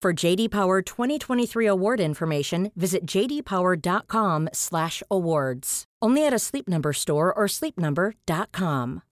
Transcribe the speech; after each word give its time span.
For 0.00 0.12
JD 0.12 0.52
Power 0.52 0.80
2023 0.80 1.66
award 1.66 1.98
information, 1.98 2.70
visit 2.76 3.04
jdpower.com/awards. 3.04 5.84
Only 6.00 6.24
at 6.24 6.32
a 6.32 6.38
Sleep 6.38 6.68
Number 6.68 6.92
store 6.92 7.34
or 7.34 7.48
sleepnumber.com. 7.48 9.02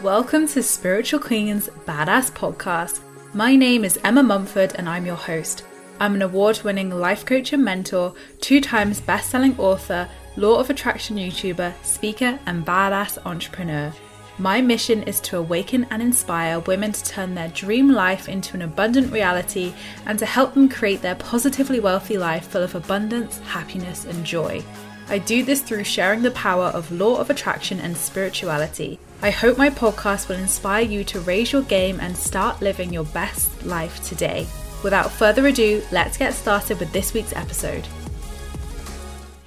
Welcome 0.00 0.46
to 0.46 0.62
Spiritual 0.62 1.18
Queen's 1.18 1.68
Badass 1.88 2.30
Podcast. 2.30 3.00
My 3.34 3.56
name 3.56 3.84
is 3.84 3.98
Emma 4.04 4.22
Mumford 4.22 4.76
and 4.76 4.88
I'm 4.88 5.04
your 5.04 5.16
host. 5.16 5.64
I'm 5.98 6.14
an 6.14 6.22
award-winning 6.22 6.90
life 6.90 7.26
coach 7.26 7.52
and 7.52 7.64
mentor, 7.64 8.14
two 8.40 8.60
times 8.60 9.00
best-selling 9.00 9.58
author, 9.58 10.08
law 10.36 10.60
of 10.60 10.70
attraction 10.70 11.16
YouTuber, 11.16 11.84
speaker, 11.84 12.38
and 12.46 12.64
badass 12.64 13.18
entrepreneur. 13.26 13.92
My 14.40 14.60
mission 14.60 15.02
is 15.02 15.18
to 15.22 15.38
awaken 15.38 15.84
and 15.90 16.00
inspire 16.00 16.60
women 16.60 16.92
to 16.92 17.04
turn 17.04 17.34
their 17.34 17.48
dream 17.48 17.90
life 17.90 18.28
into 18.28 18.54
an 18.54 18.62
abundant 18.62 19.12
reality 19.12 19.74
and 20.06 20.16
to 20.20 20.26
help 20.26 20.54
them 20.54 20.68
create 20.68 21.02
their 21.02 21.16
positively 21.16 21.80
wealthy 21.80 22.16
life 22.16 22.46
full 22.46 22.62
of 22.62 22.76
abundance, 22.76 23.38
happiness, 23.40 24.04
and 24.04 24.24
joy. 24.24 24.62
I 25.08 25.18
do 25.18 25.42
this 25.42 25.60
through 25.60 25.82
sharing 25.84 26.22
the 26.22 26.30
power 26.30 26.66
of 26.66 26.92
law 26.92 27.16
of 27.16 27.30
attraction 27.30 27.80
and 27.80 27.96
spirituality. 27.96 29.00
I 29.22 29.30
hope 29.30 29.58
my 29.58 29.70
podcast 29.70 30.28
will 30.28 30.36
inspire 30.36 30.84
you 30.84 31.02
to 31.04 31.20
raise 31.20 31.50
your 31.50 31.62
game 31.62 31.98
and 31.98 32.16
start 32.16 32.62
living 32.62 32.92
your 32.92 33.06
best 33.06 33.64
life 33.64 34.00
today. 34.04 34.46
Without 34.84 35.10
further 35.10 35.48
ado, 35.48 35.82
let's 35.90 36.16
get 36.16 36.32
started 36.32 36.78
with 36.78 36.92
this 36.92 37.12
week's 37.12 37.32
episode. 37.32 37.88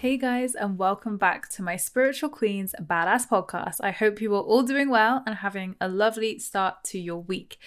Hey 0.01 0.17
guys, 0.17 0.55
and 0.55 0.79
welcome 0.79 1.17
back 1.17 1.47
to 1.49 1.61
my 1.61 1.75
Spiritual 1.75 2.29
Queens 2.29 2.73
Badass 2.81 3.29
podcast. 3.29 3.75
I 3.81 3.91
hope 3.91 4.19
you 4.19 4.33
are 4.33 4.41
all 4.41 4.63
doing 4.63 4.89
well 4.89 5.21
and 5.27 5.35
having 5.35 5.75
a 5.79 5.87
lovely 5.87 6.39
start 6.39 6.83
to 6.85 6.99
your 6.99 7.21
week. 7.21 7.59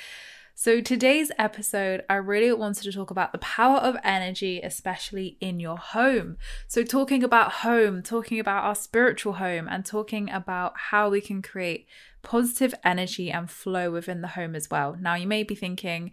So, 0.52 0.80
today's 0.80 1.30
episode, 1.38 2.02
I 2.10 2.16
really 2.16 2.52
wanted 2.52 2.82
to 2.82 2.92
talk 2.92 3.12
about 3.12 3.30
the 3.30 3.38
power 3.38 3.76
of 3.76 3.94
energy, 4.02 4.60
especially 4.60 5.36
in 5.41 5.60
your 5.60 5.78
home. 5.78 6.36
So, 6.66 6.82
talking 6.82 7.22
about 7.22 7.52
home, 7.52 8.02
talking 8.02 8.41
about 8.41 8.64
our 8.64 8.75
spiritual 8.75 9.34
home, 9.34 9.69
and 9.70 9.86
talking 9.86 10.28
about 10.28 10.72
how 10.91 11.10
we 11.10 11.20
can 11.20 11.41
create 11.41 11.86
positive 12.22 12.75
energy 12.82 13.30
and 13.30 13.48
flow 13.48 13.92
within 13.92 14.22
the 14.22 14.28
home 14.34 14.56
as 14.56 14.69
well. 14.69 14.97
Now, 15.00 15.14
you 15.14 15.28
may 15.28 15.44
be 15.44 15.54
thinking, 15.54 16.10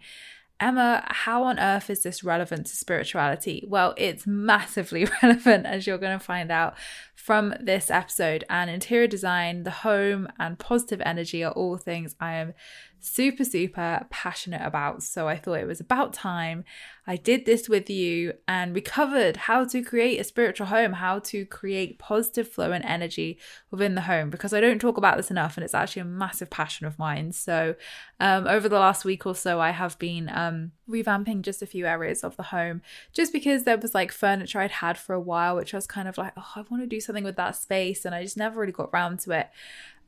Emma, 0.62 1.02
how 1.08 1.42
on 1.42 1.58
earth 1.58 1.90
is 1.90 2.04
this 2.04 2.22
relevant 2.22 2.66
to 2.66 2.76
spirituality? 2.76 3.66
Well, 3.68 3.94
it's 3.96 4.28
massively 4.28 5.08
relevant, 5.22 5.66
as 5.66 5.88
you're 5.88 5.98
going 5.98 6.16
to 6.16 6.24
find 6.24 6.52
out 6.52 6.76
from 7.16 7.52
this 7.58 7.90
episode. 7.90 8.44
And 8.48 8.70
interior 8.70 9.08
design, 9.08 9.64
the 9.64 9.72
home, 9.72 10.28
and 10.38 10.56
positive 10.56 11.02
energy 11.04 11.42
are 11.42 11.50
all 11.50 11.78
things 11.78 12.14
I 12.20 12.34
am 12.34 12.54
super, 13.02 13.44
super 13.44 14.06
passionate 14.10 14.62
about. 14.64 15.02
So 15.02 15.28
I 15.28 15.36
thought 15.36 15.60
it 15.60 15.66
was 15.66 15.80
about 15.80 16.12
time 16.12 16.64
I 17.04 17.16
did 17.16 17.46
this 17.46 17.68
with 17.68 17.90
you 17.90 18.34
and 18.46 18.72
we 18.72 18.80
covered 18.80 19.36
how 19.36 19.64
to 19.64 19.82
create 19.82 20.20
a 20.20 20.24
spiritual 20.24 20.68
home, 20.68 20.92
how 20.92 21.18
to 21.20 21.44
create 21.44 21.98
positive 21.98 22.48
flow 22.48 22.70
and 22.70 22.84
energy 22.84 23.38
within 23.72 23.96
the 23.96 24.02
home, 24.02 24.30
because 24.30 24.52
I 24.52 24.60
don't 24.60 24.80
talk 24.80 24.96
about 24.96 25.16
this 25.16 25.30
enough 25.30 25.56
and 25.56 25.64
it's 25.64 25.74
actually 25.74 26.02
a 26.02 26.06
massive 26.06 26.48
passion 26.48 26.86
of 26.86 27.00
mine. 27.00 27.32
So, 27.32 27.74
um, 28.20 28.46
over 28.46 28.68
the 28.68 28.78
last 28.78 29.04
week 29.04 29.26
or 29.26 29.34
so, 29.34 29.60
I 29.60 29.70
have 29.70 29.98
been 29.98 30.30
um, 30.32 30.70
revamping 30.88 31.42
just 31.42 31.60
a 31.60 31.66
few 31.66 31.86
areas 31.86 32.22
of 32.22 32.36
the 32.36 32.44
home 32.44 32.82
just 33.12 33.32
because 33.32 33.64
there 33.64 33.78
was 33.78 33.96
like 33.96 34.12
furniture 34.12 34.60
I'd 34.60 34.70
had 34.70 34.96
for 34.96 35.12
a 35.12 35.20
while, 35.20 35.56
which 35.56 35.74
I 35.74 35.78
was 35.78 35.88
kind 35.88 36.06
of 36.06 36.16
like, 36.16 36.34
oh, 36.36 36.52
I 36.54 36.64
want 36.70 36.84
to 36.84 36.86
do 36.86 37.00
something 37.00 37.24
with 37.24 37.36
that 37.36 37.56
space. 37.56 38.04
And 38.04 38.14
I 38.14 38.22
just 38.22 38.36
never 38.36 38.60
really 38.60 38.70
got 38.70 38.90
around 38.92 39.18
to 39.20 39.32
it. 39.32 39.50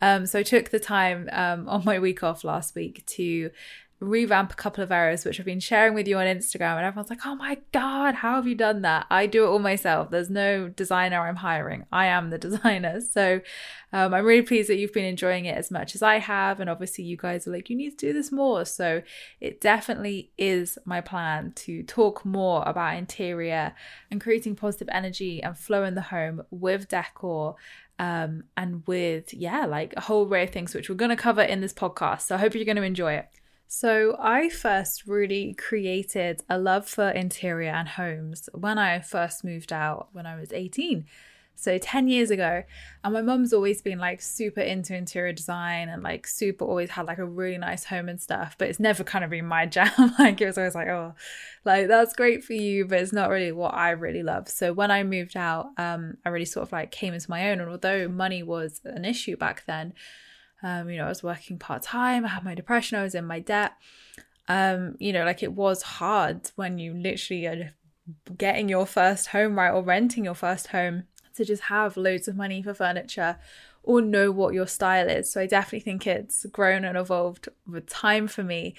Um, 0.00 0.26
so 0.26 0.38
I 0.38 0.42
took 0.42 0.70
the 0.70 0.80
time 0.80 1.28
um, 1.32 1.68
on 1.68 1.84
my 1.84 1.98
week 1.98 2.22
off 2.22 2.44
last 2.44 2.74
week 2.74 3.04
to 3.06 3.50
revamp 4.00 4.52
a 4.52 4.56
couple 4.56 4.82
of 4.82 4.92
areas 4.92 5.24
which 5.24 5.38
I've 5.38 5.46
been 5.46 5.60
sharing 5.60 5.94
with 5.94 6.06
you 6.08 6.18
on 6.18 6.26
Instagram 6.26 6.76
and 6.76 6.86
everyone's 6.86 7.10
like, 7.10 7.24
"Oh 7.24 7.34
my 7.34 7.58
god, 7.72 8.16
how 8.16 8.36
have 8.36 8.46
you 8.46 8.54
done 8.54 8.82
that?" 8.82 9.06
I 9.10 9.26
do 9.26 9.44
it 9.44 9.48
all 9.48 9.58
myself. 9.58 10.10
There's 10.10 10.30
no 10.30 10.68
designer 10.68 11.20
I'm 11.20 11.36
hiring. 11.36 11.86
I 11.92 12.06
am 12.06 12.30
the 12.30 12.38
designer. 12.46 13.00
So 13.00 13.40
um, 13.92 14.12
I'm 14.12 14.24
really 14.24 14.42
pleased 14.42 14.68
that 14.68 14.76
you've 14.76 14.92
been 14.92 15.04
enjoying 15.04 15.44
it 15.44 15.56
as 15.56 15.70
much 15.70 15.94
as 15.94 16.02
I 16.02 16.18
have 16.18 16.60
and 16.60 16.68
obviously 16.68 17.04
you 17.04 17.16
guys 17.16 17.46
are 17.46 17.52
like, 17.52 17.70
"You 17.70 17.76
need 17.76 17.98
to 17.98 18.06
do 18.06 18.12
this 18.12 18.32
more." 18.32 18.64
So 18.64 19.02
it 19.40 19.60
definitely 19.60 20.32
is 20.36 20.78
my 20.84 21.00
plan 21.00 21.52
to 21.56 21.82
talk 21.84 22.24
more 22.24 22.62
about 22.66 22.96
interior 22.96 23.74
and 24.10 24.20
creating 24.20 24.56
positive 24.56 24.88
energy 24.92 25.42
and 25.42 25.56
flow 25.56 25.84
in 25.84 25.94
the 25.94 26.02
home 26.02 26.42
with 26.50 26.88
decor 26.88 27.56
um, 27.98 28.44
and 28.56 28.86
with 28.86 29.32
yeah 29.32 29.66
like 29.66 29.94
a 29.96 30.00
whole 30.00 30.26
array 30.26 30.44
of 30.44 30.50
things 30.50 30.74
which 30.74 30.88
we're 30.88 30.94
going 30.94 31.10
to 31.10 31.16
cover 31.16 31.42
in 31.42 31.60
this 31.60 31.72
podcast 31.72 32.22
so 32.22 32.34
i 32.34 32.38
hope 32.38 32.54
you're 32.54 32.64
going 32.64 32.76
to 32.76 32.82
enjoy 32.82 33.12
it 33.12 33.28
so, 33.66 34.16
I 34.20 34.50
first 34.50 35.04
really 35.04 35.52
created 35.54 36.42
a 36.48 36.58
love 36.58 36.86
for 36.86 37.08
interior 37.08 37.70
and 37.70 37.88
homes 37.88 38.48
when 38.54 38.78
I 38.78 39.00
first 39.00 39.42
moved 39.42 39.72
out 39.72 40.10
when 40.12 40.26
I 40.26 40.36
was 40.38 40.52
18. 40.52 41.06
So 41.56 41.78
10 41.78 42.08
years 42.08 42.30
ago. 42.30 42.62
And 43.02 43.14
my 43.14 43.22
mum's 43.22 43.52
always 43.52 43.80
been 43.80 43.98
like 43.98 44.20
super 44.20 44.60
into 44.60 44.96
interior 44.96 45.32
design 45.32 45.88
and 45.88 46.02
like 46.02 46.26
super 46.26 46.64
always 46.64 46.90
had 46.90 47.06
like 47.06 47.18
a 47.18 47.24
really 47.24 47.58
nice 47.58 47.84
home 47.84 48.08
and 48.08 48.20
stuff, 48.20 48.56
but 48.58 48.68
it's 48.68 48.80
never 48.80 49.04
kind 49.04 49.24
of 49.24 49.30
been 49.30 49.46
my 49.46 49.66
jam. 49.74 49.90
like 50.18 50.40
it 50.40 50.46
was 50.46 50.58
always 50.58 50.74
like, 50.74 50.88
oh, 50.88 51.14
like 51.64 51.88
that's 51.88 52.14
great 52.14 52.44
for 52.44 52.54
you, 52.54 52.86
but 52.86 53.00
it's 53.00 53.12
not 53.12 53.30
really 53.30 53.52
what 53.52 53.74
I 53.74 53.90
really 53.90 54.22
love. 54.22 54.48
So 54.48 54.72
when 54.72 54.90
I 54.90 55.04
moved 55.04 55.36
out, 55.36 55.66
um, 55.78 56.16
I 56.24 56.30
really 56.30 56.44
sort 56.44 56.66
of 56.66 56.72
like 56.72 56.90
came 56.90 57.14
into 57.14 57.30
my 57.30 57.50
own. 57.50 57.60
And 57.60 57.70
although 57.70 58.08
money 58.08 58.42
was 58.42 58.80
an 58.84 59.04
issue 59.04 59.36
back 59.36 59.64
then, 59.66 59.94
um, 60.62 60.88
you 60.90 60.96
know, 60.96 61.04
I 61.04 61.08
was 61.08 61.22
working 61.22 61.58
part 61.58 61.82
time, 61.82 62.24
I 62.24 62.28
had 62.28 62.44
my 62.44 62.54
depression, 62.54 62.98
I 62.98 63.02
was 63.02 63.14
in 63.14 63.26
my 63.26 63.38
debt. 63.38 63.72
Um, 64.48 64.96
you 64.98 65.12
know, 65.12 65.24
like 65.24 65.42
it 65.42 65.52
was 65.52 65.82
hard 65.82 66.50
when 66.56 66.78
you 66.78 66.94
literally 66.94 67.46
are 67.46 67.72
getting 68.36 68.68
your 68.68 68.86
first 68.86 69.28
home, 69.28 69.56
right, 69.56 69.70
or 69.70 69.82
renting 69.82 70.24
your 70.24 70.34
first 70.34 70.68
home 70.68 71.04
to 71.36 71.44
just 71.44 71.64
have 71.64 71.96
loads 71.96 72.28
of 72.28 72.36
money 72.36 72.62
for 72.62 72.74
furniture 72.74 73.38
or 73.82 74.00
know 74.00 74.30
what 74.30 74.54
your 74.54 74.66
style 74.66 75.08
is. 75.08 75.30
So 75.30 75.40
I 75.40 75.46
definitely 75.46 75.80
think 75.80 76.06
it's 76.06 76.46
grown 76.46 76.84
and 76.84 76.96
evolved 76.96 77.48
with 77.66 77.86
time 77.88 78.28
for 78.28 78.42
me 78.42 78.74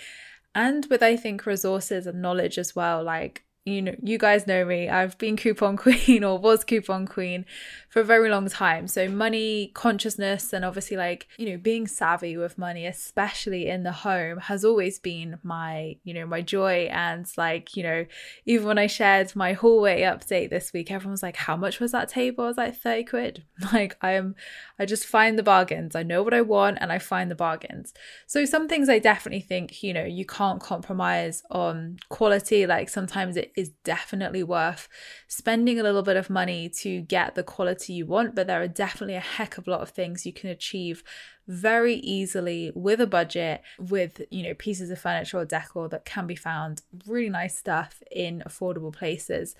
and 0.53 0.85
with 0.89 1.03
I 1.03 1.17
think 1.17 1.45
resources 1.45 2.07
and 2.07 2.21
knowledge 2.21 2.57
as 2.57 2.75
well. 2.75 3.03
Like 3.03 3.43
you 3.65 3.81
know, 3.81 3.95
you 4.03 4.19
guys 4.19 4.45
know 4.45 4.63
me. 4.63 4.89
I've 4.89 5.17
been 5.17 5.35
coupon 5.35 5.75
queen 5.85 6.23
or 6.23 6.37
was 6.37 6.63
coupon 6.63 7.07
queen 7.07 7.45
for 7.89 8.01
a 8.01 8.03
very 8.03 8.29
long 8.29 8.47
time. 8.47 8.87
So 8.87 9.09
money 9.09 9.71
consciousness 9.73 10.53
and 10.53 10.63
obviously 10.63 10.97
like, 10.97 11.27
you 11.37 11.49
know, 11.49 11.57
being 11.57 11.87
savvy 11.87 12.37
with 12.37 12.59
money, 12.59 12.85
especially 12.85 13.67
in 13.67 13.81
the 13.81 13.91
home 13.91 14.37
has 14.37 14.63
always 14.63 14.99
been 14.99 15.39
my, 15.41 15.97
you 16.03 16.13
know, 16.13 16.27
my 16.27 16.41
joy. 16.41 16.89
And 16.91 17.25
like, 17.37 17.75
you 17.75 17.81
know, 17.81 18.05
even 18.45 18.67
when 18.67 18.77
I 18.77 18.85
shared 18.85 19.35
my 19.35 19.53
hallway 19.53 20.01
update 20.01 20.51
this 20.51 20.71
week, 20.71 20.91
everyone 20.91 21.13
was 21.13 21.23
like, 21.23 21.37
how 21.37 21.57
much 21.57 21.79
was 21.79 21.91
that 21.91 22.09
table? 22.09 22.43
I 22.43 22.47
was 22.47 22.57
like, 22.57 22.75
30 22.75 23.03
quid. 23.05 23.43
Like 23.73 23.97
I 23.99 24.11
am, 24.11 24.35
I 24.77 24.85
just 24.85 25.05
find 25.05 25.39
the 25.39 25.43
bargains. 25.43 25.95
I 25.95 26.03
know 26.03 26.21
what 26.21 26.35
I 26.35 26.41
want 26.41 26.77
and 26.79 26.91
I 26.91 26.99
find 26.99 27.31
the 27.31 27.35
bargains. 27.35 27.93
So 28.27 28.45
some 28.45 28.67
things 28.67 28.89
I 28.89 28.99
definitely 28.99 29.41
think, 29.41 29.81
you 29.81 29.91
know, 29.91 30.05
you 30.05 30.23
can't 30.23 30.61
compromise 30.61 31.41
on 31.49 31.97
quality. 32.09 32.67
Like 32.67 32.89
sometimes 32.89 33.37
it 33.37 33.51
is 33.55 33.71
definitely 33.83 34.43
worth 34.43 34.87
spending 35.27 35.79
a 35.79 35.83
little 35.83 36.03
bit 36.03 36.17
of 36.17 36.29
money 36.29 36.69
to 36.69 37.01
get 37.01 37.35
the 37.35 37.43
quality 37.43 37.93
you 37.93 38.05
want, 38.05 38.35
but 38.35 38.47
there 38.47 38.61
are 38.61 38.67
definitely 38.67 39.15
a 39.15 39.19
heck 39.19 39.57
of 39.57 39.67
a 39.67 39.71
lot 39.71 39.81
of 39.81 39.89
things 39.89 40.25
you 40.25 40.33
can 40.33 40.49
achieve 40.49 41.03
very 41.47 41.95
easily 41.95 42.71
with 42.73 42.99
a 42.99 43.07
budget, 43.07 43.61
with, 43.77 44.21
you 44.31 44.43
know, 44.43 44.53
pieces 44.55 44.89
of 44.89 44.99
furniture 44.99 45.37
or 45.37 45.45
decor 45.45 45.87
that 45.89 46.05
can 46.05 46.25
be 46.25 46.35
found, 46.35 46.81
really 47.05 47.29
nice 47.29 47.57
stuff 47.57 48.01
in 48.11 48.43
affordable 48.47 48.93
places 48.93 49.55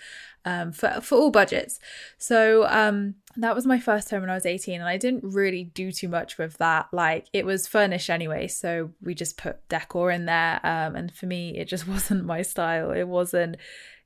um, 0.45 0.71
for, 0.71 0.99
for 1.01 1.15
all 1.15 1.31
budgets. 1.31 1.79
So 2.17 2.65
um, 2.67 3.15
that 3.37 3.55
was 3.55 3.65
my 3.65 3.79
first 3.79 4.09
home 4.09 4.21
when 4.21 4.29
I 4.29 4.35
was 4.35 4.45
18, 4.45 4.79
and 4.79 4.89
I 4.89 4.97
didn't 4.97 5.23
really 5.23 5.65
do 5.65 5.91
too 5.91 6.07
much 6.07 6.37
with 6.37 6.57
that. 6.57 6.87
Like 6.91 7.27
it 7.33 7.45
was 7.45 7.67
furnished 7.67 8.09
anyway, 8.09 8.47
so 8.47 8.91
we 9.01 9.13
just 9.13 9.37
put 9.37 9.67
decor 9.69 10.11
in 10.11 10.25
there. 10.25 10.59
Um, 10.63 10.95
and 10.95 11.13
for 11.13 11.27
me, 11.27 11.57
it 11.57 11.67
just 11.67 11.87
wasn't 11.87 12.25
my 12.25 12.41
style. 12.41 12.91
It 12.91 13.07
wasn't 13.07 13.57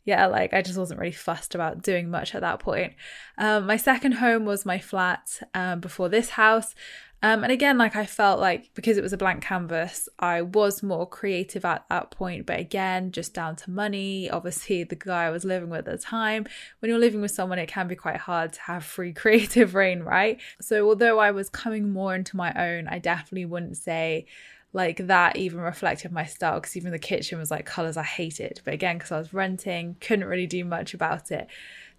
yeah, 0.05 0.25
like 0.25 0.53
I 0.53 0.63
just 0.63 0.77
wasn't 0.77 0.99
really 0.99 1.11
fussed 1.11 1.53
about 1.53 1.83
doing 1.83 2.09
much 2.09 2.33
at 2.33 2.41
that 2.41 2.59
point. 2.59 2.93
Um, 3.37 3.67
my 3.67 3.77
second 3.77 4.13
home 4.13 4.43
was 4.43 4.65
my 4.65 4.79
flat 4.79 5.39
um, 5.53 5.81
before 5.81 6.09
this 6.09 6.31
house. 6.31 6.73
Um, 7.21 7.43
and 7.43 7.51
again, 7.51 7.77
like 7.77 7.97
I 7.97 8.05
felt 8.05 8.39
like 8.39 8.73
because 8.75 8.97
it 8.97 9.03
was 9.03 9.11
a 9.11 9.17
blank 9.17 9.43
canvas, 9.43 10.07
I 10.19 10.41
was 10.41 10.81
more 10.81 11.05
creative 11.07 11.65
at 11.65 11.83
that 11.89 12.11
point. 12.11 12.45
But 12.45 12.59
again, 12.59 13.11
just 13.11 13.33
down 13.33 13.57
to 13.57 13.71
money. 13.71 14.29
Obviously, 14.29 14.83
the 14.85 14.95
guy 14.95 15.25
I 15.25 15.29
was 15.29 15.43
living 15.43 15.69
with 15.69 15.79
at 15.79 15.85
the 15.85 15.97
time, 15.97 16.45
when 16.79 16.89
you're 16.89 16.99
living 16.99 17.21
with 17.21 17.31
someone, 17.31 17.59
it 17.59 17.67
can 17.67 17.87
be 17.87 17.95
quite 17.95 18.17
hard 18.17 18.53
to 18.53 18.61
have 18.61 18.85
free 18.85 19.11
creative 19.13 19.75
reign, 19.75 20.01
right? 20.01 20.39
So, 20.61 20.87
although 20.87 21.19
I 21.19 21.31
was 21.31 21.49
coming 21.49 21.91
more 21.91 22.15
into 22.15 22.37
my 22.37 22.53
own, 22.53 22.87
I 22.87 22.99
definitely 22.99 23.45
wouldn't 23.45 23.77
say 23.77 24.25
like 24.71 25.07
that 25.07 25.35
even 25.35 25.59
reflected 25.59 26.11
my 26.11 26.25
style 26.25 26.59
because 26.59 26.77
even 26.77 26.91
the 26.91 26.99
kitchen 26.99 27.39
was 27.39 27.49
like 27.49 27.65
colors 27.65 27.97
I 27.97 28.03
hated. 28.03 28.61
But 28.63 28.75
again, 28.75 28.97
because 28.97 29.11
I 29.11 29.17
was 29.17 29.33
renting, 29.33 29.97
couldn't 29.99 30.27
really 30.27 30.47
do 30.47 30.63
much 30.63 30.93
about 30.93 31.31
it. 31.31 31.47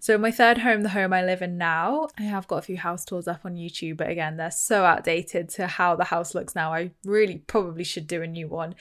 So 0.01 0.17
my 0.17 0.31
third 0.31 0.57
home, 0.57 0.81
the 0.81 0.89
home 0.89 1.13
I 1.13 1.23
live 1.23 1.43
in 1.43 1.59
now, 1.59 2.07
I 2.17 2.23
have 2.23 2.47
got 2.47 2.57
a 2.57 2.63
few 2.63 2.75
house 2.75 3.05
tours 3.05 3.27
up 3.27 3.41
on 3.45 3.53
YouTube, 3.53 3.97
but 3.97 4.09
again, 4.09 4.35
they're 4.35 4.49
so 4.49 4.83
outdated 4.83 5.47
to 5.49 5.67
how 5.67 5.95
the 5.95 6.05
house 6.05 6.33
looks 6.33 6.55
now. 6.55 6.73
I 6.73 6.89
really 7.05 7.37
probably 7.37 7.83
should 7.83 8.07
do 8.07 8.23
a 8.23 8.27
new 8.27 8.47
one. 8.47 8.73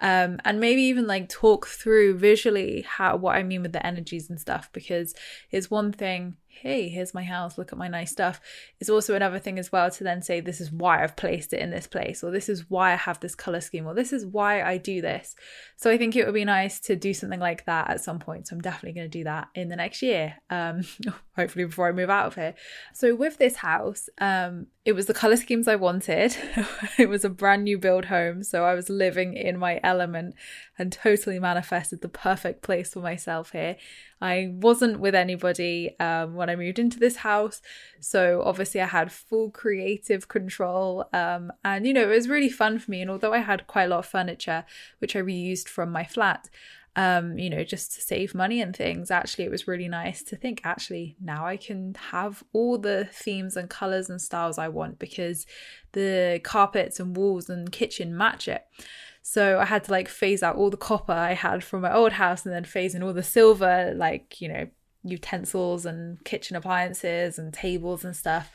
Um, 0.00 0.40
and 0.44 0.58
maybe 0.58 0.82
even 0.82 1.06
like 1.06 1.28
talk 1.28 1.68
through 1.68 2.18
visually 2.18 2.82
how 2.88 3.14
what 3.14 3.36
I 3.36 3.44
mean 3.44 3.62
with 3.62 3.72
the 3.72 3.86
energies 3.86 4.28
and 4.28 4.40
stuff 4.40 4.68
because 4.72 5.14
it's 5.52 5.70
one 5.70 5.92
thing 5.92 6.38
hey, 6.60 6.88
here's 6.88 7.14
my 7.14 7.22
house, 7.22 7.58
look 7.58 7.72
at 7.72 7.78
my 7.78 7.88
nice 7.88 8.10
stuff, 8.10 8.40
is 8.80 8.90
also 8.90 9.14
another 9.14 9.38
thing 9.38 9.58
as 9.58 9.70
well 9.70 9.90
to 9.90 10.04
then 10.04 10.22
say, 10.22 10.40
this 10.40 10.60
is 10.60 10.72
why 10.72 11.02
I've 11.02 11.16
placed 11.16 11.52
it 11.52 11.60
in 11.60 11.70
this 11.70 11.86
place, 11.86 12.22
or 12.22 12.30
this 12.30 12.48
is 12.48 12.70
why 12.70 12.92
I 12.92 12.96
have 12.96 13.20
this 13.20 13.34
color 13.34 13.60
scheme, 13.60 13.86
or 13.86 13.94
this 13.94 14.12
is 14.12 14.26
why 14.26 14.62
I 14.62 14.78
do 14.78 15.00
this. 15.00 15.34
So 15.76 15.90
I 15.90 15.98
think 15.98 16.16
it 16.16 16.24
would 16.24 16.34
be 16.34 16.44
nice 16.44 16.80
to 16.80 16.96
do 16.96 17.14
something 17.14 17.40
like 17.40 17.64
that 17.66 17.90
at 17.90 18.00
some 18.00 18.18
point. 18.18 18.48
So 18.48 18.56
I'm 18.56 18.62
definitely 18.62 18.98
going 19.00 19.10
to 19.10 19.18
do 19.18 19.24
that 19.24 19.48
in 19.54 19.68
the 19.68 19.76
next 19.76 20.02
year, 20.02 20.36
um, 20.50 20.82
hopefully 21.36 21.64
before 21.64 21.88
I 21.88 21.92
move 21.92 22.10
out 22.10 22.26
of 22.26 22.34
here. 22.34 22.54
So 22.94 23.14
with 23.14 23.38
this 23.38 23.56
house, 23.56 24.08
um, 24.18 24.66
it 24.84 24.92
was 24.92 25.06
the 25.06 25.14
color 25.14 25.36
schemes 25.36 25.66
I 25.66 25.76
wanted. 25.76 26.36
it 26.98 27.08
was 27.08 27.24
a 27.24 27.30
brand 27.30 27.64
new 27.64 27.78
build 27.78 28.06
home, 28.06 28.42
so 28.42 28.64
I 28.64 28.74
was 28.74 28.90
living 28.90 29.34
in 29.34 29.58
my 29.58 29.80
element 29.82 30.34
and 30.78 30.92
totally 30.92 31.38
manifested 31.38 32.02
the 32.02 32.08
perfect 32.08 32.60
place 32.62 32.92
for 32.92 33.00
myself 33.00 33.52
here. 33.52 33.76
I 34.20 34.50
wasn't 34.52 35.00
with 35.00 35.14
anybody 35.14 35.98
um, 35.98 36.34
when 36.34 36.50
I 36.50 36.56
moved 36.56 36.78
into 36.78 36.98
this 36.98 37.16
house, 37.16 37.62
so 37.98 38.42
obviously 38.44 38.82
I 38.82 38.86
had 38.86 39.10
full 39.10 39.50
creative 39.50 40.28
control, 40.28 41.06
um, 41.14 41.50
and 41.64 41.86
you 41.86 41.94
know 41.94 42.02
it 42.02 42.14
was 42.14 42.28
really 42.28 42.50
fun 42.50 42.78
for 42.78 42.90
me. 42.90 43.00
And 43.00 43.10
although 43.10 43.32
I 43.32 43.38
had 43.38 43.66
quite 43.66 43.84
a 43.84 43.88
lot 43.88 44.00
of 44.00 44.06
furniture, 44.06 44.66
which 44.98 45.16
I 45.16 45.20
reused 45.20 45.68
from 45.68 45.90
my 45.90 46.04
flat, 46.04 46.50
um, 46.96 47.38
you 47.38 47.50
know, 47.50 47.64
just 47.64 47.92
to 47.94 48.00
save 48.00 48.34
money 48.34 48.60
and 48.60 48.74
things. 48.74 49.10
Actually, 49.10 49.44
it 49.44 49.50
was 49.50 49.66
really 49.66 49.88
nice 49.88 50.22
to 50.24 50.36
think, 50.36 50.60
actually, 50.64 51.16
now 51.20 51.44
I 51.44 51.56
can 51.56 51.94
have 52.10 52.44
all 52.52 52.78
the 52.78 53.08
themes 53.12 53.56
and 53.56 53.68
colors 53.68 54.08
and 54.08 54.20
styles 54.20 54.58
I 54.58 54.68
want 54.68 54.98
because 54.98 55.46
the 55.92 56.40
carpets 56.44 57.00
and 57.00 57.16
walls 57.16 57.48
and 57.48 57.72
kitchen 57.72 58.16
match 58.16 58.46
it. 58.46 58.64
So 59.22 59.58
I 59.58 59.64
had 59.64 59.84
to 59.84 59.90
like 59.90 60.08
phase 60.08 60.42
out 60.42 60.56
all 60.56 60.70
the 60.70 60.76
copper 60.76 61.12
I 61.12 61.32
had 61.32 61.64
from 61.64 61.80
my 61.80 61.92
old 61.92 62.12
house 62.12 62.44
and 62.44 62.54
then 62.54 62.64
phase 62.64 62.94
in 62.94 63.02
all 63.02 63.12
the 63.12 63.22
silver, 63.22 63.92
like, 63.96 64.40
you 64.40 64.48
know, 64.48 64.68
utensils 65.02 65.86
and 65.86 66.22
kitchen 66.24 66.56
appliances 66.56 67.38
and 67.38 67.52
tables 67.52 68.04
and 68.04 68.14
stuff 68.14 68.52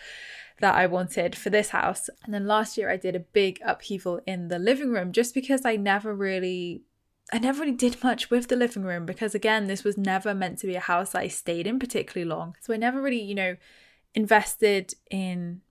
that 0.59 0.75
I 0.75 0.85
wanted 0.88 1.35
for 1.35 1.50
this 1.50 1.69
house. 1.69 2.09
And 2.24 2.33
then 2.33 2.45
last 2.45 2.77
year 2.77 2.89
I 2.89 2.97
did 2.97 3.15
a 3.15 3.19
big 3.19 3.59
upheaval 3.65 4.21
in 4.27 4.47
the 4.47 4.59
living 4.59 4.92
room 4.92 5.12
just 5.12 5.33
because 5.33 5.65
I 5.65 5.75
never 5.75 6.13
really 6.13 6.83
I 7.31 7.37
never 7.37 7.61
really 7.61 7.75
did 7.75 8.03
much 8.03 8.29
with 8.29 8.47
the 8.47 8.55
living 8.55 8.83
room 8.83 9.05
because, 9.05 9.35
again, 9.35 9.67
this 9.67 9.83
was 9.83 9.97
never 9.97 10.33
meant 10.33 10.59
to 10.59 10.67
be 10.67 10.75
a 10.75 10.79
house 10.79 11.13
I 11.13 11.27
stayed 11.27 11.67
in 11.67 11.79
particularly 11.79 12.27
long. 12.27 12.55
So 12.61 12.73
I 12.73 12.77
never 12.77 13.01
really, 13.01 13.21
you 13.21 13.35
know, 13.35 13.55
invested 14.15 14.93
in 15.11 15.61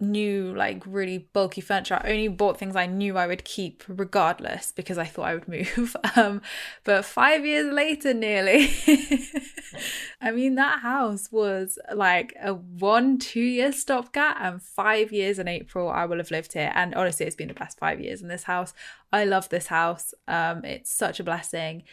new 0.00 0.54
like 0.56 0.82
really 0.86 1.18
bulky 1.32 1.60
furniture. 1.60 1.94
I 2.02 2.10
only 2.10 2.28
bought 2.28 2.58
things 2.58 2.74
i 2.74 2.86
knew 2.86 3.16
i 3.16 3.26
would 3.26 3.44
keep 3.44 3.84
regardless 3.86 4.72
because 4.72 4.98
i 4.98 5.04
thought 5.04 5.26
i 5.26 5.34
would 5.34 5.48
move. 5.48 5.96
Um 6.16 6.42
but 6.84 7.04
five 7.04 7.44
years 7.44 7.72
later 7.72 8.14
nearly. 8.14 8.70
I 10.20 10.30
mean 10.30 10.54
that 10.56 10.80
house 10.80 11.30
was 11.32 11.78
like 11.94 12.34
a 12.42 12.54
one 12.54 13.18
two 13.18 13.40
year 13.40 13.72
stopgap 13.72 14.36
and 14.40 14.62
five 14.62 15.12
years 15.12 15.38
in 15.38 15.48
april 15.48 15.88
i 15.88 16.04
will 16.04 16.18
have 16.18 16.30
lived 16.30 16.52
here. 16.52 16.72
And 16.74 16.94
honestly 16.94 17.26
it's 17.26 17.36
been 17.36 17.48
the 17.48 17.54
best 17.54 17.78
five 17.78 18.00
years 18.00 18.22
in 18.22 18.28
this 18.28 18.44
house. 18.44 18.74
I 19.12 19.24
love 19.24 19.48
this 19.48 19.68
house. 19.68 20.14
Um 20.28 20.64
it's 20.64 20.90
such 20.92 21.20
a 21.20 21.24
blessing 21.24 21.84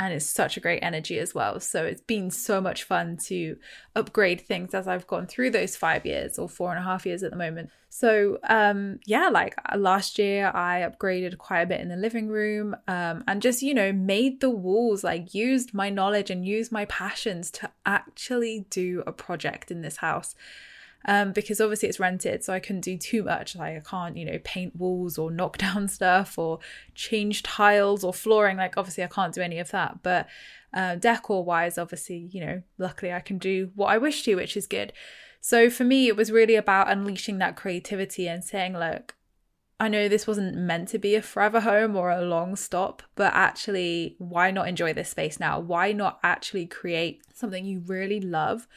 and 0.00 0.14
it's 0.14 0.24
such 0.24 0.56
a 0.56 0.60
great 0.60 0.82
energy 0.82 1.18
as 1.18 1.34
well. 1.34 1.60
So 1.60 1.84
it's 1.84 2.00
been 2.00 2.30
so 2.30 2.58
much 2.58 2.84
fun 2.84 3.18
to 3.26 3.56
upgrade 3.94 4.40
things 4.40 4.72
as 4.72 4.88
I've 4.88 5.06
gone 5.06 5.26
through 5.26 5.50
those 5.50 5.76
five 5.76 6.06
years 6.06 6.38
or 6.38 6.48
four 6.48 6.70
and 6.70 6.78
a 6.78 6.82
half 6.82 7.04
years 7.04 7.22
at 7.22 7.30
the 7.30 7.36
moment. 7.36 7.68
So 7.90 8.38
um 8.48 8.98
yeah, 9.04 9.28
like 9.28 9.54
uh, 9.70 9.76
last 9.76 10.18
year 10.18 10.50
I 10.54 10.88
upgraded 10.88 11.36
quite 11.36 11.60
a 11.60 11.66
bit 11.66 11.82
in 11.82 11.88
the 11.88 11.96
living 11.96 12.28
room 12.28 12.74
um 12.88 13.24
and 13.28 13.42
just 13.42 13.60
you 13.60 13.74
know 13.74 13.92
made 13.92 14.40
the 14.40 14.48
walls 14.48 15.04
like 15.04 15.34
used 15.34 15.74
my 15.74 15.90
knowledge 15.90 16.30
and 16.30 16.46
used 16.46 16.72
my 16.72 16.86
passions 16.86 17.50
to 17.50 17.70
actually 17.84 18.64
do 18.70 19.02
a 19.06 19.12
project 19.12 19.70
in 19.70 19.82
this 19.82 19.98
house 19.98 20.34
um, 21.06 21.32
because 21.32 21.60
obviously 21.60 21.88
it's 21.88 22.00
rented, 22.00 22.44
so 22.44 22.52
I 22.52 22.60
couldn't 22.60 22.82
do 22.82 22.96
too 22.98 23.22
much. 23.22 23.56
Like 23.56 23.76
I 23.76 23.80
can't, 23.80 24.16
you 24.16 24.24
know, 24.24 24.38
paint 24.44 24.76
walls 24.76 25.18
or 25.18 25.30
knock 25.30 25.58
down 25.58 25.88
stuff 25.88 26.38
or 26.38 26.58
change 26.94 27.42
tiles 27.42 28.04
or 28.04 28.12
flooring. 28.12 28.56
Like 28.56 28.76
obviously 28.76 29.04
I 29.04 29.08
can't 29.08 29.34
do 29.34 29.40
any 29.40 29.58
of 29.58 29.70
that. 29.70 30.02
But 30.02 30.28
uh, 30.72 30.96
decor 30.96 31.44
wise, 31.44 31.78
obviously, 31.78 32.28
you 32.30 32.44
know, 32.44 32.62
luckily 32.78 33.12
I 33.12 33.20
can 33.20 33.38
do 33.38 33.70
what 33.74 33.88
I 33.88 33.98
wish 33.98 34.22
to, 34.24 34.34
which 34.36 34.56
is 34.56 34.66
good. 34.66 34.92
So 35.40 35.70
for 35.70 35.84
me, 35.84 36.06
it 36.06 36.16
was 36.16 36.30
really 36.30 36.54
about 36.54 36.90
unleashing 36.90 37.38
that 37.38 37.56
creativity 37.56 38.28
and 38.28 38.44
saying, 38.44 38.74
look, 38.74 39.14
I 39.80 39.88
know 39.88 40.08
this 40.08 40.26
wasn't 40.26 40.54
meant 40.54 40.88
to 40.88 40.98
be 40.98 41.14
a 41.14 41.22
forever 41.22 41.60
home 41.60 41.96
or 41.96 42.10
a 42.10 42.20
long 42.20 42.54
stop, 42.54 43.02
but 43.14 43.32
actually, 43.32 44.14
why 44.18 44.50
not 44.50 44.68
enjoy 44.68 44.92
this 44.92 45.08
space 45.08 45.40
now? 45.40 45.58
Why 45.58 45.92
not 45.92 46.20
actually 46.22 46.66
create 46.66 47.22
something 47.32 47.64
you 47.64 47.82
really 47.86 48.20
love 48.20 48.68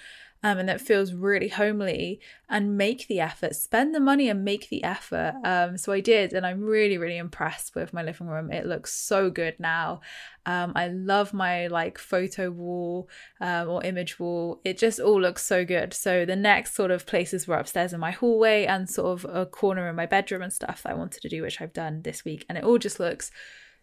um, 0.43 0.57
and 0.59 0.67
that 0.67 0.81
feels 0.81 1.13
really 1.13 1.47
homely 1.47 2.19
and 2.49 2.77
make 2.77 3.07
the 3.07 3.21
effort, 3.21 3.55
spend 3.55 3.95
the 3.95 3.99
money 3.99 4.27
and 4.27 4.43
make 4.43 4.67
the 4.69 4.83
effort. 4.83 5.35
Um, 5.43 5.77
so 5.77 5.93
I 5.93 6.01
did, 6.01 6.33
and 6.33 6.45
I'm 6.45 6.61
really, 6.61 6.97
really 6.97 7.17
impressed 7.17 7.75
with 7.75 7.93
my 7.93 8.03
living 8.03 8.27
room. 8.27 8.51
It 8.51 8.65
looks 8.65 8.93
so 8.93 9.29
good 9.29 9.57
now. 9.57 10.01
Um, 10.45 10.73
I 10.75 10.89
love 10.89 11.33
my 11.33 11.67
like 11.67 11.97
photo 11.97 12.51
wall 12.51 13.07
um, 13.39 13.69
or 13.69 13.83
image 13.85 14.19
wall. 14.19 14.59
It 14.65 14.77
just 14.77 14.99
all 14.99 15.21
looks 15.21 15.45
so 15.45 15.63
good. 15.63 15.93
So 15.93 16.25
the 16.25 16.35
next 16.35 16.75
sort 16.75 16.91
of 16.91 17.05
places 17.05 17.47
were 17.47 17.55
upstairs 17.55 17.93
in 17.93 18.01
my 18.01 18.11
hallway 18.11 18.65
and 18.65 18.89
sort 18.89 19.23
of 19.23 19.35
a 19.35 19.45
corner 19.45 19.87
in 19.87 19.95
my 19.95 20.05
bedroom 20.05 20.41
and 20.41 20.51
stuff 20.51 20.83
that 20.83 20.91
I 20.91 20.95
wanted 20.95 21.21
to 21.21 21.29
do, 21.29 21.41
which 21.41 21.61
I've 21.61 21.73
done 21.73 22.01
this 22.01 22.25
week, 22.25 22.45
and 22.49 22.57
it 22.57 22.65
all 22.65 22.77
just 22.77 22.99
looks 22.99 23.31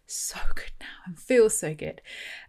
so 0.05 0.39
good 0.55 0.71
now. 0.79 0.87
And 1.05 1.17
feels 1.17 1.57
so 1.57 1.73
good. 1.73 2.01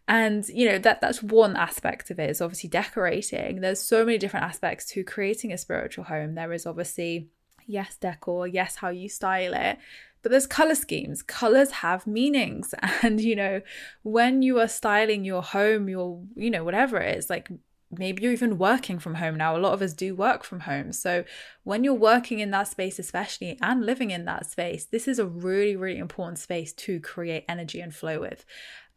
And 0.09 0.47
you 0.49 0.69
know 0.69 0.79
that 0.79 1.01
that's 1.01 1.23
one 1.23 1.57
aspect 1.57 2.11
of 2.11 2.19
it 2.19 2.31
is 2.31 2.41
obviously 2.41 2.71
decorating. 2.71 3.61
There's 3.61 3.81
so 3.81 4.05
many 4.05 4.19
different 4.19 4.47
aspects 4.47 4.87
to 4.93 5.05
creating 5.05 5.53
a 5.53 5.59
spiritual 5.59 6.05
home. 6.05 6.35
There 6.35 6.53
is 6.53 6.67
obviously 6.67 7.29
yes 7.67 7.97
decor 7.97 8.49
yes 8.49 8.75
how 8.75 8.89
you 8.89 9.09
style 9.09 9.55
it 9.55 9.79
but 10.23 10.31
there's 10.31 10.47
color 10.47 10.75
schemes. 10.75 11.23
Colors 11.23 11.71
have 11.71 12.07
meanings. 12.07 12.75
And 13.03 13.21
you 13.21 13.35
know 13.35 13.63
when 14.03 14.43
you 14.43 14.61
are 14.61 14.69
styling 14.69 15.25
your 15.25 15.43
home 15.43 15.89
your 15.89 16.23
you 16.37 16.51
know 16.51 16.63
whatever 16.63 16.99
it 16.99 17.19
is 17.19 17.29
like 17.29 17.51
maybe 17.99 18.23
you're 18.23 18.33
even 18.33 18.59
working 18.59 18.99
from 18.99 19.17
home 19.17 19.37
now. 19.37 19.57
A 19.57 19.59
lot 19.59 19.75
of 19.75 19.83
us 19.83 19.93
do 19.93 20.15
work 20.15 20.45
from 20.45 20.61
home. 20.61 20.93
So 20.93 21.25
when 21.65 21.85
you're 21.85 21.95
working 21.95 22.39
in 22.41 22.51
that 22.53 22.69
space, 22.69 22.99
especially 22.99 23.59
and 23.61 23.85
living 23.85 24.11
in 24.11 24.25
that 24.25 24.47
space, 24.47 24.87
this 24.87 25.07
is 25.07 25.19
a 25.19 25.27
really, 25.27 25.77
really 25.77 25.99
important 25.99 26.39
space 26.39 26.73
to 26.73 27.01
create 27.01 27.45
energy 27.49 27.81
and 27.81 27.95
flow 27.95 28.21
with. 28.21 28.45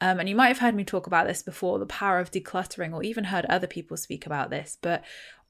Um, 0.02 0.20
and 0.20 0.28
you 0.28 0.36
might 0.36 0.50
have 0.50 0.60
heard 0.60 0.75
me 0.75 0.84
talk 0.84 1.08
about 1.08 1.28
this 1.28 1.42
before 1.42 1.80
the 1.80 1.86
power 1.86 2.20
of 2.20 2.32
decluttering, 2.32 2.94
or 2.94 3.04
even 3.04 3.25
heard 3.25 3.46
other 3.46 3.68
people 3.68 3.98
speak 3.98 4.25
about 4.25 4.50
this. 4.50 4.78
But 4.82 5.04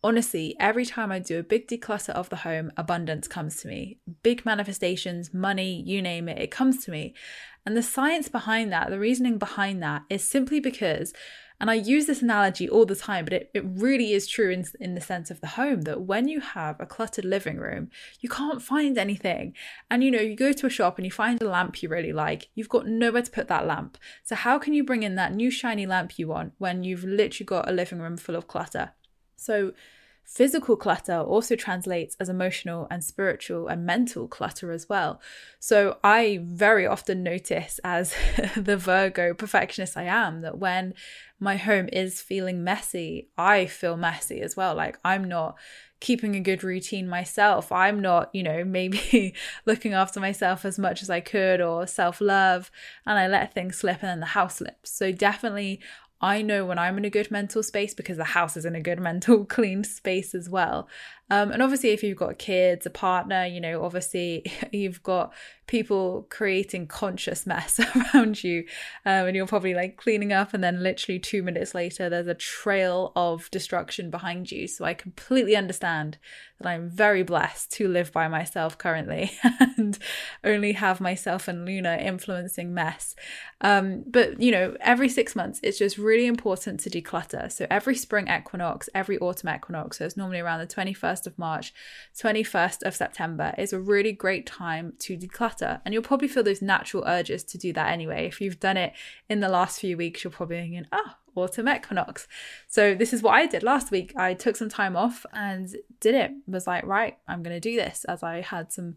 honestly, 0.03 0.55
every 0.59 0.85
time 0.85 1.11
I 1.11 1.19
do 1.19 1.39
a 1.39 1.43
big 1.43 1.67
declutter 1.67 2.11
of 2.11 2.29
the 2.29 2.37
home, 2.37 2.71
abundance 2.77 3.27
comes 3.27 3.57
to 3.61 3.67
me. 3.67 3.97
Big 4.21 4.45
manifestations, 4.45 5.33
money, 5.33 5.81
you 5.85 6.01
name 6.01 6.29
it, 6.29 6.37
it 6.37 6.51
comes 6.51 6.83
to 6.85 6.91
me. 6.91 7.15
And 7.65 7.75
the 7.75 7.81
science 7.81 8.27
behind 8.27 8.71
that, 8.71 8.91
the 8.91 8.99
reasoning 8.99 9.39
behind 9.39 9.81
that 9.81 10.03
is 10.09 10.23
simply 10.23 10.59
because 10.59 11.11
And 11.59 11.71
I 11.71 11.75
use 11.75 12.05
this 12.05 12.21
analogy 12.21 12.69
all 12.69 12.85
the 12.85 12.95
time, 12.95 13.25
but 13.25 13.33
it, 13.33 13.49
it 13.53 13.63
really 13.65 14.11
is 14.13 14.27
true 14.27 14.51
in, 14.51 14.65
in 14.79 14.93
the 14.95 15.01
sense 15.01 15.31
of 15.31 15.41
the 15.41 15.47
home 15.47 15.81
that 15.83 16.01
when 16.01 16.27
you 16.27 16.41
have 16.41 16.79
a 16.79 16.85
cluttered 16.85 17.25
living 17.25 17.57
room, 17.57 17.89
you 18.19 18.27
can't 18.27 18.61
find 18.61 18.97
anything. 18.97 19.53
And 19.89 20.03
you 20.03 20.11
know, 20.11 20.19
you 20.19 20.35
go 20.35 20.51
to 20.51 20.65
a 20.65 20.69
shop 20.69 20.97
and 20.97 21.05
you 21.05 21.11
find 21.11 21.41
a 21.41 21.49
lamp 21.49 21.81
you 21.81 21.89
really 21.89 22.13
like, 22.13 22.49
you've 22.55 22.69
got 22.69 22.87
nowhere 22.87 23.21
to 23.21 23.31
put 23.31 23.47
that 23.47 23.65
lamp. 23.65 23.97
So, 24.23 24.35
how 24.35 24.59
can 24.59 24.73
you 24.73 24.83
bring 24.83 25.03
in 25.03 25.15
that 25.15 25.33
new 25.33 25.49
shiny 25.49 25.85
lamp 25.85 26.19
you 26.19 26.27
want 26.27 26.53
when 26.57 26.83
you've 26.83 27.03
literally 27.03 27.45
got 27.45 27.69
a 27.69 27.73
living 27.73 27.99
room 27.99 28.17
full 28.17 28.35
of 28.35 28.47
clutter? 28.47 28.91
So, 29.37 29.73
Physical 30.25 30.75
clutter 30.75 31.19
also 31.19 31.55
translates 31.55 32.17
as 32.19 32.29
emotional 32.29 32.87
and 32.89 33.03
spiritual 33.03 33.67
and 33.67 33.85
mental 33.85 34.27
clutter 34.27 34.71
as 34.71 34.89
well. 34.89 35.21
So 35.59 35.97
I 36.03 36.39
very 36.41 36.87
often 36.87 37.21
notice, 37.21 37.79
as 37.83 38.15
the 38.57 38.75
Virgo 38.75 39.35
perfectionist 39.35 39.95
I 39.95 40.03
am, 40.03 40.41
that 40.41 40.57
when 40.57 40.95
my 41.39 41.57
home 41.57 41.89
is 41.91 42.21
feeling 42.21 42.63
messy, 42.63 43.29
I 43.37 43.65
feel 43.65 43.97
messy 43.97 44.41
as 44.41 44.55
well. 44.55 44.75
Like 44.75 44.97
I'm 45.03 45.23
not 45.25 45.57
keeping 45.99 46.35
a 46.35 46.39
good 46.39 46.63
routine 46.63 47.07
myself. 47.07 47.71
I'm 47.71 47.99
not, 47.99 48.29
you 48.33 48.43
know, 48.43 48.63
maybe 48.65 49.33
looking 49.65 49.93
after 49.93 50.19
myself 50.19 50.65
as 50.65 50.79
much 50.79 51.01
as 51.01 51.09
I 51.09 51.19
could 51.19 51.61
or 51.61 51.87
self 51.87 52.21
love, 52.21 52.71
and 53.05 53.17
I 53.17 53.27
let 53.27 53.53
things 53.53 53.77
slip 53.77 54.01
and 54.01 54.09
then 54.09 54.19
the 54.19 54.27
house 54.27 54.55
slips. 54.57 54.91
So, 54.91 55.11
definitely, 55.11 55.81
I 56.21 56.41
know 56.41 56.65
when 56.65 56.79
I'm 56.79 56.97
in 56.97 57.05
a 57.05 57.09
good 57.09 57.29
mental 57.29 57.61
space 57.61 57.93
because 57.93 58.17
the 58.17 58.23
house 58.23 58.55
is 58.55 58.65
in 58.65 58.75
a 58.75 58.81
good 58.81 58.99
mental, 59.09 59.45
clean 59.45 59.83
space 59.83 60.33
as 60.33 60.49
well. 60.49 60.87
Um, 61.29 61.51
and 61.51 61.61
obviously, 61.61 61.89
if 61.89 62.03
you've 62.03 62.17
got 62.17 62.37
kids, 62.37 62.85
a 62.85 62.89
partner, 62.89 63.45
you 63.45 63.59
know, 63.59 63.83
obviously 63.83 64.45
you've 64.71 65.01
got 65.03 65.33
people 65.67 66.27
creating 66.29 66.85
conscious 66.85 67.47
mess 67.47 67.79
around 68.13 68.43
you. 68.43 68.65
Um, 69.05 69.27
and 69.27 69.35
you're 69.35 69.47
probably 69.47 69.73
like 69.73 69.97
cleaning 69.97 70.31
up, 70.31 70.53
and 70.53 70.63
then 70.63 70.83
literally 70.83 71.19
two 71.19 71.41
minutes 71.41 71.73
later, 71.73 72.09
there's 72.09 72.27
a 72.27 72.35
trail 72.35 73.11
of 73.15 73.49
destruction 73.51 74.09
behind 74.11 74.51
you. 74.51 74.67
So 74.67 74.85
I 74.85 74.93
completely 74.93 75.55
understand 75.55 76.17
that 76.59 76.69
I'm 76.69 76.89
very 76.89 77.23
blessed 77.23 77.71
to 77.73 77.87
live 77.87 78.11
by 78.11 78.27
myself 78.27 78.77
currently 78.77 79.31
and 79.77 79.97
only 80.43 80.71
have 80.73 81.01
myself 81.01 81.47
and 81.47 81.65
Luna 81.65 81.97
influencing 81.97 82.73
mess. 82.73 83.15
Um, 83.61 84.03
but, 84.07 84.39
you 84.39 84.51
know, 84.51 84.75
every 84.79 85.09
six 85.09 85.35
months, 85.35 85.59
it's 85.63 85.77
just 85.77 85.97
really 85.97 86.27
important 86.27 86.79
to 86.81 86.89
declutter. 86.89 87.51
So 87.51 87.67
every 87.69 87.95
spring 87.95 88.27
equinox, 88.29 88.87
every 88.95 89.17
autumn 89.17 89.49
equinox, 89.49 89.97
so 89.97 90.05
it's 90.05 90.15
normally 90.15 90.39
around 90.39 90.59
the 90.59 90.67
21st 90.67 91.14
1st 91.15 91.27
of 91.27 91.39
March, 91.39 91.73
21st 92.19 92.83
of 92.83 92.95
September 92.95 93.53
is 93.57 93.73
a 93.73 93.79
really 93.79 94.11
great 94.11 94.45
time 94.45 94.93
to 94.99 95.17
declutter. 95.17 95.81
And 95.85 95.93
you'll 95.93 96.03
probably 96.03 96.27
feel 96.27 96.43
those 96.43 96.61
natural 96.61 97.03
urges 97.05 97.43
to 97.45 97.57
do 97.57 97.73
that 97.73 97.91
anyway. 97.91 98.27
If 98.27 98.41
you've 98.41 98.59
done 98.59 98.77
it 98.77 98.93
in 99.29 99.39
the 99.39 99.49
last 99.49 99.79
few 99.79 99.97
weeks, 99.97 100.23
you're 100.23 100.31
probably 100.31 100.57
thinking, 100.57 100.85
oh, 100.91 101.11
autumn 101.35 101.69
equinox. 101.69 102.27
So 102.67 102.95
this 102.95 103.13
is 103.13 103.21
what 103.21 103.35
I 103.35 103.45
did 103.45 103.63
last 103.63 103.91
week. 103.91 104.13
I 104.15 104.33
took 104.33 104.55
some 104.55 104.69
time 104.69 104.95
off 104.95 105.25
and 105.33 105.75
did 105.99 106.15
it. 106.15 106.31
Was 106.47 106.67
like, 106.67 106.85
right, 106.85 107.17
I'm 107.27 107.43
going 107.43 107.55
to 107.55 107.59
do 107.59 107.75
this 107.75 108.05
as 108.05 108.23
I 108.23 108.41
had 108.41 108.71
some 108.71 108.95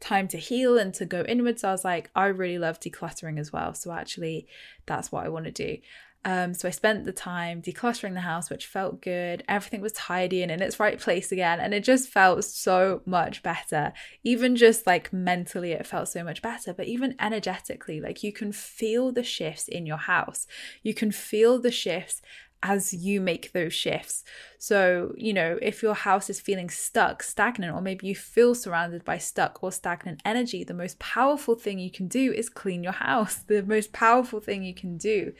time 0.00 0.28
to 0.28 0.36
heal 0.36 0.78
and 0.78 0.92
to 0.94 1.06
go 1.06 1.22
inwards. 1.22 1.62
So 1.62 1.68
I 1.68 1.72
was 1.72 1.84
like, 1.84 2.10
I 2.14 2.26
really 2.26 2.58
love 2.58 2.80
decluttering 2.80 3.38
as 3.38 3.52
well. 3.52 3.74
So 3.74 3.92
actually, 3.92 4.46
that's 4.86 5.10
what 5.10 5.24
I 5.24 5.28
want 5.28 5.46
to 5.46 5.52
do. 5.52 5.78
Um, 6.26 6.54
so 6.54 6.66
I 6.66 6.72
spent 6.72 7.04
the 7.04 7.12
time 7.12 7.62
decluttering 7.62 8.14
the 8.14 8.20
house, 8.20 8.50
which 8.50 8.66
felt 8.66 9.00
good. 9.00 9.44
Everything 9.48 9.80
was 9.80 9.92
tidy 9.92 10.42
and 10.42 10.50
in 10.50 10.60
its 10.60 10.80
right 10.80 10.98
place 10.98 11.30
again. 11.30 11.60
And 11.60 11.72
it 11.72 11.84
just 11.84 12.08
felt 12.08 12.44
so 12.44 13.00
much 13.06 13.44
better. 13.44 13.92
Even 14.24 14.56
just 14.56 14.88
like 14.88 15.12
mentally, 15.12 15.70
it 15.70 15.86
felt 15.86 16.08
so 16.08 16.24
much 16.24 16.42
better. 16.42 16.74
But 16.74 16.88
even 16.88 17.14
energetically, 17.20 18.00
like 18.00 18.24
you 18.24 18.32
can 18.32 18.50
feel 18.50 19.12
the 19.12 19.22
shifts 19.22 19.68
in 19.68 19.86
your 19.86 19.98
house. 19.98 20.48
You 20.82 20.94
can 20.94 21.12
feel 21.12 21.60
the 21.60 21.70
shifts 21.70 22.20
as 22.60 22.92
you 22.92 23.20
make 23.20 23.52
those 23.52 23.72
shifts. 23.72 24.24
So, 24.58 25.14
you 25.16 25.32
know, 25.32 25.58
if 25.62 25.80
your 25.80 25.94
house 25.94 26.28
is 26.28 26.40
feeling 26.40 26.70
stuck, 26.70 27.22
stagnant, 27.22 27.72
or 27.72 27.80
maybe 27.80 28.08
you 28.08 28.16
feel 28.16 28.56
surrounded 28.56 29.04
by 29.04 29.18
stuck 29.18 29.62
or 29.62 29.70
stagnant 29.70 30.22
energy, 30.24 30.64
the 30.64 30.74
most 30.74 30.98
powerful 30.98 31.54
thing 31.54 31.78
you 31.78 31.92
can 31.92 32.08
do 32.08 32.32
is 32.32 32.48
clean 32.48 32.82
your 32.82 32.94
house. 32.94 33.44
The 33.46 33.62
most 33.62 33.92
powerful 33.92 34.40
thing 34.40 34.64
you 34.64 34.74
can 34.74 34.98
do 34.98 35.32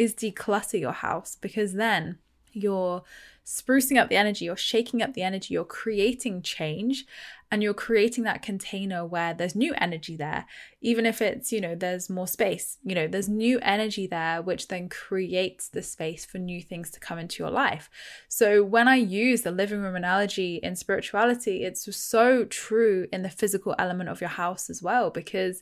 is 0.00 0.14
declutter 0.14 0.80
your 0.80 0.92
house 0.92 1.36
because 1.38 1.74
then 1.74 2.18
you're 2.52 3.02
sprucing 3.44 4.00
up 4.00 4.08
the 4.08 4.16
energy, 4.16 4.46
you're 4.46 4.56
shaking 4.56 5.02
up 5.02 5.12
the 5.12 5.22
energy, 5.22 5.52
you're 5.52 5.64
creating 5.64 6.40
change 6.40 7.04
and 7.50 7.62
you're 7.62 7.74
creating 7.74 8.24
that 8.24 8.42
container 8.42 9.04
where 9.04 9.34
there's 9.34 9.54
new 9.54 9.74
energy 9.76 10.16
there, 10.16 10.46
even 10.80 11.04
if 11.04 11.20
it's, 11.20 11.52
you 11.52 11.60
know, 11.60 11.74
there's 11.74 12.08
more 12.08 12.26
space, 12.26 12.78
you 12.82 12.94
know, 12.94 13.06
there's 13.06 13.28
new 13.28 13.58
energy 13.60 14.06
there, 14.06 14.40
which 14.40 14.68
then 14.68 14.88
creates 14.88 15.68
the 15.68 15.82
space 15.82 16.24
for 16.24 16.38
new 16.38 16.62
things 16.62 16.90
to 16.90 17.00
come 17.00 17.18
into 17.18 17.42
your 17.42 17.50
life. 17.50 17.90
So 18.28 18.64
when 18.64 18.88
I 18.88 18.96
use 18.96 19.42
the 19.42 19.50
living 19.50 19.80
room 19.80 19.96
analogy 19.96 20.60
in 20.62 20.76
spirituality, 20.76 21.64
it's 21.64 21.94
so 21.94 22.44
true 22.44 23.06
in 23.12 23.22
the 23.22 23.28
physical 23.28 23.74
element 23.78 24.08
of 24.08 24.20
your 24.20 24.30
house 24.30 24.70
as 24.70 24.80
well, 24.80 25.10
because 25.10 25.60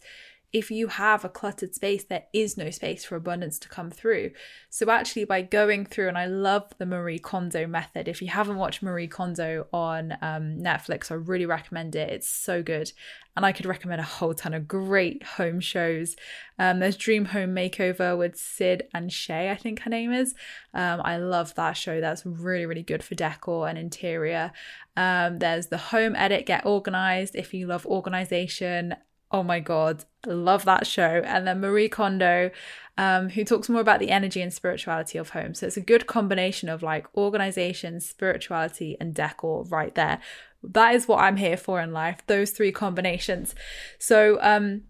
if 0.53 0.71
you 0.71 0.89
have 0.89 1.25
a 1.25 1.29
cluttered 1.29 1.75
space, 1.75 2.05
there 2.05 2.25
is 2.33 2.57
no 2.57 2.71
space 2.71 3.05
for 3.05 3.17
abundance 3.17 3.59
to 3.59 3.69
come 3.69 3.91
through. 3.91 4.31
So, 4.71 4.89
actually, 4.91 5.25
by 5.25 5.43
going 5.43 5.85
through, 5.85 6.09
and 6.09 6.17
I 6.17 6.27
love 6.27 6.73
the 6.79 6.87
Marie 6.87 7.19
Kondo 7.19 7.67
method. 7.67 8.09
If 8.09 8.23
you 8.23 8.29
haven't 8.29 8.57
watched 8.57 8.83
Marie 8.83 9.09
Kondo 9.09 9.67
on 9.73 10.13
um, 10.23 10.59
Netflix, 10.59 11.11
I 11.11 11.15
really 11.15 11.45
recommend 11.45 11.95
it. 11.95 12.11
It's 12.11 12.29
so 12.29 12.63
good. 12.63 12.93
And 13.37 13.45
I 13.47 13.53
could 13.53 13.67
recommend 13.67 14.01
a 14.01 14.05
whole 14.05 14.35
ton 14.35 14.55
of 14.55 14.67
great 14.67 15.23
home 15.23 15.61
shows. 15.61 16.17
Um, 16.59 16.81
there's 16.81 16.97
Dream 16.97 17.27
Home 17.27 17.55
Makeover 17.55 18.19
with 18.19 18.37
Syd 18.37 18.89
and 18.93 19.13
Shea, 19.13 19.51
I 19.51 19.55
think 19.55 19.81
her 19.81 19.91
name 19.91 20.13
is. 20.13 20.35
Um, 20.75 21.01
I 21.05 21.19
love 21.19 21.55
that 21.55 21.77
show. 21.77 22.01
That's 22.01 22.27
really, 22.27 22.67
really 22.67 22.83
good 22.83 23.05
for 23.05 23.15
decor 23.15 23.69
and 23.69 23.79
interior. 23.79 24.51
Um, 24.97 25.39
there's 25.39 25.69
the 25.69 25.79
Home 25.79 26.17
Edit 26.17 26.47
Get 26.47 26.67
Organized 26.67 27.37
if 27.37 27.55
you 27.55 27.69
love 27.69 27.87
organization 27.87 28.97
oh 29.31 29.43
my 29.43 29.61
god 29.61 30.05
love 30.27 30.65
that 30.65 30.87
show. 30.87 31.23
And 31.25 31.47
then 31.47 31.61
marie 31.61 31.89
kondo 31.89 32.51
um, 32.97 33.29
who 33.29 33.45
talks 33.45 33.69
more 33.69 33.81
about 33.81 34.01
the 34.01 34.11
energy 34.11 34.43
and 34.43 34.53
spirituality 34.53 35.19
of 35.19 35.31
home. 35.31 35.55
So 35.55 35.67
it's 35.67 35.77
a 35.77 35.81
good 35.81 36.09
combination 36.09 36.69
of 36.69 36.83
like 36.83 37.07
organization 37.17 38.01
spirituality 38.01 38.97
and 39.01 39.15
decor 39.15 39.65
right 39.65 39.95
there. 39.95 40.21
That 40.63 40.95
is 40.95 41.07
what 41.07 41.21
i'm 41.21 41.37
here 41.37 41.57
for 41.57 41.81
in 41.81 41.93
life 41.93 42.23
those 42.27 42.51
three 42.51 42.73
combinations. 42.73 43.55
So 43.99 44.39
um 44.41 44.83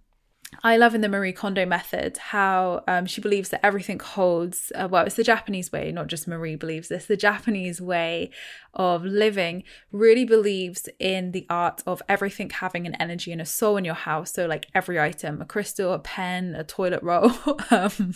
I 0.62 0.76
love 0.76 0.94
in 0.94 1.02
the 1.02 1.08
Marie 1.08 1.32
Kondo 1.32 1.66
method 1.66 2.16
how 2.16 2.82
um, 2.88 3.06
she 3.06 3.20
believes 3.20 3.50
that 3.50 3.64
everything 3.64 4.00
holds, 4.00 4.72
uh, 4.74 4.88
well, 4.90 5.04
it's 5.04 5.16
the 5.16 5.22
Japanese 5.22 5.70
way, 5.70 5.92
not 5.92 6.06
just 6.06 6.26
Marie 6.26 6.56
believes 6.56 6.88
this, 6.88 7.06
the 7.06 7.16
Japanese 7.16 7.80
way 7.80 8.30
of 8.74 9.04
living 9.04 9.64
really 9.90 10.24
believes 10.24 10.88
in 10.98 11.32
the 11.32 11.46
art 11.48 11.82
of 11.86 12.02
everything 12.08 12.50
having 12.50 12.86
an 12.86 12.94
energy 12.96 13.32
and 13.32 13.40
a 13.40 13.46
soul 13.46 13.76
in 13.76 13.84
your 13.84 13.94
house. 13.94 14.32
So, 14.32 14.46
like 14.46 14.66
every 14.74 15.00
item, 15.00 15.40
a 15.40 15.44
crystal, 15.44 15.92
a 15.92 15.98
pen, 15.98 16.54
a 16.54 16.64
toilet 16.64 17.02
roll, 17.02 17.32
um, 17.70 18.14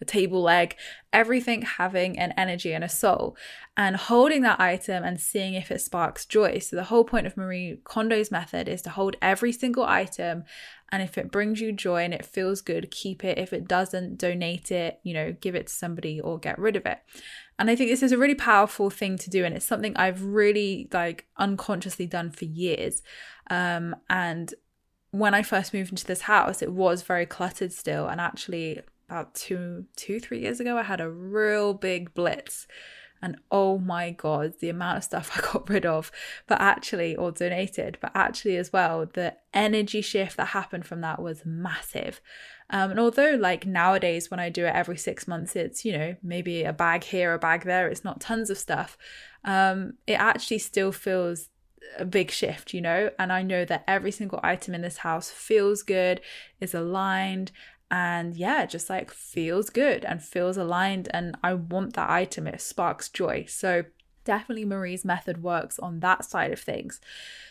a 0.00 0.04
table 0.04 0.42
leg, 0.42 0.76
everything 1.12 1.62
having 1.62 2.18
an 2.18 2.32
energy 2.36 2.72
and 2.72 2.84
a 2.84 2.88
soul, 2.88 3.36
and 3.76 3.96
holding 3.96 4.42
that 4.42 4.60
item 4.60 5.04
and 5.04 5.20
seeing 5.20 5.54
if 5.54 5.70
it 5.70 5.80
sparks 5.80 6.26
joy. 6.26 6.58
So, 6.58 6.76
the 6.76 6.84
whole 6.84 7.04
point 7.04 7.26
of 7.26 7.36
Marie 7.36 7.78
Kondo's 7.84 8.30
method 8.30 8.68
is 8.68 8.82
to 8.82 8.90
hold 8.90 9.16
every 9.22 9.52
single 9.52 9.84
item 9.84 10.44
and 10.94 11.02
if 11.02 11.18
it 11.18 11.32
brings 11.32 11.60
you 11.60 11.72
joy 11.72 12.04
and 12.04 12.14
it 12.14 12.24
feels 12.24 12.60
good, 12.60 12.88
keep 12.92 13.24
it. 13.24 13.36
If 13.36 13.52
it 13.52 13.66
doesn't, 13.66 14.16
donate 14.16 14.70
it, 14.70 15.00
you 15.02 15.12
know, 15.12 15.34
give 15.40 15.56
it 15.56 15.66
to 15.66 15.72
somebody 15.72 16.20
or 16.20 16.38
get 16.38 16.56
rid 16.56 16.76
of 16.76 16.86
it. 16.86 17.00
And 17.58 17.70
I 17.70 17.76
think 17.76 17.90
this 17.90 18.02
is 18.02 18.12
a 18.12 18.18
really 18.18 18.34
powerful 18.34 18.90
thing 18.90 19.16
to 19.18 19.30
do. 19.30 19.44
And 19.44 19.54
it's 19.54 19.66
something 19.66 19.96
I've 19.96 20.22
really 20.22 20.88
like 20.92 21.26
unconsciously 21.36 22.06
done 22.06 22.30
for 22.30 22.44
years. 22.44 23.02
Um, 23.50 23.94
and 24.10 24.52
when 25.10 25.34
I 25.34 25.42
first 25.42 25.72
moved 25.72 25.90
into 25.90 26.06
this 26.06 26.22
house, 26.22 26.62
it 26.62 26.72
was 26.72 27.02
very 27.02 27.26
cluttered 27.26 27.72
still. 27.72 28.08
And 28.08 28.20
actually, 28.20 28.80
about 29.08 29.34
two, 29.34 29.84
two, 29.96 30.18
three 30.18 30.40
years 30.40 30.60
ago, 30.60 30.76
I 30.76 30.82
had 30.82 31.00
a 31.00 31.10
real 31.10 31.74
big 31.74 32.14
blitz 32.14 32.66
and 33.24 33.38
oh 33.50 33.78
my 33.78 34.10
God, 34.10 34.52
the 34.60 34.68
amount 34.68 34.98
of 34.98 35.04
stuff 35.04 35.30
I 35.36 35.52
got 35.52 35.68
rid 35.68 35.86
of, 35.86 36.12
but 36.46 36.60
actually, 36.60 37.16
or 37.16 37.32
donated, 37.32 37.96
but 38.00 38.12
actually 38.14 38.58
as 38.58 38.72
well, 38.72 39.06
the 39.12 39.34
energy 39.54 40.02
shift 40.02 40.36
that 40.36 40.48
happened 40.48 40.86
from 40.86 41.00
that 41.00 41.20
was 41.20 41.46
massive. 41.46 42.20
Um, 42.68 42.90
and 42.92 43.00
although, 43.00 43.36
like 43.40 43.66
nowadays, 43.66 44.30
when 44.30 44.40
I 44.40 44.50
do 44.50 44.66
it 44.66 44.74
every 44.74 44.98
six 44.98 45.26
months, 45.26 45.56
it's, 45.56 45.84
you 45.84 45.92
know, 45.92 46.16
maybe 46.22 46.64
a 46.64 46.72
bag 46.72 47.02
here, 47.02 47.32
a 47.32 47.38
bag 47.38 47.64
there, 47.64 47.88
it's 47.88 48.04
not 48.04 48.20
tons 48.20 48.50
of 48.50 48.58
stuff. 48.58 48.98
Um, 49.44 49.94
it 50.06 50.14
actually 50.14 50.58
still 50.58 50.92
feels 50.92 51.48
a 51.98 52.04
big 52.04 52.30
shift, 52.30 52.74
you 52.74 52.80
know, 52.80 53.10
and 53.18 53.32
I 53.32 53.42
know 53.42 53.64
that 53.64 53.84
every 53.88 54.10
single 54.10 54.40
item 54.42 54.74
in 54.74 54.82
this 54.82 54.98
house 54.98 55.30
feels 55.30 55.82
good, 55.82 56.20
is 56.60 56.74
aligned, 56.74 57.52
and 57.94 58.34
yeah, 58.34 58.66
just 58.66 58.90
like 58.90 59.12
feels 59.12 59.70
good 59.70 60.04
and 60.04 60.20
feels 60.20 60.56
aligned. 60.56 61.08
And 61.12 61.36
I 61.44 61.54
want 61.54 61.94
that 61.94 62.10
item, 62.10 62.48
it 62.48 62.60
sparks 62.60 63.08
joy. 63.08 63.44
So, 63.48 63.84
definitely 64.24 64.64
Marie's 64.64 65.04
method 65.04 65.44
works 65.44 65.78
on 65.78 66.00
that 66.00 66.24
side 66.24 66.50
of 66.50 66.58
things. 66.58 67.00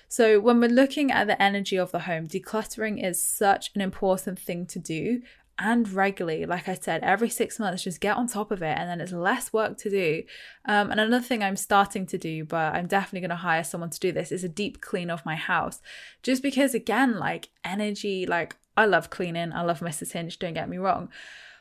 So, 0.09 0.41
when 0.41 0.59
we're 0.59 0.67
looking 0.81 1.11
at 1.13 1.27
the 1.27 1.41
energy 1.41 1.77
of 1.77 1.91
the 1.91 1.99
home, 1.99 2.27
decluttering 2.27 3.01
is 3.01 3.23
such 3.23 3.71
an 3.73 3.79
important 3.79 4.37
thing 4.37 4.65
to 4.67 4.79
do. 4.79 5.21
and 5.59 5.87
regularly. 5.91 6.45
Like 6.45 6.67
I 6.67 6.73
said, 6.73 7.03
every 7.03 7.29
six 7.29 7.59
months, 7.59 7.83
just 7.83 8.01
get 8.01 8.17
on 8.17 8.27
top 8.27 8.51
of 8.51 8.61
it, 8.63 8.75
and 8.77 8.89
then 8.89 8.99
it's 8.99 9.11
less 9.11 9.53
work 9.53 9.77
to 9.79 9.89
do. 9.89 10.23
Um, 10.65 10.89
and 10.91 10.99
another 10.99 11.23
thing 11.23 11.43
I'm 11.43 11.55
starting 11.55 12.05
to 12.07 12.17
do, 12.17 12.43
but 12.43 12.73
I'm 12.73 12.87
definitely 12.87 13.21
going 13.21 13.37
to 13.37 13.47
hire 13.47 13.63
someone 13.63 13.91
to 13.91 13.99
do 13.99 14.11
this, 14.11 14.31
is 14.31 14.43
a 14.43 14.49
deep 14.49 14.81
clean 14.81 15.09
of 15.11 15.25
my 15.25 15.35
house. 15.35 15.79
Just 16.23 16.41
because, 16.41 16.73
again, 16.73 17.19
like 17.19 17.49
energy, 17.63 18.25
like 18.25 18.55
I 18.75 18.85
love 18.85 19.09
cleaning, 19.09 19.53
I 19.53 19.61
love 19.61 19.79
Mrs. 19.79 20.11
Hinch, 20.11 20.39
don't 20.39 20.53
get 20.53 20.69
me 20.69 20.77
wrong. 20.77 21.09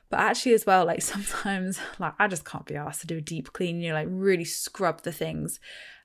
But 0.09 0.21
actually, 0.21 0.53
as 0.53 0.67
well, 0.67 0.85
like 0.85 1.03
sometimes, 1.03 1.79
like 1.99 2.15
I 2.19 2.29
just 2.29 2.45
can't 2.45 2.67
be 2.67 2.77
asked 2.77 3.01
to 3.03 3.07
do 3.07 3.19
a 3.19 3.23
deep 3.23 3.53
clean, 3.53 3.81
you 3.81 3.89
know, 3.89 3.95
like 3.95 4.09
really 4.11 4.45
scrub 4.45 5.03
the 5.03 5.13
things. 5.13 5.59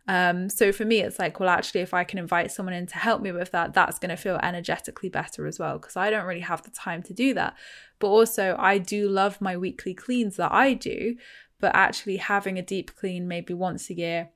Um, 0.09 0.49
so 0.49 0.71
for 0.71 0.85
me, 0.85 1.01
it's 1.01 1.19
like, 1.19 1.39
well, 1.39 1.49
actually, 1.49 1.81
if 1.81 1.93
I 1.93 2.05
can 2.05 2.17
invite 2.17 2.51
someone 2.51 2.73
in 2.73 2.87
to 2.87 2.97
help 2.97 3.21
me 3.21 3.33
with 3.33 3.51
that, 3.51 3.73
that's 3.73 3.99
going 3.99 4.09
to 4.09 4.15
feel 4.15 4.39
energetically 4.41 5.09
better 5.09 5.45
as 5.45 5.59
well, 5.59 5.77
because 5.77 5.97
I 5.97 6.09
don't 6.09 6.25
really 6.25 6.41
have 6.41 6.63
the 6.63 6.71
time 6.71 7.03
to 7.03 7.13
do 7.13 7.33
that. 7.33 7.55
But 7.99 8.07
also, 8.07 8.55
I 8.57 8.77
do 8.77 9.09
love 9.09 9.41
my 9.41 9.57
weekly 9.57 9.93
cleans 9.93 10.37
that 10.37 10.53
I 10.53 10.73
do, 10.73 11.17
but 11.59 11.75
actually 11.75 12.17
having 12.17 12.57
a 12.57 12.61
deep 12.61 12.95
clean 12.95 13.27
maybe 13.27 13.53
once 13.53 13.89
a 13.89 13.95
year, 13.95 14.29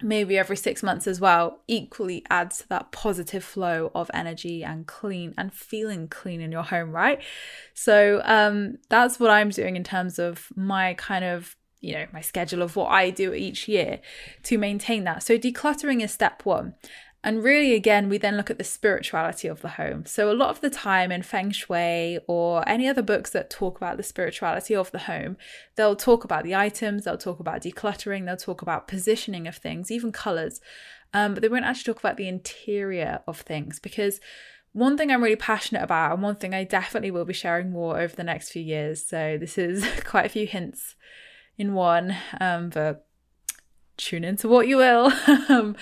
maybe 0.00 0.38
every 0.38 0.56
six 0.56 0.82
months 0.82 1.06
as 1.06 1.20
well, 1.20 1.60
equally 1.68 2.24
adds 2.30 2.58
to 2.58 2.68
that 2.68 2.92
positive 2.92 3.44
flow 3.44 3.90
of 3.94 4.10
energy 4.14 4.64
and 4.64 4.86
clean 4.86 5.34
and 5.36 5.52
feeling 5.52 6.08
clean 6.08 6.40
in 6.40 6.52
your 6.52 6.62
home, 6.62 6.90
right? 6.90 7.20
So 7.74 8.22
um, 8.24 8.78
that's 8.88 9.18
what 9.20 9.30
I'm 9.30 9.50
doing 9.50 9.76
in 9.76 9.84
terms 9.84 10.18
of 10.18 10.48
my 10.56 10.94
kind 10.94 11.24
of 11.24 11.56
you 11.82 11.94
know, 11.94 12.06
my 12.12 12.20
schedule 12.20 12.62
of 12.62 12.76
what 12.76 12.92
I 12.92 13.10
do 13.10 13.34
each 13.34 13.66
year 13.66 14.00
to 14.44 14.56
maintain 14.56 15.02
that. 15.04 15.24
So 15.24 15.36
decluttering 15.36 16.00
is 16.00 16.12
step 16.12 16.46
one. 16.46 16.74
And 17.24 17.44
really, 17.44 17.74
again, 17.74 18.08
we 18.08 18.18
then 18.18 18.36
look 18.36 18.50
at 18.50 18.58
the 18.58 18.64
spirituality 18.64 19.46
of 19.46 19.62
the 19.62 19.68
home. 19.68 20.04
So, 20.06 20.30
a 20.30 20.34
lot 20.34 20.50
of 20.50 20.60
the 20.60 20.70
time 20.70 21.12
in 21.12 21.22
Feng 21.22 21.52
Shui 21.52 22.18
or 22.26 22.68
any 22.68 22.88
other 22.88 23.02
books 23.02 23.30
that 23.30 23.48
talk 23.48 23.76
about 23.76 23.96
the 23.96 24.02
spirituality 24.02 24.74
of 24.74 24.90
the 24.90 25.00
home, 25.00 25.36
they'll 25.76 25.94
talk 25.94 26.24
about 26.24 26.42
the 26.42 26.56
items, 26.56 27.04
they'll 27.04 27.16
talk 27.16 27.38
about 27.38 27.62
decluttering, 27.62 28.26
they'll 28.26 28.36
talk 28.36 28.60
about 28.60 28.88
positioning 28.88 29.46
of 29.46 29.56
things, 29.56 29.90
even 29.90 30.10
colors. 30.10 30.60
Um, 31.14 31.34
but 31.34 31.42
they 31.42 31.48
won't 31.48 31.64
actually 31.64 31.92
talk 31.92 32.02
about 32.02 32.16
the 32.16 32.26
interior 32.26 33.20
of 33.28 33.40
things 33.40 33.78
because 33.78 34.18
one 34.72 34.96
thing 34.96 35.12
I'm 35.12 35.22
really 35.22 35.36
passionate 35.36 35.82
about, 35.82 36.14
and 36.14 36.22
one 36.22 36.36
thing 36.36 36.54
I 36.54 36.64
definitely 36.64 37.10
will 37.10 37.26
be 37.26 37.34
sharing 37.34 37.70
more 37.70 38.00
over 38.00 38.16
the 38.16 38.24
next 38.24 38.50
few 38.50 38.62
years. 38.62 39.04
So, 39.06 39.38
this 39.38 39.58
is 39.58 39.86
quite 40.04 40.26
a 40.26 40.30
few 40.30 40.46
hints 40.46 40.96
in 41.56 41.74
one, 41.74 42.16
um, 42.40 42.70
but 42.70 43.06
tune 43.96 44.24
into 44.24 44.48
what 44.48 44.68
you 44.68 44.76
will, 44.78 45.12
um, 45.48 45.76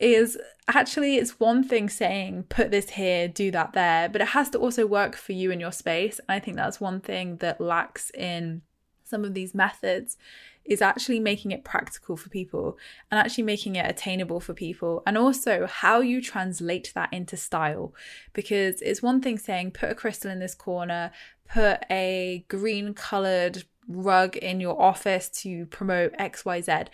is 0.00 0.38
actually 0.68 1.16
it's 1.16 1.40
one 1.40 1.64
thing 1.64 1.88
saying 1.88 2.44
put 2.48 2.70
this 2.70 2.90
here, 2.90 3.28
do 3.28 3.50
that 3.50 3.72
there, 3.72 4.08
but 4.08 4.20
it 4.20 4.28
has 4.28 4.50
to 4.50 4.58
also 4.58 4.86
work 4.86 5.16
for 5.16 5.32
you 5.32 5.50
in 5.50 5.60
your 5.60 5.72
space. 5.72 6.18
And 6.28 6.36
I 6.36 6.40
think 6.40 6.56
that's 6.56 6.80
one 6.80 7.00
thing 7.00 7.36
that 7.38 7.60
lacks 7.60 8.10
in 8.10 8.62
some 9.04 9.24
of 9.24 9.34
these 9.34 9.54
methods 9.54 10.16
is 10.64 10.80
actually 10.80 11.18
making 11.18 11.50
it 11.50 11.64
practical 11.64 12.16
for 12.16 12.28
people 12.28 12.78
and 13.10 13.18
actually 13.18 13.44
making 13.44 13.76
it 13.76 13.88
attainable 13.88 14.40
for 14.40 14.54
people 14.54 15.02
and 15.06 15.18
also 15.18 15.66
how 15.66 16.00
you 16.00 16.22
translate 16.22 16.92
that 16.94 17.12
into 17.12 17.36
style 17.36 17.92
because 18.32 18.80
it's 18.80 19.02
one 19.02 19.20
thing 19.20 19.36
saying 19.38 19.70
put 19.70 19.90
a 19.90 19.94
crystal 19.94 20.30
in 20.30 20.38
this 20.38 20.54
corner 20.54 21.10
put 21.48 21.84
a 21.90 22.44
green 22.48 22.94
colored 22.94 23.64
rug 23.94 24.36
in 24.36 24.60
your 24.60 24.80
office 24.80 25.28
to 25.28 25.66
promote 25.66 26.12
xyz 26.14 26.88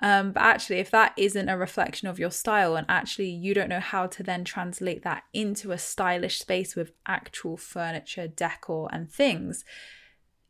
um, 0.00 0.32
but 0.32 0.42
actually 0.42 0.78
if 0.78 0.90
that 0.90 1.12
isn't 1.16 1.48
a 1.48 1.56
reflection 1.56 2.08
of 2.08 2.18
your 2.18 2.30
style 2.30 2.76
and 2.76 2.86
actually 2.88 3.30
you 3.30 3.54
don't 3.54 3.68
know 3.68 3.80
how 3.80 4.06
to 4.06 4.22
then 4.22 4.44
translate 4.44 5.02
that 5.02 5.24
into 5.32 5.72
a 5.72 5.78
stylish 5.78 6.38
space 6.38 6.74
with 6.74 6.92
actual 7.06 7.56
furniture 7.56 8.28
decor 8.28 8.88
and 8.92 9.10
things 9.10 9.64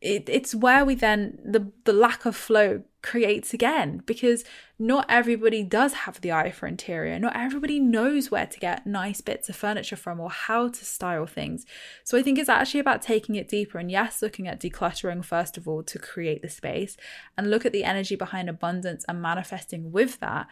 it, 0.01 0.29
it's 0.29 0.53
where 0.53 0.85
we 0.85 0.95
then 0.95 1.39
the 1.43 1.71
the 1.85 1.93
lack 1.93 2.25
of 2.25 2.35
flow 2.35 2.83
creates 3.05 3.53
again 3.53 4.01
because 4.05 4.43
not 4.79 5.05
everybody 5.07 5.63
does 5.63 5.93
have 5.93 6.19
the 6.19 6.31
eye 6.31 6.51
for 6.51 6.65
interior. 6.65 7.19
Not 7.19 7.35
everybody 7.35 7.79
knows 7.79 8.31
where 8.31 8.47
to 8.47 8.59
get 8.59 8.87
nice 8.87 9.21
bits 9.21 9.47
of 9.47 9.55
furniture 9.55 9.95
from 9.95 10.19
or 10.19 10.31
how 10.31 10.69
to 10.69 10.85
style 10.85 11.27
things. 11.27 11.65
So 12.03 12.17
i 12.17 12.23
think 12.23 12.39
it's 12.39 12.49
actually 12.49 12.79
about 12.79 13.03
taking 13.03 13.35
it 13.35 13.47
deeper 13.47 13.77
and 13.77 13.91
yes 13.91 14.21
looking 14.21 14.47
at 14.47 14.59
decluttering 14.59 15.23
first 15.23 15.55
of 15.55 15.67
all 15.67 15.83
to 15.83 15.99
create 15.99 16.41
the 16.41 16.49
space 16.49 16.97
and 17.37 17.49
look 17.49 17.65
at 17.65 17.71
the 17.71 17.83
energy 17.83 18.15
behind 18.15 18.49
abundance 18.49 19.05
and 19.07 19.21
manifesting 19.21 19.91
with 19.91 20.19
that. 20.19 20.47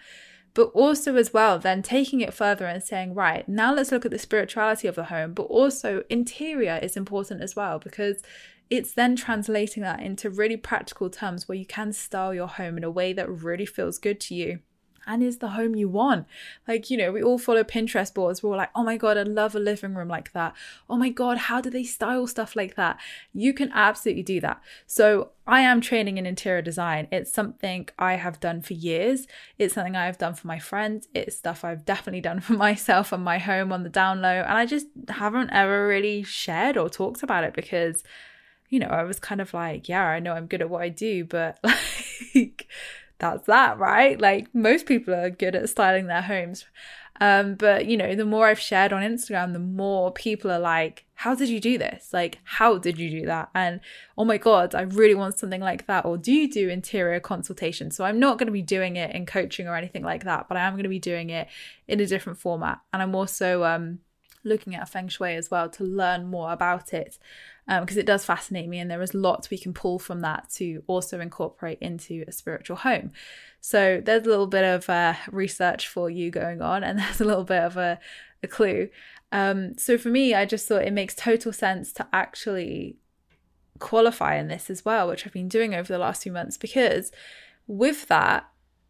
But 0.53 0.67
also 0.75 1.15
as 1.15 1.33
well 1.33 1.57
then 1.57 1.81
taking 1.81 2.21
it 2.21 2.35
further 2.35 2.67
and 2.67 2.83
saying 2.83 3.15
right 3.15 3.49
now 3.49 3.73
let's 3.73 3.91
look 3.91 4.05
at 4.05 4.11
the 4.11 4.19
spirituality 4.19 4.87
of 4.87 4.95
the 4.95 5.05
home. 5.05 5.33
But 5.33 5.43
also 5.43 6.03
interior 6.09 6.79
is 6.81 6.95
important 6.95 7.41
as 7.41 7.55
well 7.55 7.79
because 7.79 8.21
it's 8.73 8.91
then 8.91 9.15
translating 9.15 9.83
that 9.83 10.01
into 10.01 10.31
really 10.31 10.57
practical 10.57 11.07
terms 11.07 11.47
where 11.47 11.55
you 11.55 11.65
can 11.65 11.93
style 11.93 12.33
your 12.33 12.47
home 12.47 12.75
in 12.75 12.83
a 12.83 12.89
way 12.89 13.13
that 13.13 13.29
really 13.29 13.67
feels 13.67 13.99
good 13.99 14.19
to 14.19 14.33
you 14.33 14.61
and 15.05 15.21
is 15.21 15.37
the 15.37 15.49
home 15.49 15.75
you 15.75 15.87
want. 15.87 16.25
Like, 16.67 16.89
you 16.89 16.97
know, 16.97 17.11
we 17.11 17.21
all 17.21 17.37
follow 17.37 17.63
Pinterest 17.63 18.11
boards. 18.11 18.41
We're 18.41 18.51
all 18.51 18.57
like, 18.57 18.71
oh 18.73 18.83
my 18.83 18.97
God, 18.97 19.15
I 19.15 19.23
love 19.23 19.55
a 19.55 19.59
living 19.59 19.93
room 19.93 20.07
like 20.07 20.31
that. 20.33 20.55
Oh 20.89 20.97
my 20.97 21.09
God, 21.09 21.37
how 21.37 21.61
do 21.61 21.69
they 21.69 21.83
style 21.83 22.25
stuff 22.25 22.55
like 22.55 22.73
that? 22.75 22.99
You 23.31 23.53
can 23.53 23.71
absolutely 23.73 24.23
do 24.23 24.39
that. 24.41 24.59
So, 24.87 25.29
I 25.45 25.59
am 25.59 25.81
training 25.81 26.17
in 26.17 26.25
interior 26.25 26.61
design. 26.61 27.09
It's 27.11 27.31
something 27.31 27.89
I 27.99 28.15
have 28.15 28.39
done 28.39 28.61
for 28.61 28.73
years. 28.73 29.27
It's 29.59 29.73
something 29.73 29.95
I've 29.95 30.17
done 30.17 30.35
for 30.35 30.47
my 30.47 30.57
friends. 30.57 31.09
It's 31.13 31.35
stuff 31.35 31.65
I've 31.65 31.83
definitely 31.83 32.21
done 32.21 32.39
for 32.39 32.53
myself 32.67 33.11
and 33.11 33.23
my 33.23 33.39
home 33.39 33.71
on 33.73 33.83
the 33.83 33.89
down 33.89 34.21
low. 34.21 34.41
And 34.41 34.57
I 34.57 34.65
just 34.65 34.87
haven't 35.09 35.51
ever 35.51 35.85
really 35.85 36.23
shared 36.23 36.77
or 36.77 36.89
talked 36.89 37.23
about 37.23 37.43
it 37.43 37.53
because 37.53 38.03
you 38.73 38.79
know, 38.79 38.87
I 38.87 39.03
was 39.03 39.19
kind 39.19 39.39
of 39.39 39.53
like, 39.53 39.87
yeah, 39.87 40.03
I 40.03 40.17
know 40.17 40.33
I'm 40.33 40.47
good 40.47 40.61
at 40.61 40.69
what 40.69 40.81
I 40.81 40.89
do, 40.89 41.25
but 41.25 41.59
like, 42.35 42.67
that's 43.19 43.45
that, 43.45 43.77
right? 43.77 44.19
Like, 44.19 44.47
most 44.55 44.87
people 44.87 45.13
are 45.13 45.29
good 45.29 45.53
at 45.53 45.69
styling 45.69 46.07
their 46.07 46.23
homes. 46.23 46.65
Um, 47.21 47.53
but 47.53 47.85
you 47.85 47.97
know, 47.97 48.15
the 48.15 48.25
more 48.25 48.47
I've 48.47 48.59
shared 48.59 48.91
on 48.91 49.03
Instagram, 49.03 49.53
the 49.53 49.59
more 49.59 50.11
people 50.11 50.49
are 50.49 50.57
like, 50.59 51.05
How 51.13 51.35
did 51.35 51.49
you 51.49 51.59
do 51.59 51.77
this? 51.77 52.09
Like, 52.11 52.39
how 52.45 52.79
did 52.79 52.97
you 52.97 53.11
do 53.11 53.27
that? 53.27 53.51
And 53.53 53.79
oh 54.17 54.25
my 54.25 54.39
God, 54.39 54.73
I 54.73 54.81
really 54.81 55.13
want 55.13 55.37
something 55.37 55.61
like 55.61 55.85
that. 55.85 56.03
Or 56.03 56.17
do 56.17 56.31
you 56.31 56.51
do 56.51 56.69
interior 56.69 57.19
consultation? 57.19 57.91
So 57.91 58.05
I'm 58.05 58.19
not 58.19 58.39
going 58.39 58.47
to 58.47 58.51
be 58.51 58.63
doing 58.63 58.95
it 58.95 59.13
in 59.15 59.27
coaching 59.27 59.67
or 59.67 59.75
anything 59.75 60.03
like 60.03 60.23
that, 60.23 60.47
but 60.49 60.57
I 60.57 60.61
am 60.61 60.73
going 60.73 60.81
to 60.81 60.89
be 60.89 60.97
doing 60.97 61.29
it 61.29 61.47
in 61.87 61.99
a 61.99 62.07
different 62.07 62.39
format. 62.39 62.79
And 62.91 63.03
I'm 63.03 63.13
also 63.13 63.63
um, 63.65 63.99
looking 64.43 64.73
at 64.73 64.89
feng 64.89 65.09
shui 65.09 65.35
as 65.35 65.51
well 65.51 65.69
to 65.69 65.83
learn 65.83 66.25
more 66.25 66.51
about 66.51 66.91
it 66.91 67.19
because 67.67 67.95
um, 67.95 67.99
it 67.99 68.05
does 68.05 68.25
fascinate 68.25 68.67
me 68.67 68.79
and 68.79 68.91
there 68.91 69.01
is 69.01 69.13
lots 69.13 69.49
we 69.49 69.57
can 69.57 69.73
pull 69.73 69.97
from 69.97 70.19
that 70.21 70.49
to 70.49 70.83
also 70.87 71.19
incorporate 71.19 71.79
into 71.79 72.25
a 72.27 72.31
spiritual 72.31 72.77
home. 72.77 73.11
So 73.61 74.01
there's 74.03 74.25
a 74.25 74.29
little 74.29 74.47
bit 74.47 74.65
of 74.65 74.89
uh, 74.89 75.13
research 75.31 75.87
for 75.87 76.09
you 76.09 76.29
going 76.29 76.61
on 76.61 76.83
and 76.83 76.99
there's 76.99 77.21
a 77.21 77.25
little 77.25 77.45
bit 77.45 77.63
of 77.63 77.77
a, 77.77 77.99
a 78.41 78.47
clue. 78.47 78.89
Um, 79.31 79.75
so 79.79 79.97
for 79.97 80.09
me 80.09 80.35
i 80.35 80.45
just 80.45 80.67
thought 80.67 80.83
it 80.83 80.93
makes 80.93 81.15
total 81.15 81.51
sense 81.51 81.91
to 81.93 82.07
actually 82.13 82.97
qualify 83.79 84.35
in 84.35 84.47
this 84.47 84.69
as 84.69 84.85
well 84.85 85.07
which 85.07 85.25
i've 85.25 85.33
been 85.33 85.47
doing 85.47 85.73
over 85.73 85.91
the 85.91 85.97
last 85.97 86.21
few 86.21 86.31
months 86.31 86.55
because 86.55 87.11
with 87.65 88.07
that 88.09 88.47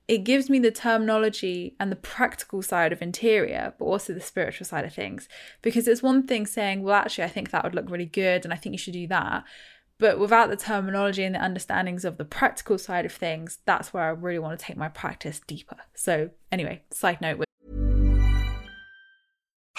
it 0.08 0.20
gives 0.20 0.50
me 0.50 0.60
the 0.60 0.72
terminology 0.72 1.76
and 1.80 1.92
the 1.92 1.96
practical 1.96 2.62
side 2.62 2.92
of 2.92 3.02
interior, 3.02 3.74
but 3.80 3.86
also 3.86 4.14
the 4.14 4.20
spiritual 4.22 4.66
side 4.66 4.86
of 4.86 4.94
things. 4.94 5.30
Because 5.62 5.88
it's 5.88 6.04
one 6.04 6.28
thing 6.28 6.46
saying, 6.46 6.84
well, 6.84 6.96
actually, 6.96 7.24
I 7.24 7.30
think 7.30 7.52
that 7.52 7.64
would 7.64 7.76
look 7.76 7.90
really 7.90 8.06
good 8.06 8.44
and 8.44 8.54
I 8.54 8.58
think 8.58 8.74
you 8.74 8.80
should 8.80 8.94
do 8.94 9.08
that. 9.08 9.44
But 10.00 10.20
without 10.20 10.50
the 10.50 10.58
terminology 10.58 11.24
and 11.24 11.36
the 11.36 11.44
understandings 11.44 12.04
of 12.04 12.18
the 12.18 12.26
practical 12.26 12.78
side 12.78 13.06
of 13.06 13.14
things, 13.14 13.60
that's 13.66 13.94
where 13.94 14.04
I 14.04 14.10
really 14.10 14.40
want 14.40 14.60
to 14.60 14.66
take 14.66 14.76
my 14.76 14.90
practice 14.90 15.40
deeper. 15.48 15.78
So, 15.96 16.32
anyway, 16.52 16.82
side 16.92 17.22
note. 17.22 17.46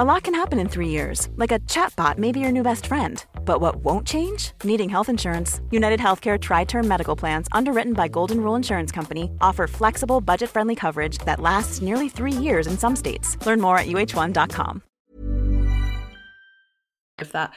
A 0.00 0.04
lot 0.04 0.22
can 0.22 0.32
happen 0.34 0.58
in 0.58 0.66
three 0.66 0.88
years, 0.88 1.28
like 1.36 1.52
a 1.52 1.58
chatbot 1.68 2.16
may 2.16 2.32
be 2.32 2.40
your 2.40 2.50
new 2.50 2.62
best 2.62 2.86
friend. 2.86 3.22
But 3.44 3.60
what 3.60 3.84
won't 3.84 4.06
change? 4.06 4.52
Needing 4.64 4.88
health 4.88 5.10
insurance. 5.10 5.60
United 5.70 6.00
Healthcare 6.00 6.40
Tri 6.40 6.64
Term 6.64 6.88
Medical 6.88 7.14
Plans, 7.14 7.48
underwritten 7.52 7.92
by 7.92 8.08
Golden 8.08 8.40
Rule 8.40 8.54
Insurance 8.54 8.90
Company, 8.90 9.30
offer 9.42 9.66
flexible, 9.66 10.22
budget 10.22 10.48
friendly 10.48 10.74
coverage 10.74 11.18
that 11.26 11.38
lasts 11.38 11.82
nearly 11.82 12.08
three 12.08 12.32
years 12.32 12.66
in 12.66 12.78
some 12.78 12.96
states. 12.96 13.36
Learn 13.44 13.60
more 13.60 13.76
at 13.76 13.88
uh1.com. 13.88 14.82
Of 17.18 17.32
that. 17.32 17.52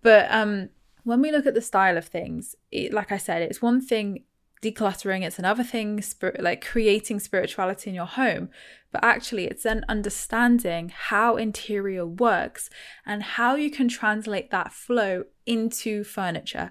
But 0.00 0.28
um, 0.30 0.68
when 1.02 1.20
we 1.20 1.32
look 1.32 1.46
at 1.46 1.54
the 1.54 1.60
style 1.60 1.98
of 1.98 2.06
things, 2.06 2.54
it, 2.70 2.92
like 2.92 3.10
I 3.10 3.16
said, 3.18 3.42
it's 3.42 3.60
one 3.60 3.80
thing 3.80 4.22
decluttering 4.62 5.24
it's 5.24 5.38
another 5.38 5.64
thing 5.64 6.00
spirit 6.02 6.40
like 6.42 6.64
creating 6.64 7.20
spirituality 7.20 7.90
in 7.90 7.94
your 7.94 8.06
home 8.06 8.48
but 8.90 9.04
actually 9.04 9.44
it's 9.44 9.62
then 9.62 9.84
understanding 9.88 10.90
how 10.94 11.36
interior 11.36 12.06
works 12.06 12.70
and 13.06 13.22
how 13.22 13.54
you 13.54 13.70
can 13.70 13.88
translate 13.88 14.50
that 14.50 14.72
flow 14.72 15.24
into 15.46 16.02
furniture 16.02 16.70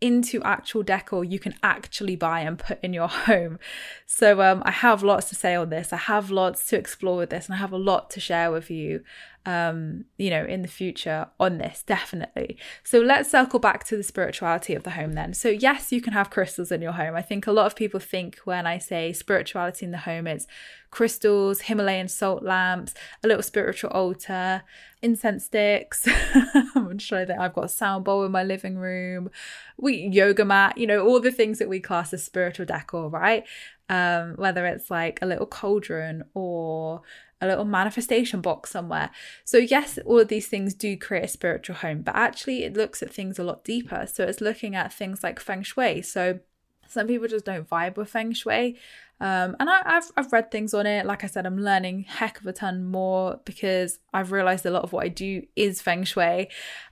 into 0.00 0.42
actual 0.42 0.82
decor 0.82 1.24
you 1.24 1.38
can 1.38 1.54
actually 1.62 2.14
buy 2.14 2.40
and 2.40 2.58
put 2.58 2.78
in 2.82 2.92
your 2.92 3.08
home. 3.26 3.58
So 4.06 4.40
um, 4.40 4.62
I 4.64 4.70
have 4.70 5.02
lots 5.02 5.28
to 5.30 5.34
say 5.34 5.54
on 5.54 5.70
this. 5.70 5.92
I 5.92 5.96
have 5.96 6.30
lots 6.30 6.66
to 6.68 6.78
explore 6.78 7.16
with 7.16 7.30
this, 7.30 7.46
and 7.46 7.54
I 7.54 7.58
have 7.58 7.72
a 7.72 7.78
lot 7.78 8.10
to 8.10 8.20
share 8.20 8.50
with 8.50 8.70
you 8.70 9.02
um, 9.48 10.04
you 10.18 10.28
know, 10.28 10.44
in 10.44 10.60
the 10.60 10.68
future 10.68 11.26
on 11.40 11.56
this, 11.56 11.82
definitely. 11.82 12.58
So 12.84 12.98
let's 12.98 13.30
circle 13.30 13.58
back 13.58 13.82
to 13.84 13.96
the 13.96 14.02
spirituality 14.02 14.74
of 14.74 14.82
the 14.82 14.90
home 14.90 15.14
then. 15.14 15.32
So, 15.32 15.48
yes, 15.48 15.90
you 15.90 16.02
can 16.02 16.12
have 16.12 16.28
crystals 16.28 16.70
in 16.70 16.82
your 16.82 16.92
home. 16.92 17.16
I 17.16 17.22
think 17.22 17.46
a 17.46 17.52
lot 17.52 17.64
of 17.64 17.74
people 17.74 17.98
think 17.98 18.36
when 18.44 18.66
I 18.66 18.76
say 18.76 19.14
spirituality 19.14 19.86
in 19.86 19.92
the 19.92 19.98
home, 19.98 20.26
it's 20.26 20.46
crystals, 20.90 21.62
Himalayan 21.62 22.08
salt 22.08 22.42
lamps, 22.42 22.92
a 23.24 23.28
little 23.28 23.42
spiritual 23.42 23.88
altar, 23.90 24.64
incense 25.00 25.46
sticks. 25.46 26.06
I'm 26.74 26.98
sure 26.98 27.24
that 27.24 27.40
I've 27.40 27.54
got 27.54 27.64
a 27.64 27.70
sound 27.70 28.04
bowl 28.04 28.26
in 28.26 28.32
my 28.32 28.44
living 28.44 28.76
room, 28.76 29.30
we 29.78 30.10
yoga 30.12 30.44
mat, 30.44 30.76
you 30.76 30.86
know, 30.86 31.06
all 31.06 31.20
the 31.20 31.32
things 31.32 31.58
that 31.58 31.70
we 31.70 31.80
class 31.80 32.12
as 32.12 32.22
spiritual 32.22 32.66
decor, 32.66 33.08
right? 33.08 33.44
Um, 33.88 34.34
whether 34.36 34.66
it's 34.66 34.90
like 34.90 35.18
a 35.22 35.26
little 35.26 35.46
cauldron 35.46 36.24
or 36.34 37.00
a 37.40 37.46
little 37.46 37.64
manifestation 37.64 38.40
box 38.40 38.70
somewhere. 38.70 39.10
So, 39.44 39.58
yes, 39.58 39.98
all 40.04 40.20
of 40.20 40.28
these 40.28 40.48
things 40.48 40.74
do 40.74 40.96
create 40.96 41.24
a 41.24 41.28
spiritual 41.28 41.76
home, 41.76 42.02
but 42.02 42.14
actually, 42.14 42.64
it 42.64 42.76
looks 42.76 43.02
at 43.02 43.12
things 43.12 43.38
a 43.38 43.44
lot 43.44 43.64
deeper. 43.64 44.06
So, 44.12 44.24
it's 44.24 44.40
looking 44.40 44.74
at 44.74 44.92
things 44.92 45.22
like 45.22 45.40
feng 45.40 45.62
shui. 45.62 46.02
So, 46.02 46.40
some 46.88 47.06
people 47.06 47.28
just 47.28 47.44
don't 47.44 47.68
vibe 47.68 47.96
with 47.96 48.10
feng 48.10 48.32
shui. 48.32 48.76
Um, 49.20 49.56
and 49.58 49.68
I, 49.68 49.82
have 49.84 50.10
I've 50.16 50.32
read 50.32 50.50
things 50.50 50.72
on 50.74 50.86
it. 50.86 51.04
Like 51.04 51.24
I 51.24 51.26
said, 51.26 51.44
I'm 51.44 51.58
learning 51.58 52.04
heck 52.04 52.40
of 52.40 52.46
a 52.46 52.52
ton 52.52 52.84
more 52.84 53.40
because 53.44 53.98
I've 54.14 54.32
realized 54.32 54.64
a 54.64 54.70
lot 54.70 54.84
of 54.84 54.92
what 54.92 55.04
I 55.04 55.08
do 55.08 55.42
is 55.56 55.82
feng 55.82 56.04
shui. 56.04 56.48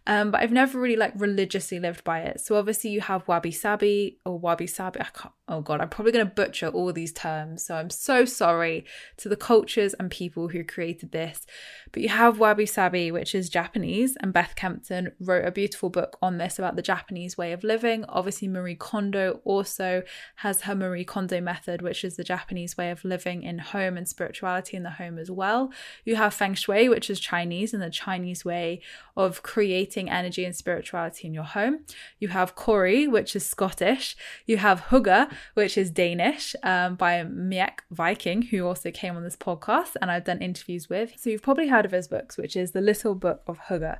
Um, 0.06 0.30
but 0.30 0.40
I've 0.40 0.52
never 0.52 0.78
really 0.78 0.96
like 0.96 1.12
religiously 1.16 1.80
lived 1.80 2.04
by 2.04 2.20
it. 2.20 2.40
So 2.40 2.56
obviously 2.56 2.90
you 2.90 3.00
have 3.00 3.26
wabi 3.26 3.50
sabi 3.50 4.18
or 4.24 4.38
wabi 4.38 4.66
sabi. 4.66 5.00
Oh 5.48 5.60
god, 5.60 5.80
I'm 5.80 5.88
probably 5.88 6.12
going 6.12 6.26
to 6.26 6.32
butcher 6.32 6.68
all 6.68 6.92
these 6.92 7.12
terms. 7.12 7.64
So 7.64 7.74
I'm 7.76 7.90
so 7.90 8.24
sorry 8.24 8.84
to 9.18 9.28
the 9.28 9.36
cultures 9.36 9.94
and 9.94 10.10
people 10.10 10.48
who 10.48 10.64
created 10.64 11.12
this. 11.12 11.46
But 11.92 12.02
you 12.02 12.08
have 12.08 12.38
wabi 12.38 12.66
sabi, 12.66 13.10
which 13.10 13.34
is 13.34 13.48
Japanese, 13.48 14.16
and 14.20 14.32
Beth 14.32 14.54
Kempton 14.56 15.12
wrote 15.20 15.44
a 15.44 15.50
beautiful 15.50 15.90
book 15.90 16.16
on 16.22 16.38
this 16.38 16.58
about 16.58 16.76
the 16.76 16.82
Japanese 16.82 17.36
way 17.36 17.52
of 17.52 17.64
living. 17.64 18.04
Obviously 18.08 18.48
Marie 18.48 18.74
Kondo 18.76 19.40
also 19.44 20.02
has 20.36 20.62
her 20.62 20.74
Marie 20.74 21.04
Kondo 21.04 21.40
method, 21.40 21.82
which 21.82 22.04
is 22.04 22.16
the 22.16 22.24
Japanese 22.24 22.76
way 22.76 22.90
of 22.90 23.04
living 23.04 23.42
in 23.42 23.58
home 23.58 23.96
and 23.96 24.08
spirituality 24.08 24.76
in 24.76 24.82
the 24.82 24.90
home 24.90 25.18
as 25.18 25.30
well. 25.30 25.72
You 26.04 26.16
have 26.16 26.34
feng 26.34 26.54
shui, 26.54 26.88
which 26.88 27.10
is 27.10 27.18
Chinese 27.18 27.72
and 27.74 27.82
the 27.82 27.90
Chinese 27.90 28.44
way 28.44 28.80
of 29.16 29.42
creating 29.42 29.95
energy 30.04 30.44
and 30.44 30.54
spirituality 30.54 31.26
in 31.26 31.34
your 31.34 31.44
home. 31.44 31.80
You 32.18 32.28
have 32.28 32.54
Coorie, 32.54 33.08
which 33.08 33.34
is 33.34 33.44
Scottish. 33.46 34.16
You 34.44 34.58
have 34.58 34.86
Hygge, 34.90 35.30
which 35.54 35.76
is 35.78 35.90
Danish, 35.90 36.54
um, 36.62 36.94
by 36.94 37.24
Meik 37.24 37.80
Wiking, 37.96 38.42
who 38.42 38.66
also 38.66 38.90
came 38.90 39.16
on 39.16 39.24
this 39.24 39.36
podcast 39.36 39.96
and 40.00 40.10
I've 40.10 40.24
done 40.24 40.40
interviews 40.40 40.88
with. 40.88 41.12
So 41.16 41.30
you've 41.30 41.42
probably 41.42 41.68
heard 41.68 41.84
of 41.84 41.92
his 41.92 42.08
books, 42.08 42.36
which 42.36 42.56
is 42.56 42.72
The 42.72 42.80
Little 42.80 43.14
Book 43.14 43.42
of 43.46 43.58
Hygge. 43.68 43.98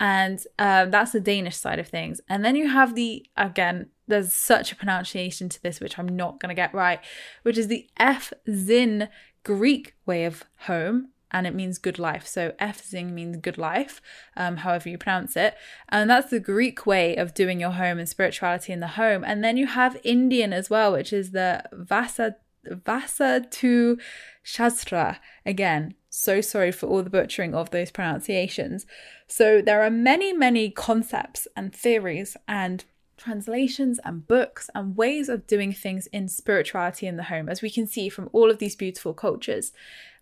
And 0.00 0.38
um, 0.58 0.90
that's 0.90 1.12
the 1.12 1.20
Danish 1.20 1.56
side 1.56 1.78
of 1.78 1.88
things. 1.88 2.20
And 2.28 2.44
then 2.44 2.54
you 2.54 2.68
have 2.68 2.94
the, 2.94 3.26
again, 3.36 3.90
there's 4.06 4.32
such 4.32 4.70
a 4.72 4.76
pronunciation 4.76 5.48
to 5.48 5.62
this, 5.62 5.80
which 5.80 5.98
I'm 5.98 6.08
not 6.08 6.40
going 6.40 6.50
to 6.50 6.54
get 6.54 6.72
right, 6.72 7.00
which 7.42 7.58
is 7.58 7.66
the 7.66 7.88
F 7.96 8.32
Zin 8.50 9.08
Greek 9.44 9.96
way 10.06 10.24
of 10.24 10.44
home, 10.60 11.08
and 11.30 11.46
it 11.46 11.54
means 11.54 11.78
good 11.78 11.98
life. 11.98 12.26
So 12.26 12.52
Efzing 12.60 13.12
means 13.12 13.36
good 13.38 13.58
life, 13.58 14.00
um, 14.36 14.58
however 14.58 14.88
you 14.88 14.98
pronounce 14.98 15.36
it. 15.36 15.56
And 15.88 16.08
that's 16.08 16.30
the 16.30 16.40
Greek 16.40 16.86
way 16.86 17.16
of 17.16 17.34
doing 17.34 17.60
your 17.60 17.72
home 17.72 17.98
and 17.98 18.08
spirituality 18.08 18.72
in 18.72 18.80
the 18.80 18.88
home. 18.88 19.24
And 19.24 19.42
then 19.42 19.56
you 19.56 19.66
have 19.66 20.00
Indian 20.04 20.52
as 20.52 20.70
well, 20.70 20.92
which 20.92 21.12
is 21.12 21.32
the 21.32 21.64
Vasa 21.72 22.36
Vastu 22.66 24.00
Shastra. 24.42 25.20
Again, 25.46 25.94
so 26.10 26.40
sorry 26.40 26.72
for 26.72 26.86
all 26.86 27.02
the 27.02 27.10
butchering 27.10 27.54
of 27.54 27.70
those 27.70 27.90
pronunciations. 27.90 28.86
So 29.26 29.60
there 29.60 29.82
are 29.82 29.90
many, 29.90 30.32
many 30.32 30.70
concepts 30.70 31.46
and 31.56 31.74
theories 31.74 32.36
and 32.46 32.84
translations 33.16 33.98
and 34.04 34.26
books 34.26 34.70
and 34.74 34.96
ways 34.96 35.28
of 35.28 35.46
doing 35.46 35.72
things 35.72 36.06
in 36.08 36.28
spirituality 36.28 37.06
in 37.06 37.16
the 37.16 37.24
home, 37.24 37.48
as 37.48 37.60
we 37.60 37.70
can 37.70 37.86
see 37.86 38.08
from 38.08 38.30
all 38.32 38.50
of 38.50 38.58
these 38.58 38.76
beautiful 38.76 39.12
cultures. 39.12 39.72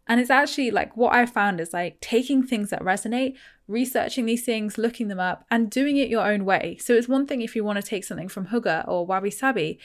And 0.09 0.21
it's 0.21 0.31
actually 0.31 0.71
like 0.71 0.97
what 0.97 1.14
I 1.14 1.27
found 1.27 1.61
is 1.61 1.73
like 1.73 2.01
taking 2.01 2.42
things 2.47 2.71
that 2.71 2.83
resonate, 2.83 3.37
researching 3.66 4.27
these 4.27 4.45
things, 4.45 4.79
looking 4.79 5.09
them 5.09 5.19
up, 5.19 5.45
and 5.51 5.71
doing 5.71 5.97
it 5.97 6.09
your 6.09 6.27
own 6.27 6.45
way. 6.45 6.77
So 6.81 6.95
it's 6.95 7.09
one 7.09 7.27
thing 7.27 7.40
if 7.40 7.57
you 7.57 7.64
want 7.64 7.77
to 7.77 7.83
take 7.83 8.05
something 8.05 8.29
from 8.29 8.47
Hygge 8.49 8.87
or 8.87 9.05
Wabi 9.05 9.31
Sabi 9.31 9.79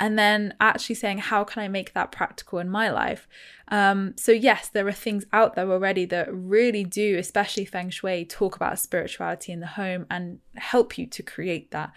and 0.00 0.18
then 0.18 0.54
actually 0.60 0.94
saying, 0.94 1.18
how 1.18 1.44
can 1.44 1.62
I 1.62 1.68
make 1.68 1.92
that 1.92 2.10
practical 2.10 2.58
in 2.58 2.70
my 2.70 2.90
life? 2.90 3.28
Um, 3.70 4.14
so, 4.16 4.32
yes, 4.32 4.68
there 4.68 4.86
are 4.88 4.92
things 4.92 5.24
out 5.32 5.54
there 5.54 5.70
already 5.70 6.04
that 6.06 6.28
really 6.32 6.82
do, 6.82 7.16
especially 7.18 7.64
feng 7.64 7.90
shui, 7.90 8.24
talk 8.24 8.56
about 8.56 8.78
spirituality 8.78 9.52
in 9.52 9.60
the 9.60 9.68
home 9.68 10.06
and 10.10 10.40
help 10.56 10.98
you 10.98 11.06
to 11.06 11.22
create 11.22 11.70
that. 11.70 11.92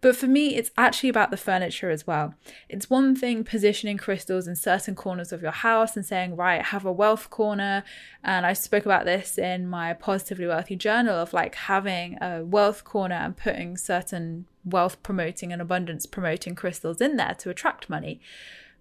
But 0.00 0.16
for 0.16 0.26
me, 0.26 0.56
it's 0.56 0.70
actually 0.78 1.10
about 1.10 1.30
the 1.30 1.36
furniture 1.36 1.90
as 1.90 2.06
well. 2.06 2.34
It's 2.68 2.88
one 2.88 3.14
thing 3.14 3.44
positioning 3.44 3.98
crystals 3.98 4.48
in 4.48 4.56
certain 4.56 4.94
corners 4.94 5.30
of 5.30 5.42
your 5.42 5.52
house 5.52 5.96
and 5.96 6.06
saying, 6.06 6.34
right, 6.36 6.62
have 6.62 6.86
a 6.86 6.92
wealth 6.92 7.28
corner. 7.28 7.84
And 8.24 8.46
I 8.46 8.54
spoke 8.54 8.86
about 8.86 9.04
this 9.04 9.36
in 9.36 9.68
my 9.68 9.92
Positively 9.92 10.46
Wealthy 10.46 10.76
journal 10.76 11.14
of 11.14 11.34
like 11.34 11.54
having 11.54 12.16
a 12.22 12.42
wealth 12.42 12.84
corner 12.84 13.16
and 13.16 13.36
putting 13.36 13.76
certain 13.76 14.46
wealth 14.64 15.02
promoting 15.02 15.52
and 15.52 15.62
abundance 15.62 16.06
promoting 16.06 16.54
crystals 16.54 17.00
in 17.00 17.16
there 17.16 17.34
to 17.38 17.50
attract 17.50 17.90
money. 17.90 18.20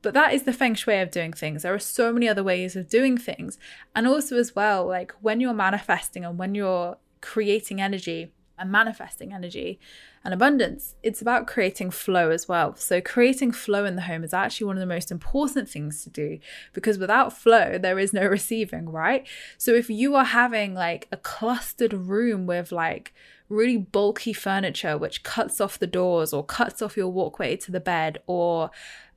But 0.02 0.14
that 0.14 0.34
is 0.34 0.44
the 0.44 0.54
feng 0.54 0.76
shui 0.76 1.00
of 1.00 1.12
doing 1.12 1.34
things. 1.34 1.64
There 1.64 1.74
are 1.74 1.80
so 1.80 2.14
many 2.14 2.30
other 2.30 2.44
ways 2.44 2.76
of 2.76 2.90
doing 2.90 3.18
things. 3.18 3.58
And 3.96 4.08
also, 4.08 4.38
as 4.38 4.56
well, 4.56 4.86
like 4.86 5.14
when 5.22 5.40
you're 5.40 5.54
manifesting 5.54 6.24
and 6.24 6.38
when 6.38 6.56
you're 6.56 6.98
creating 7.22 7.82
energy 7.82 8.32
and 8.60 8.72
manifesting 8.72 9.34
energy 9.34 9.80
and 10.24 10.34
abundance, 10.34 10.96
it's 11.04 11.22
about 11.22 11.48
creating 11.48 11.92
flow 11.92 12.32
as 12.32 12.48
well. 12.48 12.76
So, 12.76 13.02
creating 13.02 13.52
flow 13.52 13.86
in 13.86 13.96
the 13.96 14.04
home 14.04 14.24
is 14.24 14.34
actually 14.34 14.68
one 14.68 14.78
of 14.78 14.82
the 14.82 14.86
most 14.86 15.12
important 15.12 15.70
things 15.70 16.04
to 16.04 16.10
do 16.10 16.40
because 16.74 16.98
without 16.98 17.34
flow, 17.34 17.78
there 17.78 18.00
is 18.00 18.14
no 18.14 18.26
receiving, 18.26 18.90
right? 18.90 19.28
So, 19.58 19.74
if 19.74 19.90
you 19.90 20.16
are 20.16 20.26
having 20.26 20.74
like 20.74 21.08
a 21.12 21.18
clustered 21.18 21.94
room 21.94 22.46
with 22.46 22.72
like 22.72 23.14
really 23.50 23.78
bulky 23.78 24.34
furniture 24.34 24.98
which 24.98 25.24
cuts 25.24 25.62
off 25.62 25.80
the 25.80 25.88
doors 25.88 26.34
or 26.34 26.44
cuts 26.44 26.82
off 26.82 26.98
your 26.98 27.08
walkway 27.08 27.56
to 27.56 27.72
the 27.72 27.80
bed 27.80 28.20
or 28.28 28.70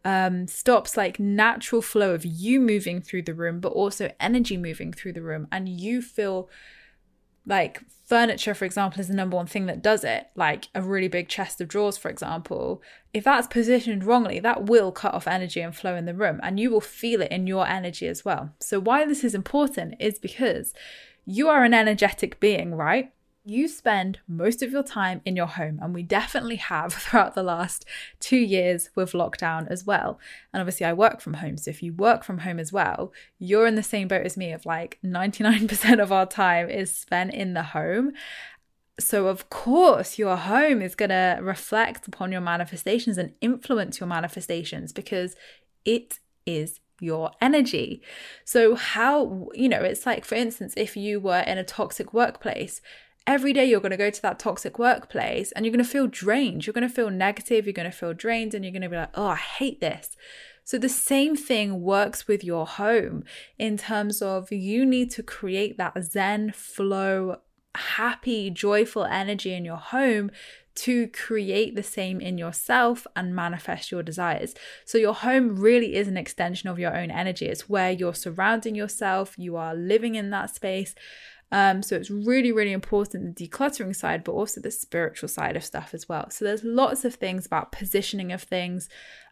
um, 0.05 0.47
stops 0.47 0.97
like 0.97 1.21
natural 1.21 1.83
flow 1.83 2.15
of 2.15 2.25
you 2.25 2.61
moving 2.61 3.01
through 3.01 3.23
the 3.23 3.35
room, 3.35 3.61
but 3.61 3.73
also 3.73 4.13
energy 4.19 4.57
moving 4.57 4.93
through 4.93 5.13
the 5.13 5.23
room, 5.23 5.47
and 5.53 5.69
you 5.69 6.03
feel 6.03 6.49
like 7.47 7.81
furniture, 8.07 8.55
for 8.55 8.65
example, 8.65 9.01
is 9.01 9.09
the 9.09 9.15
number 9.15 9.37
one 9.37 9.47
thing 9.47 9.67
that 9.67 9.83
does 9.83 10.05
it. 10.05 10.29
Like 10.35 10.69
a 10.75 10.83
really 10.83 11.09
big 11.09 11.29
chest 11.29 11.61
of 11.61 11.69
drawers, 11.69 11.97
for 11.97 12.09
example, 12.09 12.83
if 13.13 13.25
that's 13.25 13.47
positioned 13.47 14.05
wrongly, 14.05 14.41
that 14.41 14.67
will 14.67 14.93
cut 14.93 15.15
off 15.15 15.27
energy 15.27 15.61
and 15.61 15.75
flow 15.75 15.95
in 15.95 16.07
the 16.07 16.15
room, 16.15 16.41
and 16.43 16.59
you 16.59 16.71
will 16.71 16.81
feel 16.81 17.23
it 17.23 17.31
in 17.31 17.47
your 17.47 17.67
energy 17.67 18.07
as 18.07 18.25
well. 18.25 18.51
So, 18.61 18.81
why 18.81 19.05
this 19.05 19.25
is 19.25 19.35
important 19.35 19.95
is 20.01 20.19
because 20.19 20.75
you 21.25 21.49
are 21.49 21.65
an 21.65 21.75
energetic 21.75 22.41
being, 22.41 22.75
right? 22.75 23.13
You 23.45 23.69
spend 23.69 24.19
most 24.29 24.63
of 24.63 24.71
your 24.71 24.83
time 24.83 25.23
in 25.25 25.35
your 25.35 25.47
home, 25.47 25.79
and 25.83 25.95
we 25.95 26.03
definitely 26.03 26.57
have 26.57 26.93
throughout 26.95 27.35
the 27.35 27.43
last 27.43 27.85
two 28.19 28.37
years 28.37 28.91
with 28.95 29.13
lockdown 29.13 29.71
as 29.71 29.85
well. 29.85 30.19
And 30.53 30.61
obviously, 30.61 30.87
I 30.87 30.93
work 30.93 31.21
from 31.21 31.35
home. 31.35 31.57
So 31.57 31.71
if 31.71 31.83
you 31.83 31.93
work 31.93 32.23
from 32.23 32.39
home 32.39 32.59
as 32.59 32.73
well, 32.73 33.13
you're 33.39 33.67
in 33.67 33.77
the 33.77 33.83
same 33.83 34.09
boat 34.09 34.27
as 34.27 34.37
me 34.37 34.53
of 34.53 34.67
like 34.67 34.99
99% 35.05 36.03
of 36.03 36.13
our 36.13 36.27
time 36.27 36.69
is 36.69 36.95
spent 36.95 37.33
in 37.35 37.55
the 37.55 37.63
home. 37.63 38.13
so, 38.99 39.29
of 39.29 39.49
course, 39.49 40.19
your 40.19 40.37
home 40.37 40.83
is 40.83 40.95
going 40.95 41.09
to 41.09 41.39
reflect 41.41 42.07
upon 42.07 42.33
your 42.33 42.43
manifestations 42.43 43.17
and 43.17 43.33
influence 43.41 43.99
your 43.99 44.07
manifestations 44.07 44.93
because 44.93 45.35
it 45.87 46.19
is 46.45 46.81
your 47.01 47.31
energy. 47.41 48.03
So, 48.45 48.75
how, 48.75 49.49
you 49.55 49.71
know, 49.71 49.81
it's 49.81 50.05
like, 50.05 50.27
for 50.27 50.35
instance, 50.35 50.75
if 50.77 50.97
you 50.97 51.19
were 51.19 51.41
in 51.41 51.57
a 51.57 51.65
toxic 51.65 52.13
workplace, 52.13 52.83
every 53.27 53.53
day 53.53 53.65
you're 53.65 53.81
going 53.81 53.91
to 53.91 53.97
go 53.97 54.11
to 54.11 54.23
that 54.23 54.39
toxic 54.39 54.79
workplace 54.79 55.53
and 55.53 55.65
you're 55.65 55.73
going 55.73 55.85
to 55.85 55.91
feel 55.91 56.07
drained. 56.07 56.67
You're 56.67 56.75
going 56.75 56.89
to 56.89 56.95
feel 56.95 57.11
negative. 57.11 57.67
You're 57.67 57.73
going 57.73 57.91
to 57.91 57.97
feel 57.97 58.15
drained 58.15 58.55
and 58.55 58.65
you're 58.65 58.73
going 58.73 58.83
to 58.83 58.89
be 58.89 58.97
like, 58.97 59.11
oh, 59.15 59.29
I 59.29 59.37
hate 59.37 59.81
this. 59.81 60.17
So, 60.65 60.79
the 60.79 60.89
same 60.89 61.35
thing 61.35 61.83
works 61.83 62.29
with 62.29 62.45
your 62.45 62.67
home 62.67 63.25
in 63.59 63.77
terms 63.77 64.23
of 64.23 64.53
you 64.53 64.87
need 64.87 65.11
to 65.13 65.23
create 65.23 65.77
that 65.79 66.05
Zen 66.05 66.53
flow 66.53 67.41
happy, 67.75 68.51
joyful 68.51 69.05
energy 69.05 69.53
in 69.53 69.65
your 69.65 69.77
home 69.77 70.31
to 70.77 71.09
create 71.09 71.75
the 71.75 71.83
same 71.83 72.21
in 72.21 72.39
yourself 72.39 73.07
and 73.17 73.35
manifest 73.35 73.91
your 73.91 74.03
desires. 74.03 74.55
So, 74.85 74.97
your 74.97 75.15
home 75.15 75.57
really 75.57 75.97
is 75.97 76.07
an 76.07 76.17
extension 76.17 76.69
of 76.69 76.79
your 76.79 76.97
own 76.97 77.11
energy. 77.11 77.47
It's 77.47 77.69
where 77.69 77.91
you're 77.91 78.15
surrounding 78.15 78.75
yourself, 78.75 79.35
you 79.37 79.57
are 79.57 79.75
living 79.75 80.15
in 80.15 80.31
that 80.31 80.55
space. 80.55 80.95
Um, 81.53 81.83
so, 81.83 81.97
it's 81.97 82.11
really, 82.11 82.53
really 82.53 82.73
important 82.73 83.37
the 83.37 83.49
decluttering 83.49 83.95
side, 83.95 84.25
but 84.25 84.33
also 84.33 84.61
the 84.61 84.71
spiritual 84.71 85.29
side 85.29 85.57
of 85.57 85.65
stuff 85.65 85.95
as 85.95 86.09
well. 86.09 86.31
So, 86.31 86.45
there's 86.45 86.65
lots 86.65 87.05
of 87.05 87.15
things 87.15 87.47
about 87.47 87.73
positioning 87.73 88.33
of 88.33 88.43
things. 88.43 88.89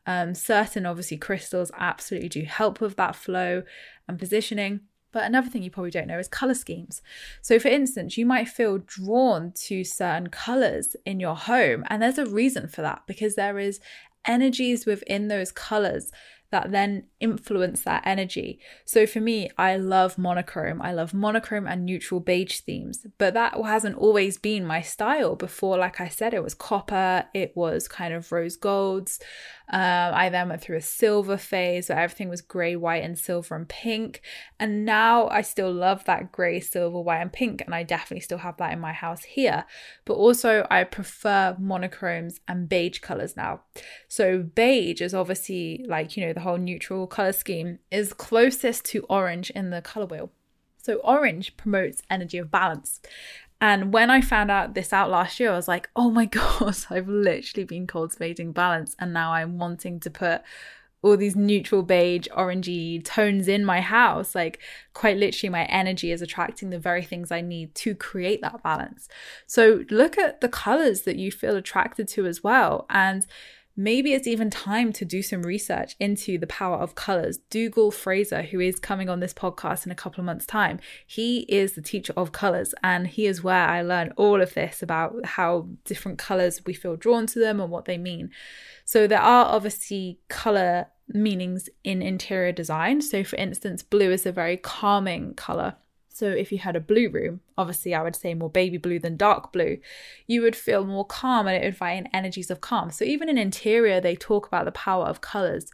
Um, 0.07 0.35
certain, 0.35 0.87
obviously, 0.87 1.19
crystals 1.19 1.71
absolutely 1.77 2.29
do 2.29 2.43
help 2.43 2.81
with 2.81 2.97
that 2.97 3.15
flow 3.15 3.63
and 4.09 4.19
positioning. 4.19 4.81
But 5.11 5.25
another 5.25 5.49
thing 5.49 5.63
you 5.63 5.71
probably 5.71 5.91
don't 5.91 6.07
know 6.07 6.19
is 6.19 6.29
color 6.29 6.55
schemes. 6.55 7.01
So, 7.41 7.59
for 7.59 7.69
instance, 7.69 8.17
you 8.19 8.27
might 8.27 8.49
feel 8.49 8.79
drawn 8.79 9.53
to 9.67 9.85
certain 9.85 10.29
colors 10.29 10.97
in 11.07 11.19
your 11.19 11.37
home, 11.37 11.85
and 11.89 12.03
there's 12.03 12.19
a 12.19 12.27
reason 12.27 12.69
for 12.69 12.83
that 12.83 13.03
because 13.07 13.35
there 13.35 13.59
is 13.59 13.81
energies 14.25 14.85
within 14.85 15.29
those 15.29 15.51
colors 15.51 16.13
that 16.51 16.71
then 16.71 17.05
influence 17.21 17.83
that 17.83 18.03
energy. 18.07 18.59
So 18.85 19.07
for 19.07 19.21
me, 19.21 19.51
I 19.59 19.77
love 19.77 20.17
monochrome. 20.17 20.81
I 20.81 20.93
love 20.93 21.13
monochrome 21.13 21.67
and 21.67 21.85
neutral 21.85 22.21
beige 22.21 22.61
themes, 22.61 23.07
but 23.19 23.35
that 23.35 23.55
hasn't 23.55 23.97
always 23.97 24.39
been 24.39 24.65
my 24.65 24.81
style 24.81 25.37
before. 25.37 25.77
Like 25.77 26.01
I 26.01 26.09
said, 26.09 26.33
it 26.33 26.43
was 26.43 26.55
copper, 26.55 27.27
it 27.35 27.57
was 27.57 27.89
kind 27.89 28.15
of 28.15 28.33
rose 28.33 28.57
golds. 28.57 29.21
Um, 29.71 30.15
I 30.15 30.31
then 30.31 30.49
went 30.49 30.63
through 30.63 30.79
a 30.79 30.83
silver 30.83 31.37
phase 31.37 31.89
where 31.89 31.99
everything 31.99 32.29
was 32.29 32.41
grey, 32.41 32.75
white, 32.75 33.05
and 33.05 33.19
silver 33.19 33.55
and 33.55 33.69
pink. 33.69 34.23
And 34.59 34.85
now 34.85 35.29
I 35.29 35.43
still 35.43 35.73
love 35.73 36.05
that 36.05 36.33
grey, 36.33 36.61
silver, 36.61 37.01
white, 37.01 37.21
and 37.21 37.33
pink. 37.33 37.63
And 37.63 37.75
I 37.75 37.83
definitely 37.83 38.21
still 38.21 38.39
have 38.39 38.57
that 38.59 38.73
in 38.73 38.81
my 38.81 38.93
house 38.93 39.25
here. 39.25 39.65
But 40.05 40.15
also, 40.15 40.67
I 40.71 40.85
prefer 40.85 41.57
monochromes 41.59 42.41
and 42.49 42.69
beige 42.69 43.01
colours 43.01 43.37
now. 43.37 43.63
So, 44.09 44.43
beige 44.43 45.03
is 45.03 45.15
obviously 45.15 45.85
like, 45.87 46.17
you 46.17 46.27
know, 46.27 46.33
the 46.33 46.41
whole 46.41 46.59
neutral 46.59 47.07
colour 47.07 47.33
scheme 47.33 47.79
is 47.91 48.13
closest 48.13 48.85
to 48.87 49.05
orange 49.11 49.51
in 49.51 49.71
the 49.71 49.83
colour 49.83 50.07
wheel. 50.07 50.33
So, 50.81 50.95
orange 51.05 51.57
promotes 51.59 52.03
energy 52.09 52.39
of 52.39 52.51
balance. 52.51 53.01
And 53.61 53.93
when 53.93 54.11
I 54.11 54.21
found 54.21 54.51
out 54.51 54.75
this 54.75 54.93
out 54.93 55.11
last 55.11 55.41
year, 55.41 55.51
I 55.51 55.57
was 55.57 55.69
like, 55.69 55.89
oh 55.97 56.11
my 56.11 56.25
gosh, 56.27 56.91
I've 56.91 57.09
literally 57.09 57.65
been 57.65 57.87
cultivating 57.87 58.53
balance. 58.53 58.95
And 58.99 59.13
now 59.13 59.33
I'm 59.33 59.59
wanting 59.59 60.01
to 60.01 60.11
put 60.11 60.43
all 61.01 61.17
these 61.17 61.37
neutral 61.37 61.83
beige, 61.83 62.27
orangey 62.37 63.05
tones 63.05 63.47
in 63.47 63.65
my 63.65 63.81
house. 63.81 64.35
Like, 64.35 64.61
quite 64.95 65.17
literally, 65.17 65.51
my 65.51 65.65
energy 65.67 66.11
is 66.11 66.23
attracting 66.23 66.71
the 66.71 66.79
very 66.79 67.05
things 67.05 67.31
I 67.31 67.41
need 67.41 67.75
to 67.77 67.95
create 67.95 68.43
that 68.43 68.63
balance. 68.63 69.09
So, 69.47 69.85
look 69.91 70.19
at 70.19 70.41
the 70.41 70.49
colors 70.49 71.03
that 71.03 71.17
you 71.17 71.31
feel 71.31 71.57
attracted 71.57 72.09
to 72.09 72.27
as 72.27 72.43
well. 72.43 72.87
And 72.91 73.27
maybe 73.79 74.13
it's 74.13 74.27
even 74.27 74.51
time 74.51 74.93
to 74.93 75.05
do 75.05 75.23
some 75.23 75.43
research 75.43 75.95
into 76.01 76.37
the 76.37 76.49
power 76.49 76.77
of 76.77 76.97
colors. 76.97 77.39
Dougall 77.49 77.93
Fraser, 77.93 78.43
who 78.43 78.59
is 78.59 78.81
coming 78.81 79.09
on 79.09 79.21
this 79.21 79.33
podcast 79.33 79.87
in 79.87 79.93
a 79.93 79.95
couple 79.95 80.21
of 80.21 80.27
months' 80.27 80.45
time, 80.45 80.81
he 81.07 81.43
is 81.43 81.75
the 81.75 81.81
teacher 81.81 82.13
of 82.17 82.33
colors, 82.33 82.75
and 82.83 83.07
he 83.07 83.27
is 83.27 83.45
where 83.45 83.69
I 83.69 83.83
learn 83.83 84.13
all 84.17 84.43
of 84.43 84.55
this 84.55 84.83
about 84.83 85.25
how 85.25 85.69
different 85.85 86.19
colors 86.19 86.61
we 86.67 86.75
feel 86.75 86.97
drawn 86.97 87.27
to 87.29 87.39
them 87.39 87.61
and 87.61 87.71
what 87.71 87.85
they 87.85 87.99
mean. 87.99 88.31
So, 88.85 89.07
there 89.07 89.23
are 89.23 89.47
obviously 89.47 90.19
color 90.29 90.89
meanings 91.07 91.69
in 91.85 92.03
interior 92.03 92.53
design. 92.53 93.01
So, 93.01 93.23
for 93.23 93.37
instance, 93.37 93.85
blue 93.85 94.11
is 94.11 94.27
a 94.27 94.33
very 94.33 94.57
calming 94.57 95.35
color. 95.35 95.77
So 96.19 96.27
if 96.27 96.51
you 96.51 96.59
had 96.59 96.75
a 96.75 96.81
blue 96.81 97.09
room, 97.09 97.41
obviously 97.57 97.95
I 97.95 98.03
would 98.03 98.17
say 98.17 98.35
more 98.35 98.51
baby 98.51 98.77
blue 98.77 98.99
than 98.99 99.17
dark 99.17 99.53
blue, 99.53 99.79
you 100.27 100.43
would 100.43 100.57
feel 100.57 100.85
more 100.85 101.05
calm 101.05 101.47
and 101.47 101.57
it 101.57 101.61
would 101.61 101.69
invite 101.69 101.99
in 101.99 102.09
energies 102.13 102.51
of 102.51 102.61
calm. 102.61 102.91
So 102.91 103.05
even 103.05 103.29
in 103.29 103.39
interior, 103.39 104.01
they 104.01 104.17
talk 104.17 104.49
about 104.49 104.65
the 104.65 104.73
power 104.73 105.05
of 105.07 105.21
colors 105.21 105.71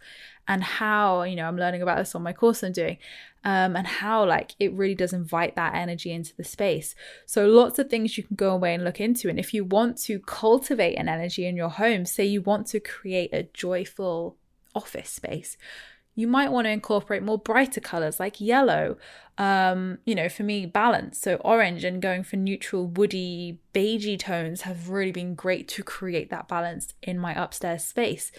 and 0.46 0.62
how, 0.62 1.22
you 1.22 1.35
know, 1.35 1.46
I'm 1.46 1.57
learning 1.57 1.80
about 1.80 1.96
this 1.96 2.14
on 2.14 2.22
my 2.22 2.35
course 2.35 2.62
I'm 2.62 2.72
doing, 2.72 2.98
um, 3.44 3.74
and 3.74 3.87
how 3.87 4.26
like 4.26 4.54
it 4.61 4.74
really 4.74 4.94
does 4.94 5.14
invite 5.14 5.57
that 5.57 5.74
energy 5.74 6.12
into 6.12 6.37
the 6.37 6.44
space. 6.44 6.94
So 7.24 7.46
lots 7.46 7.78
of 7.78 7.88
things 7.88 8.18
you 8.18 8.24
can 8.24 8.37
go 8.37 8.50
away 8.50 8.74
and 8.74 8.85
look 8.85 9.00
into. 9.00 9.30
And 9.30 9.38
if 9.38 9.54
you 9.54 9.64
want 9.64 9.96
to 10.02 10.18
cultivate 10.18 10.96
an 10.96 11.09
energy 11.09 11.46
in 11.46 11.57
your 11.57 11.70
home, 11.70 12.04
say 12.04 12.26
you 12.26 12.42
want 12.42 12.66
to 12.68 12.80
create 12.80 13.33
a 13.33 13.48
joyful 13.54 14.37
office 14.74 15.09
space 15.09 15.57
you 16.14 16.27
might 16.27 16.53
want 16.53 16.66
to 16.66 16.70
incorporate 16.70 17.22
more 17.22 17.38
brighter 17.38 17.81
colors 17.81 18.20
like 18.20 18.40
yellow. 18.40 18.96
Um, 19.37 19.98
you 20.05 20.14
know, 20.14 20.29
for 20.29 20.44
me, 20.44 20.64
balance. 20.64 21.18
So 21.18 21.37
orange 21.37 21.83
and 21.83 22.00
going 22.00 22.22
for 22.22 22.37
neutral, 22.37 22.87
woody, 22.87 23.59
beigey 23.74 24.18
tones 24.18 24.62
have 24.62 24.90
really 24.90 25.11
been 25.11 25.35
great 25.35 25.66
to 25.68 25.83
create 25.83 26.31
that 26.31 26.46
balance 26.46 26.94
in 27.03 27.18
my 27.18 27.35
upstairs 27.35 27.85
space. 27.85 28.31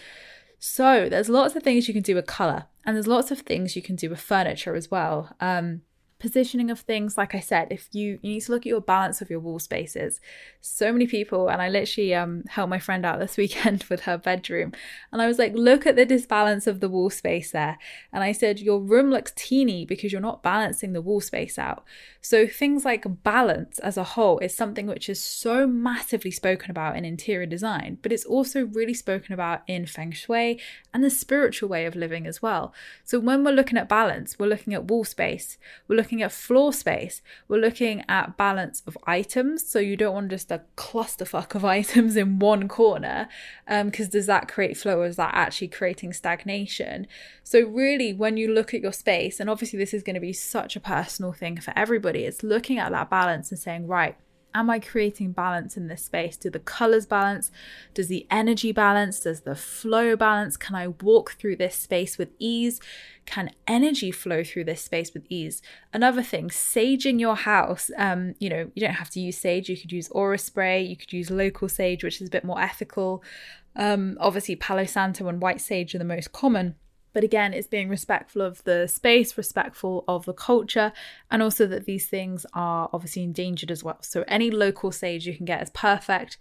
So 0.58 1.08
there's 1.08 1.28
lots 1.28 1.54
of 1.54 1.62
things 1.62 1.86
you 1.86 1.94
can 1.94 2.02
do 2.02 2.14
with 2.14 2.26
color, 2.26 2.64
and 2.84 2.96
there's 2.96 3.06
lots 3.06 3.30
of 3.30 3.40
things 3.40 3.76
you 3.76 3.82
can 3.82 3.94
do 3.94 4.08
with 4.08 4.20
furniture 4.20 4.74
as 4.74 4.90
well. 4.90 5.34
Um, 5.38 5.82
positioning 6.26 6.72
of 6.72 6.80
things. 6.80 7.16
Like 7.16 7.36
i 7.36 7.40
said 7.40 7.68
if 7.70 7.88
you 7.92 8.18
you 8.20 8.30
need 8.32 8.40
to 8.40 8.50
look 8.50 8.62
at 8.62 8.74
your 8.74 8.80
balance 8.80 9.20
of 9.20 9.30
your 9.30 9.38
wall 9.38 9.60
spaces. 9.60 10.20
So 10.60 10.92
many 10.92 11.06
people 11.06 11.48
and 11.48 11.62
i 11.62 11.68
literally 11.68 12.12
um 12.16 12.42
helped 12.48 12.70
my 12.70 12.80
friend 12.80 13.06
out 13.06 13.20
this 13.20 13.36
weekend 13.42 13.84
with 13.84 14.00
her 14.02 14.18
bedroom 14.18 14.72
and 15.12 15.22
i 15.22 15.28
was 15.28 15.38
like 15.38 15.52
look 15.54 15.86
at 15.86 15.94
the 15.94 16.04
disbalance 16.04 16.66
of 16.66 16.80
the 16.80 16.88
wall 16.88 17.10
space 17.10 17.52
there. 17.52 17.78
And 18.12 18.24
i 18.24 18.32
said 18.32 18.58
your 18.58 18.80
room 18.80 19.08
looks 19.10 19.32
teeny 19.36 19.86
because 19.86 20.10
you're 20.10 20.20
not 20.20 20.42
balancing 20.42 20.92
the 20.92 21.00
wall 21.00 21.20
space 21.20 21.58
out. 21.58 21.84
So 22.20 22.48
things 22.48 22.84
like 22.84 23.22
balance 23.22 23.78
as 23.78 23.96
a 23.96 24.02
whole 24.02 24.40
is 24.40 24.52
something 24.52 24.88
which 24.88 25.08
is 25.08 25.22
so 25.22 25.64
massively 25.64 26.32
spoken 26.32 26.72
about 26.72 26.96
in 26.96 27.04
interior 27.04 27.46
design 27.46 27.98
but 28.02 28.10
it's 28.10 28.24
also 28.24 28.66
really 28.66 28.94
spoken 28.94 29.32
about 29.32 29.62
in 29.68 29.86
feng 29.86 30.10
shui 30.10 30.60
and 30.92 31.04
the 31.04 31.10
spiritual 31.10 31.68
way 31.68 31.86
of 31.86 31.94
living 31.94 32.26
as 32.26 32.42
well. 32.42 32.74
So 33.04 33.20
when 33.20 33.44
we're 33.44 33.52
looking 33.52 33.78
at 33.78 33.88
balance 33.88 34.40
we're 34.40 34.54
looking 34.54 34.74
at 34.74 34.88
wall 34.90 35.04
space 35.04 35.56
we're 35.86 35.96
looking 35.96 36.15
looking 36.16 36.24
at 36.24 36.32
floor 36.32 36.72
space. 36.72 37.20
We're 37.46 37.60
looking 37.60 38.02
at 38.08 38.38
balance 38.38 38.82
of 38.86 38.96
items. 39.06 39.68
So 39.68 39.78
you 39.78 39.96
don't 39.96 40.14
want 40.14 40.30
just 40.30 40.50
a 40.50 40.62
clusterfuck 40.76 41.54
of 41.54 41.64
items 41.78 42.16
in 42.16 42.38
one 42.38 42.68
corner, 42.68 43.28
because 43.66 44.06
um, 44.06 44.10
does 44.10 44.26
that 44.26 44.48
create 44.48 44.78
flow 44.78 45.00
or 45.00 45.06
is 45.06 45.16
that 45.16 45.34
actually 45.34 45.68
creating 45.68 46.14
stagnation? 46.14 47.06
So, 47.44 47.60
really, 47.60 48.12
when 48.12 48.36
you 48.36 48.52
look 48.52 48.72
at 48.72 48.80
your 48.80 48.92
space, 48.92 49.40
and 49.40 49.50
obviously 49.50 49.78
this 49.78 49.94
is 49.94 50.02
going 50.02 50.14
to 50.14 50.20
be 50.20 50.32
such 50.32 50.74
a 50.74 50.80
personal 50.80 51.32
thing 51.32 51.60
for 51.60 51.72
everybody, 51.76 52.24
it's 52.24 52.42
looking 52.42 52.78
at 52.78 52.92
that 52.92 53.10
balance 53.10 53.50
and 53.50 53.60
saying, 53.60 53.86
right, 53.86 54.16
Am 54.56 54.70
I 54.70 54.78
creating 54.78 55.32
balance 55.32 55.76
in 55.76 55.86
this 55.86 56.06
space? 56.06 56.34
Do 56.34 56.48
the 56.48 56.58
colors 56.58 57.04
balance? 57.04 57.52
Does 57.92 58.08
the 58.08 58.26
energy 58.30 58.72
balance? 58.72 59.20
Does 59.20 59.42
the 59.42 59.54
flow 59.54 60.16
balance? 60.16 60.56
Can 60.56 60.74
I 60.74 60.88
walk 60.88 61.32
through 61.32 61.56
this 61.56 61.74
space 61.74 62.16
with 62.16 62.30
ease? 62.38 62.80
Can 63.26 63.50
energy 63.68 64.10
flow 64.10 64.42
through 64.42 64.64
this 64.64 64.80
space 64.80 65.12
with 65.12 65.26
ease? 65.28 65.60
Another 65.92 66.22
thing, 66.22 66.48
saging 66.48 67.20
your 67.20 67.36
house. 67.36 67.90
Um, 67.98 68.34
you 68.38 68.48
know, 68.48 68.70
you 68.74 68.80
don't 68.80 68.94
have 68.94 69.10
to 69.10 69.20
use 69.20 69.36
sage. 69.36 69.68
You 69.68 69.76
could 69.76 69.92
use 69.92 70.08
aura 70.08 70.38
spray. 70.38 70.82
You 70.82 70.96
could 70.96 71.12
use 71.12 71.30
local 71.30 71.68
sage, 71.68 72.02
which 72.02 72.22
is 72.22 72.28
a 72.28 72.30
bit 72.30 72.42
more 72.42 72.58
ethical. 72.58 73.22
Um, 73.76 74.16
obviously, 74.18 74.56
Palo 74.56 74.86
Santo 74.86 75.28
and 75.28 75.42
white 75.42 75.60
sage 75.60 75.94
are 75.94 75.98
the 75.98 76.04
most 76.04 76.32
common. 76.32 76.76
But 77.16 77.24
again, 77.24 77.54
it's 77.54 77.66
being 77.66 77.88
respectful 77.88 78.42
of 78.42 78.62
the 78.64 78.86
space, 78.86 79.38
respectful 79.38 80.04
of 80.06 80.26
the 80.26 80.34
culture, 80.34 80.92
and 81.30 81.42
also 81.42 81.66
that 81.66 81.86
these 81.86 82.06
things 82.06 82.44
are 82.52 82.90
obviously 82.92 83.22
endangered 83.22 83.70
as 83.70 83.82
well. 83.82 83.96
So 84.02 84.22
any 84.28 84.50
local 84.50 84.92
sage 84.92 85.26
you 85.26 85.34
can 85.34 85.46
get 85.46 85.62
is 85.62 85.70
perfect, 85.70 86.36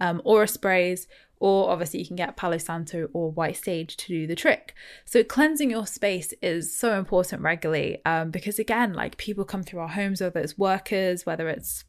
um, 0.00 0.20
aura 0.24 0.48
sprays, 0.48 1.06
or 1.38 1.70
obviously 1.70 2.00
you 2.00 2.06
can 2.08 2.16
get 2.16 2.36
Palo 2.36 2.58
Santo 2.58 3.08
or 3.12 3.30
white 3.30 3.56
sage 3.56 3.96
to 3.98 4.08
do 4.08 4.26
the 4.26 4.34
trick. 4.34 4.74
So 5.04 5.22
cleansing 5.22 5.70
your 5.70 5.86
space 5.86 6.34
is 6.42 6.76
so 6.76 6.98
important 6.98 7.42
regularly 7.42 8.04
um, 8.04 8.32
because 8.32 8.58
again, 8.58 8.94
like 8.94 9.18
people 9.18 9.44
come 9.44 9.62
through 9.62 9.78
our 9.78 9.86
homes, 9.86 10.20
whether 10.20 10.40
it's 10.40 10.58
workers, 10.58 11.24
whether 11.24 11.48
it's 11.48 11.84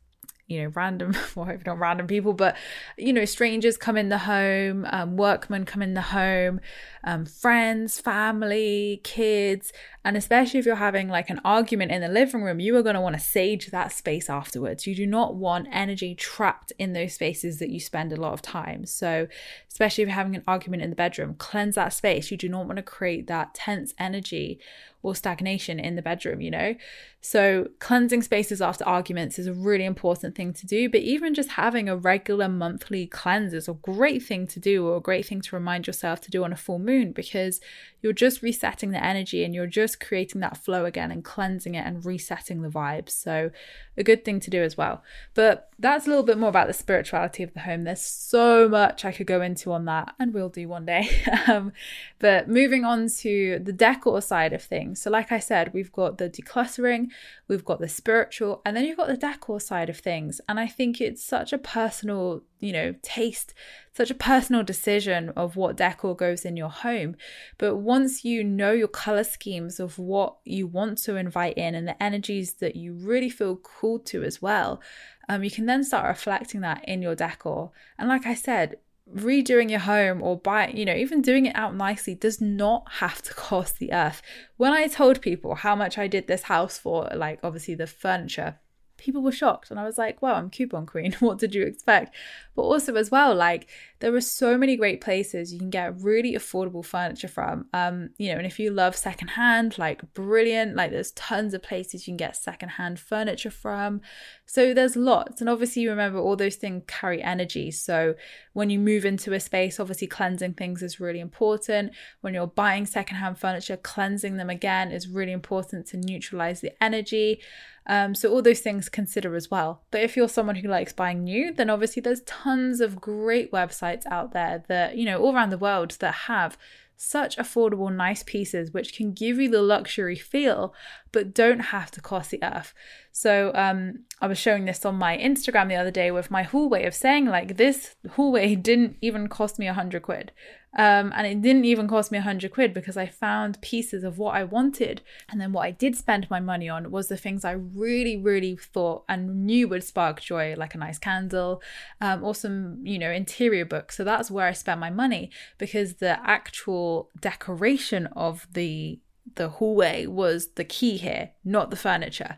you 0.47 0.63
know, 0.63 0.69
random, 0.69 1.13
well, 1.35 1.57
not 1.65 1.77
random 1.77 2.07
people, 2.07 2.33
but, 2.33 2.55
you 2.97 3.11
know, 3.11 3.25
strangers 3.25 3.77
come 3.77 3.97
in 3.97 4.09
the 4.09 4.17
home, 4.19 4.85
um, 4.89 5.17
workmen 5.17 5.65
come 5.65 5.81
in 5.81 5.93
the 5.93 6.01
home, 6.01 6.61
um, 7.03 7.25
friends, 7.25 7.99
family, 7.99 9.01
kids. 9.03 9.73
And 10.05 10.15
especially 10.15 10.59
if 10.59 10.65
you're 10.65 10.75
having 10.75 11.09
like 11.09 11.29
an 11.29 11.41
argument 11.43 11.91
in 11.91 11.99
the 11.99 12.07
living 12.07 12.43
room, 12.43 12.61
you 12.61 12.75
are 12.77 12.81
going 12.81 12.95
to 12.95 13.01
want 13.01 13.15
to 13.15 13.21
sage 13.21 13.67
that 13.67 13.91
space 13.91 14.29
afterwards. 14.29 14.87
You 14.87 14.95
do 14.95 15.05
not 15.05 15.35
want 15.35 15.67
energy 15.71 16.15
trapped 16.15 16.71
in 16.79 16.93
those 16.93 17.13
spaces 17.13 17.59
that 17.59 17.69
you 17.69 17.81
spend 17.81 18.13
a 18.13 18.21
lot 18.21 18.31
of 18.31 18.41
time. 18.41 18.85
So, 18.85 19.27
especially 19.69 20.03
if 20.03 20.07
you're 20.07 20.15
having 20.15 20.35
an 20.35 20.43
argument 20.47 20.81
in 20.81 20.89
the 20.89 20.95
bedroom, 20.95 21.35
cleanse 21.37 21.75
that 21.75 21.91
space. 21.91 22.31
You 22.31 22.37
do 22.37 22.47
not 22.47 22.67
want 22.67 22.77
to 22.77 22.83
create 22.83 23.27
that 23.27 23.53
tense 23.53 23.93
energy 23.99 24.59
or 25.07 25.15
stagnation 25.15 25.79
in 25.79 25.95
the 25.95 26.01
bedroom, 26.01 26.41
you 26.41 26.51
know? 26.51 26.75
So, 27.19 27.69
cleansing 27.79 28.21
spaces 28.21 28.61
after 28.61 28.85
arguments 28.85 29.39
is 29.39 29.47
a 29.47 29.53
really 29.53 29.85
important 29.85 30.35
thing 30.35 30.53
to 30.53 30.67
do. 30.67 30.87
But 30.89 31.01
even 31.01 31.33
just 31.33 31.51
having 31.51 31.89
a 31.89 31.97
regular 31.97 32.47
monthly 32.47 33.07
cleanse 33.07 33.53
is 33.53 33.67
a 33.67 33.73
great 33.73 34.21
thing 34.23 34.47
to 34.47 34.59
do, 34.59 34.87
or 34.87 34.97
a 34.97 35.01
great 35.01 35.25
thing 35.25 35.41
to 35.41 35.55
remind 35.55 35.87
yourself 35.87 36.21
to 36.21 36.31
do 36.31 36.43
on 36.43 36.53
a 36.53 36.55
full 36.55 36.79
moon 36.79 37.11
because 37.11 37.59
you're 38.01 38.13
just 38.13 38.43
resetting 38.43 38.91
the 38.91 39.03
energy 39.03 39.43
and 39.43 39.55
you're 39.55 39.67
just 39.67 39.99
creating 39.99 40.41
that 40.41 40.57
flow 40.57 40.85
again 40.85 41.11
and 41.11 41.25
cleansing 41.25 41.75
it 41.75 41.85
and 41.85 42.05
resetting 42.05 42.61
the 42.61 42.69
vibes. 42.69 43.09
So, 43.09 43.51
a 43.97 44.03
good 44.03 44.23
thing 44.23 44.39
to 44.41 44.49
do 44.51 44.61
as 44.61 44.77
well. 44.77 45.03
But 45.33 45.69
that's 45.79 46.05
a 46.05 46.09
little 46.09 46.23
bit 46.23 46.37
more 46.37 46.49
about 46.49 46.67
the 46.67 46.73
spirituality 46.73 47.43
of 47.43 47.53
the 47.53 47.61
home. 47.61 47.83
There's 47.83 48.01
so 48.01 48.69
much 48.69 49.03
I 49.03 49.11
could 49.11 49.27
go 49.27 49.41
into 49.41 49.71
on 49.73 49.85
that, 49.85 50.13
and 50.19 50.33
we'll 50.33 50.49
do 50.49 50.69
one 50.69 50.85
day. 50.85 51.09
um, 51.47 51.73
but 52.19 52.47
moving 52.47 52.85
on 52.85 53.09
to 53.19 53.59
the 53.59 53.73
decor 53.73 54.21
side 54.21 54.53
of 54.53 54.61
things. 54.61 54.96
So, 54.97 55.09
like 55.09 55.31
I 55.31 55.39
said, 55.39 55.73
we've 55.73 55.91
got 55.91 56.17
the 56.17 56.29
decluttering, 56.29 57.07
we've 57.47 57.65
got 57.65 57.79
the 57.79 57.87
spiritual, 57.87 58.61
and 58.65 58.75
then 58.75 58.85
you've 58.85 58.97
got 58.97 59.07
the 59.07 59.17
decor 59.17 59.59
side 59.59 59.89
of 59.89 59.97
things. 59.97 60.41
And 60.49 60.59
I 60.59 60.67
think 60.67 60.99
it's 60.99 61.23
such 61.23 61.53
a 61.53 61.57
personal, 61.57 62.41
you 62.59 62.73
know, 62.73 62.95
taste, 63.01 63.53
such 63.93 64.11
a 64.11 64.15
personal 64.15 64.63
decision 64.63 65.29
of 65.29 65.55
what 65.55 65.77
decor 65.77 66.15
goes 66.15 66.45
in 66.45 66.57
your 66.57 66.69
home. 66.69 67.15
But 67.57 67.77
once 67.77 68.25
you 68.25 68.43
know 68.43 68.71
your 68.71 68.87
color 68.87 69.23
schemes 69.23 69.79
of 69.79 69.97
what 69.99 70.37
you 70.43 70.67
want 70.67 70.97
to 70.99 71.15
invite 71.15 71.57
in 71.57 71.75
and 71.75 71.87
the 71.87 72.01
energies 72.01 72.53
that 72.55 72.75
you 72.75 72.93
really 72.93 73.29
feel 73.29 73.55
called 73.55 74.05
to 74.07 74.23
as 74.23 74.41
well, 74.41 74.81
um, 75.29 75.43
you 75.43 75.51
can 75.51 75.65
then 75.65 75.83
start 75.83 76.07
reflecting 76.07 76.61
that 76.61 76.83
in 76.87 77.01
your 77.01 77.15
decor. 77.15 77.71
And 77.97 78.07
like 78.07 78.25
I 78.25 78.33
said, 78.33 78.77
redoing 79.15 79.69
your 79.69 79.79
home 79.79 80.21
or 80.21 80.37
buying, 80.37 80.75
you 80.75 80.85
know, 80.85 80.95
even 80.95 81.21
doing 81.21 81.45
it 81.45 81.55
out 81.55 81.75
nicely 81.75 82.15
does 82.15 82.41
not 82.41 82.87
have 82.93 83.21
to 83.23 83.33
cost 83.35 83.79
the 83.79 83.93
earth. 83.93 84.21
When 84.57 84.73
I 84.73 84.87
told 84.87 85.21
people 85.21 85.55
how 85.55 85.75
much 85.75 85.97
I 85.97 86.07
did 86.07 86.27
this 86.27 86.43
house 86.43 86.77
for, 86.77 87.09
like 87.13 87.39
obviously 87.43 87.75
the 87.75 87.87
furniture, 87.87 88.59
people 88.97 89.21
were 89.21 89.31
shocked. 89.31 89.71
And 89.71 89.79
i 89.79 89.83
was 89.83 89.97
like 89.97 90.21
wow 90.21 90.33
i'm 90.33 90.49
coupon 90.49 90.85
queen. 90.85 91.15
What 91.19 91.37
did 91.37 91.55
you 91.55 91.63
expect? 91.63 92.15
But 92.55 92.63
also 92.63 92.95
as 92.95 93.11
well 93.11 93.33
like 93.33 93.69
there 93.99 94.13
are 94.15 94.21
so 94.21 94.57
many 94.57 94.75
great 94.75 95.01
places 95.01 95.53
you 95.53 95.59
can 95.59 95.69
get 95.69 96.01
really 96.01 96.33
affordable 96.33 96.83
furniture 96.83 97.27
from. 97.27 97.67
Um 97.73 98.09
you 98.17 98.31
know 98.31 98.37
and 98.37 98.45
if 98.45 98.59
you 98.59 98.71
love 98.71 98.95
secondhand 98.95 99.77
like 99.77 100.13
brilliant. 100.13 100.75
Like 100.75 100.91
there's 100.91 101.11
tons 101.11 101.53
of 101.53 101.63
places 101.63 102.07
you 102.07 102.11
can 102.11 102.17
get 102.17 102.35
secondhand 102.35 102.99
furniture 102.99 103.51
from 103.51 104.01
so 104.49 104.73
there's 104.73 104.95
lots 104.95 105.41
and 105.41 105.49
obviously 105.49 105.81
you 105.81 105.89
remember 105.89 106.19
all 106.19 106.37
those 106.37 106.55
things 106.55 106.83
carry 106.87 107.21
energy. 107.21 107.69
So 107.69 108.15
when 108.53 108.69
you 108.69 108.79
move 108.79 109.05
into 109.05 109.33
a 109.33 109.39
space 109.39 109.79
obviously 109.79 110.07
cleansing 110.07 110.53
things 110.53 110.81
is 110.81 110.99
really 110.99 111.19
important. 111.19 111.91
When 112.21 112.33
you're 112.33 112.47
buying 112.47 112.85
secondhand 112.85 113.37
furniture 113.37 113.77
cleansing 113.77 114.37
them 114.37 114.49
again 114.49 114.91
is 114.91 115.09
really 115.09 115.33
important 115.33 115.85
to 115.87 115.97
neutralize 115.97 116.61
the 116.61 116.71
energy. 116.81 117.41
Um, 117.87 118.15
so 118.15 118.29
all 118.31 118.41
those 118.41 118.61
things 118.61 118.89
consider 118.89 119.35
as 119.35 119.51
well. 119.51 119.83
But 119.91 120.01
if 120.01 120.15
you're 120.15 120.29
someone 120.29 120.55
who 120.55 120.69
likes 120.69 120.93
buying 120.93 121.23
new, 121.23 121.53
then 121.53 121.69
obviously 121.69 122.01
there's 122.01 122.21
tons 122.21 122.81
of 122.81 123.01
great 123.01 123.51
websites 123.51 124.05
out 124.07 124.33
there 124.33 124.63
that, 124.67 124.97
you 124.97 125.05
know, 125.05 125.21
all 125.21 125.35
around 125.35 125.49
the 125.49 125.57
world 125.57 125.91
that 125.99 126.13
have 126.13 126.57
such 126.97 127.37
affordable, 127.37 127.95
nice 127.95 128.23
pieces 128.23 128.71
which 128.71 128.95
can 128.95 129.13
give 129.13 129.39
you 129.39 129.49
the 129.49 129.61
luxury 129.61 130.15
feel, 130.15 130.73
but 131.11 131.33
don't 131.33 131.59
have 131.59 131.91
to 131.91 132.01
cost 132.01 132.31
the 132.31 132.43
earth. 132.43 132.73
So 133.11 133.51
um, 133.53 134.05
I 134.19 134.27
was 134.27 134.39
showing 134.39 134.65
this 134.65 134.83
on 134.83 134.95
my 134.95 135.15
Instagram 135.17 135.69
the 135.69 135.75
other 135.75 135.91
day 135.91 136.09
with 136.09 136.31
my 136.31 136.41
hallway 136.43 136.85
of 136.85 136.95
saying 136.95 137.27
like 137.27 137.57
this 137.57 137.95
hallway 138.11 138.55
didn't 138.69 138.97
even 139.01 139.27
cost 139.27 139.59
me 139.59 139.67
a 139.67 139.73
hundred 139.73 140.01
quid. 140.01 140.31
Um, 140.77 141.11
and 141.15 141.25
it 141.25 141.41
didn't 141.41 141.65
even 141.65 141.87
cost 141.87 142.11
me 142.11 142.19
a 142.19 142.21
hundred 142.21 142.51
quid 142.51 142.73
because 142.73 142.97
I 142.97 143.07
found 143.07 143.59
pieces 143.61 144.03
of 144.03 144.19
what 144.19 144.35
I 144.35 144.43
wanted. 144.43 145.01
And 145.27 145.41
then 145.41 145.51
what 145.51 145.63
I 145.63 145.71
did 145.71 145.95
spend 145.95 146.29
my 146.29 146.39
money 146.39 146.69
on 146.69 146.91
was 146.91 147.07
the 147.07 147.17
things 147.17 147.43
I 147.43 147.53
really, 147.53 148.15
really 148.15 148.55
thought 148.55 149.03
and 149.09 149.45
knew 149.45 149.67
would 149.69 149.83
spark 149.83 150.21
joy, 150.21 150.53
like 150.55 150.75
a 150.75 150.77
nice 150.77 150.99
candle, 150.99 151.63
um, 151.99 152.23
or 152.23 152.35
some, 152.35 152.85
you 152.85 152.99
know, 152.99 153.11
interior 153.11 153.65
books. 153.65 153.97
So 153.97 154.03
that's 154.03 154.29
where 154.29 154.47
I 154.47 154.53
spent 154.53 154.79
my 154.79 154.91
money 154.91 155.31
because 155.57 155.95
the 155.95 156.19
actual 156.27 157.09
decoration 157.19 158.07
of 158.07 158.47
the 158.53 158.99
the 159.35 159.49
hallway 159.49 160.05
was 160.05 160.51
the 160.55 160.63
key 160.63 160.97
here, 160.97 161.31
not 161.43 161.69
the 161.69 161.75
furniture. 161.75 162.37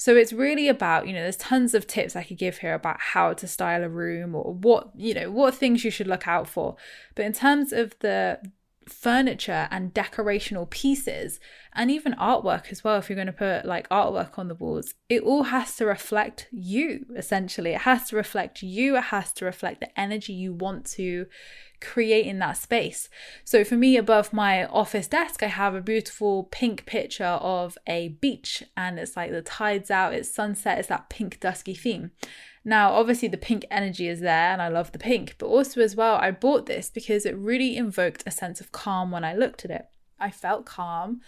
So 0.00 0.16
it's 0.16 0.32
really 0.32 0.66
about, 0.66 1.06
you 1.06 1.12
know, 1.12 1.20
there's 1.20 1.36
tons 1.36 1.74
of 1.74 1.86
tips 1.86 2.16
I 2.16 2.22
could 2.22 2.38
give 2.38 2.56
here 2.56 2.72
about 2.72 2.98
how 2.98 3.34
to 3.34 3.46
style 3.46 3.84
a 3.84 3.88
room 3.90 4.34
or 4.34 4.54
what, 4.54 4.88
you 4.96 5.12
know, 5.12 5.30
what 5.30 5.54
things 5.54 5.84
you 5.84 5.90
should 5.90 6.06
look 6.06 6.26
out 6.26 6.48
for. 6.48 6.76
But 7.14 7.26
in 7.26 7.34
terms 7.34 7.70
of 7.70 7.94
the 7.98 8.40
furniture 8.92 9.68
and 9.70 9.94
decorational 9.94 10.68
pieces 10.68 11.40
and 11.74 11.90
even 11.90 12.12
artwork 12.14 12.70
as 12.70 12.82
well 12.82 12.98
if 12.98 13.08
you're 13.08 13.14
going 13.14 13.26
to 13.26 13.32
put 13.32 13.64
like 13.64 13.88
artwork 13.88 14.38
on 14.38 14.48
the 14.48 14.54
walls 14.54 14.94
it 15.08 15.22
all 15.22 15.44
has 15.44 15.76
to 15.76 15.86
reflect 15.86 16.48
you 16.50 17.06
essentially 17.16 17.72
it 17.72 17.82
has 17.82 18.08
to 18.08 18.16
reflect 18.16 18.62
you 18.62 18.96
it 18.96 19.04
has 19.04 19.32
to 19.32 19.44
reflect 19.44 19.80
the 19.80 20.00
energy 20.00 20.32
you 20.32 20.52
want 20.52 20.84
to 20.84 21.26
create 21.80 22.26
in 22.26 22.38
that 22.38 22.56
space. 22.56 23.08
So 23.44 23.64
for 23.64 23.76
me, 23.76 23.96
above 23.96 24.32
my 24.32 24.66
office 24.66 25.08
desk, 25.08 25.42
I 25.42 25.46
have 25.46 25.74
a 25.74 25.80
beautiful 25.80 26.44
pink 26.50 26.86
picture 26.86 27.24
of 27.24 27.76
a 27.86 28.08
beach, 28.08 28.62
and 28.76 28.98
it's 28.98 29.16
like 29.16 29.30
the 29.30 29.42
tide's 29.42 29.90
out, 29.90 30.14
it's 30.14 30.32
sunset, 30.32 30.78
it's 30.78 30.88
that 30.88 31.08
pink 31.08 31.40
dusky 31.40 31.74
theme. 31.74 32.10
Now, 32.64 32.92
obviously, 32.92 33.28
the 33.28 33.38
pink 33.38 33.64
energy 33.70 34.06
is 34.08 34.20
there, 34.20 34.52
and 34.52 34.60
I 34.60 34.68
love 34.68 34.92
the 34.92 34.98
pink, 34.98 35.36
but 35.38 35.46
also 35.46 35.80
as 35.80 35.96
well, 35.96 36.16
I 36.16 36.30
bought 36.30 36.66
this 36.66 36.90
because 36.90 37.24
it 37.24 37.36
really 37.36 37.76
invoked 37.76 38.22
a 38.26 38.30
sense 38.30 38.60
of 38.60 38.72
calm 38.72 39.10
when 39.10 39.24
I 39.24 39.34
looked 39.34 39.64
at 39.64 39.70
it. 39.70 39.86
I 40.18 40.30
felt 40.30 40.66
calm. 40.66 41.22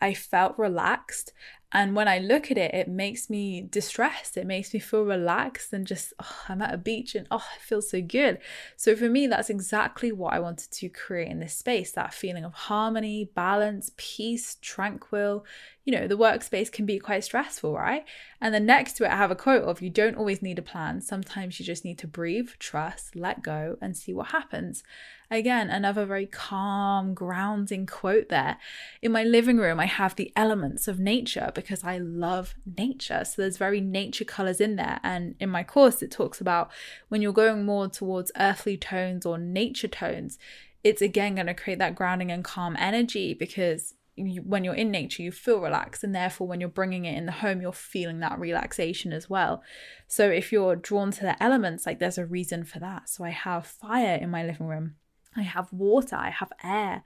I 0.00 0.14
felt 0.14 0.58
relaxed 0.58 1.32
and 1.70 1.94
when 1.94 2.08
I 2.08 2.18
look 2.18 2.50
at 2.50 2.56
it, 2.56 2.74
it 2.74 2.88
makes 2.88 3.28
me 3.28 3.60
distressed. 3.60 4.38
It 4.38 4.46
makes 4.46 4.72
me 4.72 4.80
feel 4.80 5.04
relaxed 5.04 5.74
and 5.74 5.86
just, 5.86 6.14
oh, 6.18 6.36
I'm 6.48 6.62
at 6.62 6.72
a 6.72 6.78
beach 6.78 7.14
and 7.14 7.26
oh, 7.30 7.44
it 7.56 7.60
feels 7.60 7.90
so 7.90 8.00
good. 8.00 8.38
So 8.76 8.96
for 8.96 9.10
me, 9.10 9.26
that's 9.26 9.50
exactly 9.50 10.10
what 10.10 10.32
I 10.32 10.40
wanted 10.40 10.70
to 10.70 10.88
create 10.88 11.28
in 11.28 11.40
this 11.40 11.54
space 11.54 11.92
that 11.92 12.14
feeling 12.14 12.44
of 12.44 12.54
harmony, 12.54 13.30
balance, 13.34 13.90
peace, 13.98 14.56
tranquil. 14.62 15.44
You 15.84 15.92
know, 15.92 16.08
the 16.08 16.16
workspace 16.16 16.72
can 16.72 16.86
be 16.86 16.98
quite 16.98 17.24
stressful, 17.24 17.74
right? 17.74 18.06
And 18.40 18.54
then 18.54 18.64
next 18.64 18.94
to 18.94 19.04
it, 19.04 19.10
I 19.10 19.16
have 19.16 19.30
a 19.30 19.36
quote 19.36 19.64
of 19.64 19.82
you 19.82 19.90
don't 19.90 20.16
always 20.16 20.40
need 20.40 20.58
a 20.58 20.62
plan. 20.62 21.02
Sometimes 21.02 21.60
you 21.60 21.66
just 21.66 21.84
need 21.84 21.98
to 21.98 22.06
breathe, 22.06 22.48
trust, 22.58 23.14
let 23.14 23.42
go, 23.42 23.76
and 23.82 23.94
see 23.94 24.14
what 24.14 24.28
happens. 24.28 24.82
Again, 25.30 25.68
another 25.68 26.06
very 26.06 26.26
calm, 26.26 27.12
grounding 27.12 27.84
quote 27.84 28.30
there. 28.30 28.56
In 29.02 29.12
my 29.12 29.24
living 29.24 29.58
room, 29.58 29.78
I 29.78 29.84
have 29.84 30.16
the 30.16 30.32
elements 30.34 30.88
of 30.88 30.98
nature 30.98 31.52
because 31.54 31.84
I 31.84 31.98
love 31.98 32.54
nature. 32.78 33.24
So 33.24 33.42
there's 33.42 33.58
very 33.58 33.80
nature 33.80 34.24
colors 34.24 34.60
in 34.60 34.76
there. 34.76 35.00
And 35.02 35.34
in 35.38 35.50
my 35.50 35.64
course, 35.64 36.02
it 36.02 36.10
talks 36.10 36.40
about 36.40 36.70
when 37.08 37.20
you're 37.20 37.32
going 37.34 37.66
more 37.66 37.88
towards 37.88 38.32
earthly 38.38 38.78
tones 38.78 39.26
or 39.26 39.36
nature 39.36 39.88
tones, 39.88 40.38
it's 40.82 41.02
again 41.02 41.34
going 41.34 41.46
to 41.46 41.54
create 41.54 41.78
that 41.80 41.94
grounding 41.94 42.30
and 42.30 42.42
calm 42.42 42.74
energy 42.78 43.34
because 43.34 43.94
you, 44.16 44.42
when 44.42 44.64
you're 44.64 44.74
in 44.74 44.90
nature, 44.90 45.22
you 45.22 45.30
feel 45.30 45.60
relaxed, 45.60 46.02
and 46.02 46.14
therefore, 46.14 46.48
when 46.48 46.60
you're 46.60 46.68
bringing 46.68 47.04
it 47.04 47.16
in 47.16 47.26
the 47.26 47.32
home, 47.32 47.60
you're 47.60 47.72
feeling 47.72 48.20
that 48.20 48.38
relaxation 48.38 49.12
as 49.12 49.30
well. 49.30 49.62
So, 50.06 50.28
if 50.28 50.50
you're 50.50 50.76
drawn 50.76 51.10
to 51.12 51.20
the 51.20 51.40
elements, 51.42 51.86
like 51.86 51.98
there's 51.98 52.18
a 52.18 52.26
reason 52.26 52.64
for 52.64 52.80
that. 52.80 53.08
So, 53.08 53.24
I 53.24 53.30
have 53.30 53.66
fire 53.66 54.16
in 54.16 54.30
my 54.30 54.44
living 54.44 54.66
room, 54.66 54.96
I 55.38 55.42
have 55.42 55.72
water, 55.72 56.16
I 56.16 56.30
have 56.30 56.52
air, 56.62 57.02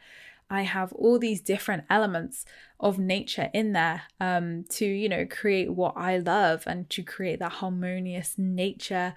I 0.51 0.63
have 0.63 0.93
all 0.93 1.19
these 1.19 1.41
different 1.41 1.85
elements 1.89 2.45
of 2.79 2.99
nature 2.99 3.51
in 3.55 3.73
there 3.73 4.03
um, 4.21 4.65
to, 4.71 4.85
you 4.85 5.09
know, 5.09 5.27
create 5.27 5.73
what 5.73 5.95
I 5.97 6.19
love 6.19 6.65
and 6.67 6.91
to 6.91 7.03
create 7.03 7.39
that 7.39 7.53
harmonious 7.53 8.35
nature 8.37 9.15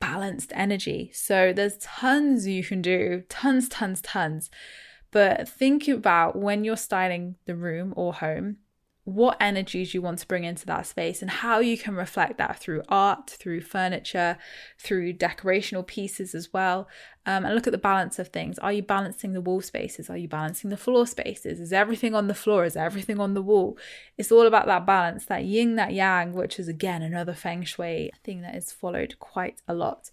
balanced 0.00 0.52
energy. 0.54 1.10
So 1.12 1.52
there's 1.52 1.78
tons 1.78 2.46
you 2.46 2.62
can 2.62 2.82
do, 2.82 3.24
tons, 3.28 3.68
tons, 3.68 4.00
tons. 4.00 4.50
But 5.10 5.48
think 5.48 5.88
about 5.88 6.36
when 6.36 6.64
you're 6.64 6.76
styling 6.76 7.36
the 7.46 7.56
room 7.56 7.92
or 7.96 8.14
home, 8.14 8.58
what 9.08 9.38
energies 9.40 9.94
you 9.94 10.02
want 10.02 10.18
to 10.18 10.26
bring 10.26 10.44
into 10.44 10.66
that 10.66 10.86
space 10.86 11.22
and 11.22 11.30
how 11.30 11.60
you 11.60 11.78
can 11.78 11.94
reflect 11.94 12.36
that 12.36 12.58
through 12.58 12.82
art, 12.90 13.30
through 13.30 13.62
furniture, 13.62 14.36
through 14.78 15.14
decorational 15.14 15.86
pieces 15.86 16.34
as 16.34 16.52
well. 16.52 16.86
Um, 17.24 17.46
and 17.46 17.54
look 17.54 17.66
at 17.66 17.72
the 17.72 17.78
balance 17.78 18.18
of 18.18 18.28
things. 18.28 18.58
Are 18.58 18.72
you 18.72 18.82
balancing 18.82 19.32
the 19.32 19.40
wall 19.40 19.62
spaces? 19.62 20.10
Are 20.10 20.16
you 20.16 20.28
balancing 20.28 20.68
the 20.68 20.76
floor 20.76 21.06
spaces? 21.06 21.58
Is 21.58 21.72
everything 21.72 22.14
on 22.14 22.28
the 22.28 22.34
floor? 22.34 22.66
Is 22.66 22.76
everything 22.76 23.18
on 23.18 23.32
the 23.32 23.42
wall? 23.42 23.78
It's 24.18 24.30
all 24.30 24.46
about 24.46 24.66
that 24.66 24.84
balance, 24.84 25.24
that 25.26 25.44
yin, 25.44 25.76
that 25.76 25.94
yang, 25.94 26.34
which 26.34 26.58
is 26.58 26.68
again 26.68 27.00
another 27.00 27.34
feng 27.34 27.64
shui 27.64 28.10
thing 28.22 28.42
that 28.42 28.54
is 28.54 28.72
followed 28.72 29.18
quite 29.18 29.62
a 29.66 29.74
lot. 29.74 30.10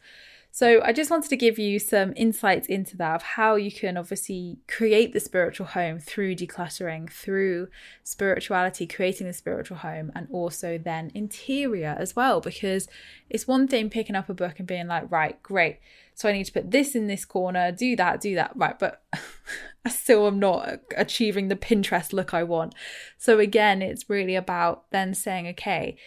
So 0.56 0.80
I 0.86 0.94
just 0.94 1.12
wanted 1.12 1.28
to 1.32 1.36
give 1.36 1.60
you 1.60 1.80
some 1.80 2.14
insights 2.16 2.68
into 2.68 2.96
that 2.96 3.16
of 3.16 3.24
how 3.24 3.56
you 3.56 3.70
can 3.70 3.98
obviously 3.98 4.58
create 4.70 5.12
the 5.12 5.20
spiritual 5.20 5.66
home 5.66 6.00
through 6.00 6.38
decluttering, 6.38 7.12
through 7.12 7.68
spirituality, 8.06 8.88
creating 8.88 9.28
the 9.28 9.34
spiritual 9.34 9.76
home, 9.76 10.14
and 10.16 10.30
also 10.32 10.78
then 10.78 11.12
interior 11.14 11.94
as 12.00 12.16
well. 12.16 12.40
Because 12.40 12.88
it's 13.30 13.46
one 13.46 13.68
thing 13.68 13.90
picking 13.90 14.16
up 14.16 14.30
a 14.30 14.34
book 14.34 14.58
and 14.58 14.66
being 14.66 14.88
like, 14.88 15.12
right, 15.12 15.44
great. 15.44 15.80
So 16.14 16.30
I 16.30 16.32
need 16.32 16.46
to 16.46 16.54
put 16.54 16.72
this 16.72 16.96
in 16.96 17.08
this 17.08 17.26
corner, 17.26 17.74
do 17.74 17.98
that, 17.98 18.22
do 18.22 18.36
that. 18.36 18.54
Right, 18.56 18.80
but 18.80 19.04
I 19.86 19.90
still 19.90 20.26
am 20.26 20.40
not 20.40 20.80
achieving 20.96 21.50
the 21.50 21.58
Pinterest 21.58 22.14
look 22.14 22.34
I 22.34 22.44
want. 22.44 22.74
So 23.18 23.40
again, 23.40 23.82
it's 23.82 24.10
really 24.10 24.36
about 24.36 24.90
then 24.92 25.16
saying, 25.16 25.50
okay, 25.50 25.98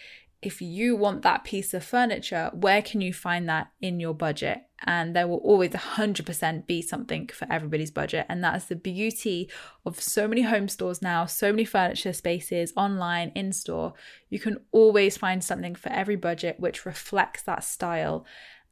if 0.41 0.61
you 0.61 0.95
want 0.95 1.21
that 1.23 1.43
piece 1.43 1.73
of 1.73 1.83
furniture, 1.83 2.49
where 2.53 2.81
can 2.81 3.01
you 3.01 3.13
find 3.13 3.49
that 3.49 3.71
in 3.81 3.99
your 3.99 4.13
budget? 4.13 4.59
And 4.85 5.13
there 5.13 5.27
will 5.27 5.37
always 5.37 5.71
100% 5.71 6.65
be 6.65 6.81
something 6.81 7.27
for 7.27 7.45
everybody's 7.51 7.91
budget. 7.91 8.25
And 8.29 8.41
that's 8.41 8.65
the 8.65 8.77
beauty 8.77 9.51
of 9.85 9.99
so 9.99 10.27
many 10.27 10.43
home 10.43 10.69
stores 10.69 11.01
now, 11.01 11.25
so 11.25 11.51
many 11.51 11.65
furniture 11.65 12.13
spaces, 12.13 12.71
online, 12.77 13.33
in 13.35 13.51
store. 13.51 13.93
You 14.29 14.39
can 14.39 14.59
always 14.71 15.17
find 15.17 15.43
something 15.43 15.75
for 15.75 15.89
every 15.89 16.15
budget 16.15 16.57
which 16.59 16.85
reflects 16.85 17.43
that 17.43 17.65
style 17.65 18.25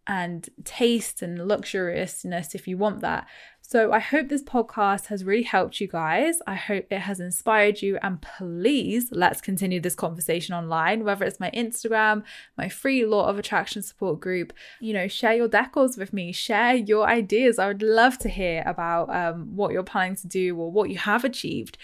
and 0.07 0.47
taste 0.63 1.22
and 1.22 1.38
luxuriousness 1.38 2.55
if 2.55 2.65
you 2.68 2.78
want 2.78 3.01
that. 3.01 3.28
So 3.70 3.91
I 3.91 3.99
hope 3.99 4.30
this 4.30 4.43
podcast 4.43 5.07
has 5.07 5.26
really 5.26 5.43
helped 5.43 5.82
you 5.82 5.89
guys. 5.89 6.39
I 6.47 6.55
hope 6.55 6.86
it 6.89 6.99
has 6.99 7.20
inspired 7.20 7.82
you. 7.82 7.97
And 8.01 8.22
please 8.22 9.09
let's 9.11 9.41
continue 9.41 9.82
this 9.82 9.93
conversation 9.93 10.55
online, 10.55 11.03
whether 11.03 11.26
it's 11.26 11.41
my 11.41 11.51
Instagram, 11.51 12.24
my 12.57 12.70
free 12.70 13.05
Law 13.05 13.28
of 13.28 13.38
Attraction 13.38 13.82
support 13.82 14.22
group. 14.22 14.53
You 14.80 14.93
know, 14.93 15.09
share 15.09 15.34
your 15.34 15.49
decors 15.49 15.97
with 15.97 16.13
me, 16.13 16.32
share 16.32 16.76
your 16.76 17.09
ideas. 17.09 17.59
I 17.59 17.68
would 17.68 17.82
love 17.82 18.18
to 18.20 18.30
hear 18.30 18.63
about 18.65 19.13
um, 19.13 19.53
what 19.53 19.74
you're 19.74 19.84
planning 19.84 20.15
to 20.15 20.28
do 20.28 20.55
or 20.55 20.72
what 20.72 20.89
you 20.89 20.99
have 20.99 21.26
achieved 21.26 21.78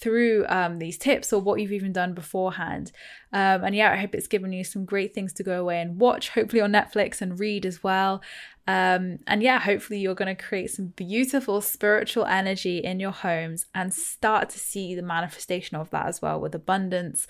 through 0.00 0.46
um, 0.48 0.78
these 0.78 0.96
tips 0.96 1.32
or 1.32 1.40
what 1.40 1.60
you've 1.60 1.72
even 1.72 1.92
done 1.92 2.14
beforehand. 2.14 2.90
Um, 3.32 3.64
and 3.64 3.74
yeah, 3.74 3.92
I 3.92 3.96
hope 3.96 4.14
it's 4.14 4.26
given 4.26 4.52
you 4.52 4.64
some 4.64 4.84
great 4.84 5.14
things 5.14 5.32
to 5.34 5.42
go 5.42 5.60
away 5.60 5.80
and 5.80 6.00
watch, 6.00 6.30
hopefully 6.30 6.62
on 6.62 6.72
Netflix 6.72 7.20
and 7.20 7.38
read 7.38 7.66
as 7.66 7.82
well. 7.82 8.22
Um, 8.66 9.18
and 9.26 9.42
yeah, 9.42 9.58
hopefully 9.58 9.98
you're 9.98 10.14
going 10.14 10.34
to 10.34 10.40
create 10.40 10.70
some 10.70 10.88
beautiful 10.88 11.60
spiritual 11.60 12.24
energy 12.24 12.78
in 12.78 13.00
your 13.00 13.10
homes 13.10 13.66
and 13.74 13.92
start 13.92 14.48
to 14.50 14.58
see 14.58 14.94
the 14.94 15.02
manifestation 15.02 15.76
of 15.76 15.90
that 15.90 16.06
as 16.06 16.22
well 16.22 16.40
with 16.40 16.54
abundance 16.54 17.26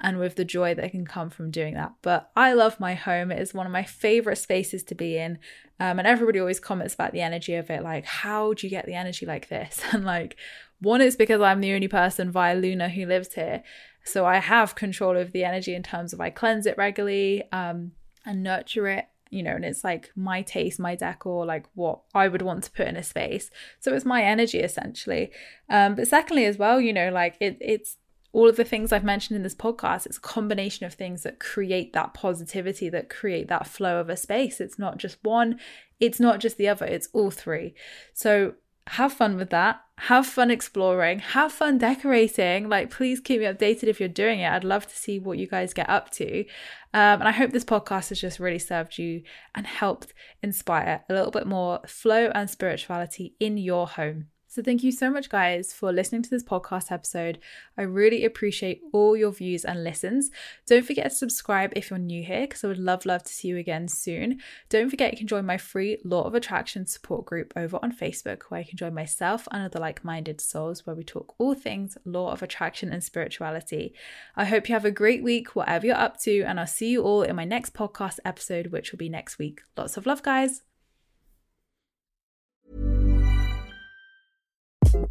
and 0.00 0.18
with 0.18 0.36
the 0.36 0.44
joy 0.44 0.74
that 0.74 0.92
can 0.92 1.04
come 1.04 1.30
from 1.30 1.50
doing 1.50 1.74
that. 1.74 1.92
But 2.02 2.30
I 2.36 2.52
love 2.52 2.78
my 2.78 2.94
home. 2.94 3.32
It 3.32 3.40
is 3.40 3.52
one 3.52 3.66
of 3.66 3.72
my 3.72 3.82
favorite 3.82 4.36
spaces 4.36 4.82
to 4.84 4.94
be 4.94 5.16
in. 5.16 5.38
Um, 5.80 5.98
and 5.98 6.06
everybody 6.06 6.38
always 6.38 6.60
comments 6.60 6.94
about 6.94 7.12
the 7.12 7.20
energy 7.20 7.54
of 7.54 7.68
it 7.68 7.82
like, 7.82 8.04
how 8.04 8.54
do 8.54 8.66
you 8.66 8.70
get 8.70 8.86
the 8.86 8.94
energy 8.94 9.26
like 9.26 9.48
this? 9.48 9.80
And 9.92 10.04
like, 10.04 10.36
one 10.80 11.00
is 11.00 11.16
because 11.16 11.40
I'm 11.40 11.60
the 11.60 11.72
only 11.72 11.88
person 11.88 12.30
via 12.30 12.54
Luna 12.54 12.88
who 12.88 13.06
lives 13.06 13.34
here. 13.34 13.62
So 14.04 14.26
I 14.26 14.36
have 14.36 14.74
control 14.74 15.16
of 15.16 15.32
the 15.32 15.44
energy 15.44 15.74
in 15.74 15.82
terms 15.82 16.12
of 16.12 16.20
I 16.20 16.30
cleanse 16.30 16.66
it 16.66 16.76
regularly 16.76 17.42
um, 17.52 17.92
and 18.24 18.42
nurture 18.42 18.88
it 18.88 19.06
you 19.34 19.42
know, 19.42 19.56
and 19.56 19.64
it's 19.64 19.82
like 19.82 20.12
my 20.14 20.42
taste, 20.42 20.78
my 20.78 20.94
decor, 20.94 21.44
like 21.44 21.66
what 21.74 22.02
I 22.14 22.28
would 22.28 22.40
want 22.40 22.62
to 22.64 22.70
put 22.70 22.86
in 22.86 22.96
a 22.96 23.02
space. 23.02 23.50
So 23.80 23.92
it's 23.92 24.04
my 24.04 24.22
energy 24.22 24.60
essentially. 24.60 25.32
Um, 25.68 25.96
but 25.96 26.06
secondly, 26.06 26.44
as 26.44 26.56
well, 26.56 26.80
you 26.80 26.92
know, 26.92 27.10
like 27.10 27.36
it, 27.40 27.58
it's 27.60 27.96
all 28.34 28.48
of 28.48 28.56
the 28.56 28.64
things 28.64 28.92
I've 28.92 29.04
mentioned 29.04 29.36
in 29.36 29.44
this 29.44 29.54
podcast, 29.54 30.06
it's 30.06 30.18
a 30.18 30.20
combination 30.20 30.84
of 30.84 30.94
things 30.94 31.22
that 31.22 31.38
create 31.38 31.92
that 31.92 32.14
positivity, 32.14 32.88
that 32.88 33.08
create 33.08 33.48
that 33.48 33.68
flow 33.68 34.00
of 34.00 34.08
a 34.08 34.16
space. 34.16 34.60
It's 34.60 34.78
not 34.78 34.98
just 34.98 35.18
one, 35.22 35.60
it's 36.00 36.18
not 36.18 36.40
just 36.40 36.56
the 36.56 36.68
other, 36.68 36.84
it's 36.84 37.08
all 37.12 37.30
three. 37.30 37.74
So 38.12 38.54
have 38.88 39.12
fun 39.12 39.36
with 39.36 39.50
that. 39.50 39.80
Have 39.96 40.26
fun 40.26 40.50
exploring. 40.50 41.20
Have 41.20 41.52
fun 41.52 41.78
decorating. 41.78 42.68
Like, 42.68 42.90
please 42.90 43.20
keep 43.20 43.40
me 43.40 43.46
updated 43.46 43.84
if 43.84 44.00
you're 44.00 44.08
doing 44.08 44.40
it. 44.40 44.50
I'd 44.50 44.64
love 44.64 44.86
to 44.88 44.96
see 44.96 45.18
what 45.18 45.38
you 45.38 45.46
guys 45.46 45.72
get 45.72 45.88
up 45.88 46.10
to. 46.10 46.40
Um, 46.92 47.20
and 47.20 47.28
I 47.28 47.30
hope 47.30 47.52
this 47.52 47.64
podcast 47.64 48.08
has 48.08 48.20
just 48.20 48.40
really 48.40 48.58
served 48.58 48.98
you 48.98 49.22
and 49.54 49.66
helped 49.66 50.12
inspire 50.42 51.04
a 51.08 51.14
little 51.14 51.30
bit 51.30 51.46
more 51.46 51.80
flow 51.86 52.30
and 52.34 52.50
spirituality 52.50 53.36
in 53.38 53.56
your 53.56 53.86
home. 53.86 54.26
So, 54.54 54.62
thank 54.62 54.84
you 54.84 54.92
so 54.92 55.10
much, 55.10 55.30
guys, 55.30 55.72
for 55.72 55.92
listening 55.92 56.22
to 56.22 56.30
this 56.30 56.44
podcast 56.44 56.92
episode. 56.92 57.40
I 57.76 57.82
really 57.82 58.24
appreciate 58.24 58.82
all 58.92 59.16
your 59.16 59.32
views 59.32 59.64
and 59.64 59.82
listens. 59.82 60.30
Don't 60.64 60.86
forget 60.86 61.10
to 61.10 61.16
subscribe 61.16 61.72
if 61.74 61.90
you're 61.90 61.98
new 61.98 62.22
here, 62.22 62.42
because 62.42 62.62
I 62.62 62.68
would 62.68 62.78
love, 62.78 63.04
love 63.04 63.24
to 63.24 63.32
see 63.32 63.48
you 63.48 63.56
again 63.56 63.88
soon. 63.88 64.38
Don't 64.68 64.90
forget 64.90 65.10
you 65.10 65.18
can 65.18 65.26
join 65.26 65.44
my 65.44 65.56
free 65.56 65.98
Law 66.04 66.22
of 66.22 66.36
Attraction 66.36 66.86
support 66.86 67.24
group 67.24 67.52
over 67.56 67.80
on 67.82 67.90
Facebook, 67.90 68.42
where 68.44 68.60
you 68.60 68.66
can 68.66 68.78
join 68.78 68.94
myself 68.94 69.48
and 69.50 69.64
other 69.64 69.80
like 69.80 70.04
minded 70.04 70.40
souls, 70.40 70.86
where 70.86 70.94
we 70.94 71.02
talk 71.02 71.34
all 71.38 71.54
things 71.54 71.98
Law 72.04 72.30
of 72.30 72.40
Attraction 72.40 72.92
and 72.92 73.02
spirituality. 73.02 73.92
I 74.36 74.44
hope 74.44 74.68
you 74.68 74.76
have 74.76 74.84
a 74.84 74.92
great 74.92 75.24
week, 75.24 75.56
whatever 75.56 75.86
you're 75.86 75.96
up 75.96 76.20
to, 76.20 76.42
and 76.42 76.60
I'll 76.60 76.68
see 76.68 76.90
you 76.90 77.02
all 77.02 77.22
in 77.22 77.34
my 77.34 77.44
next 77.44 77.74
podcast 77.74 78.20
episode, 78.24 78.68
which 78.68 78.92
will 78.92 78.98
be 78.98 79.08
next 79.08 79.36
week. 79.36 79.62
Lots 79.76 79.96
of 79.96 80.06
love, 80.06 80.22
guys. 80.22 80.62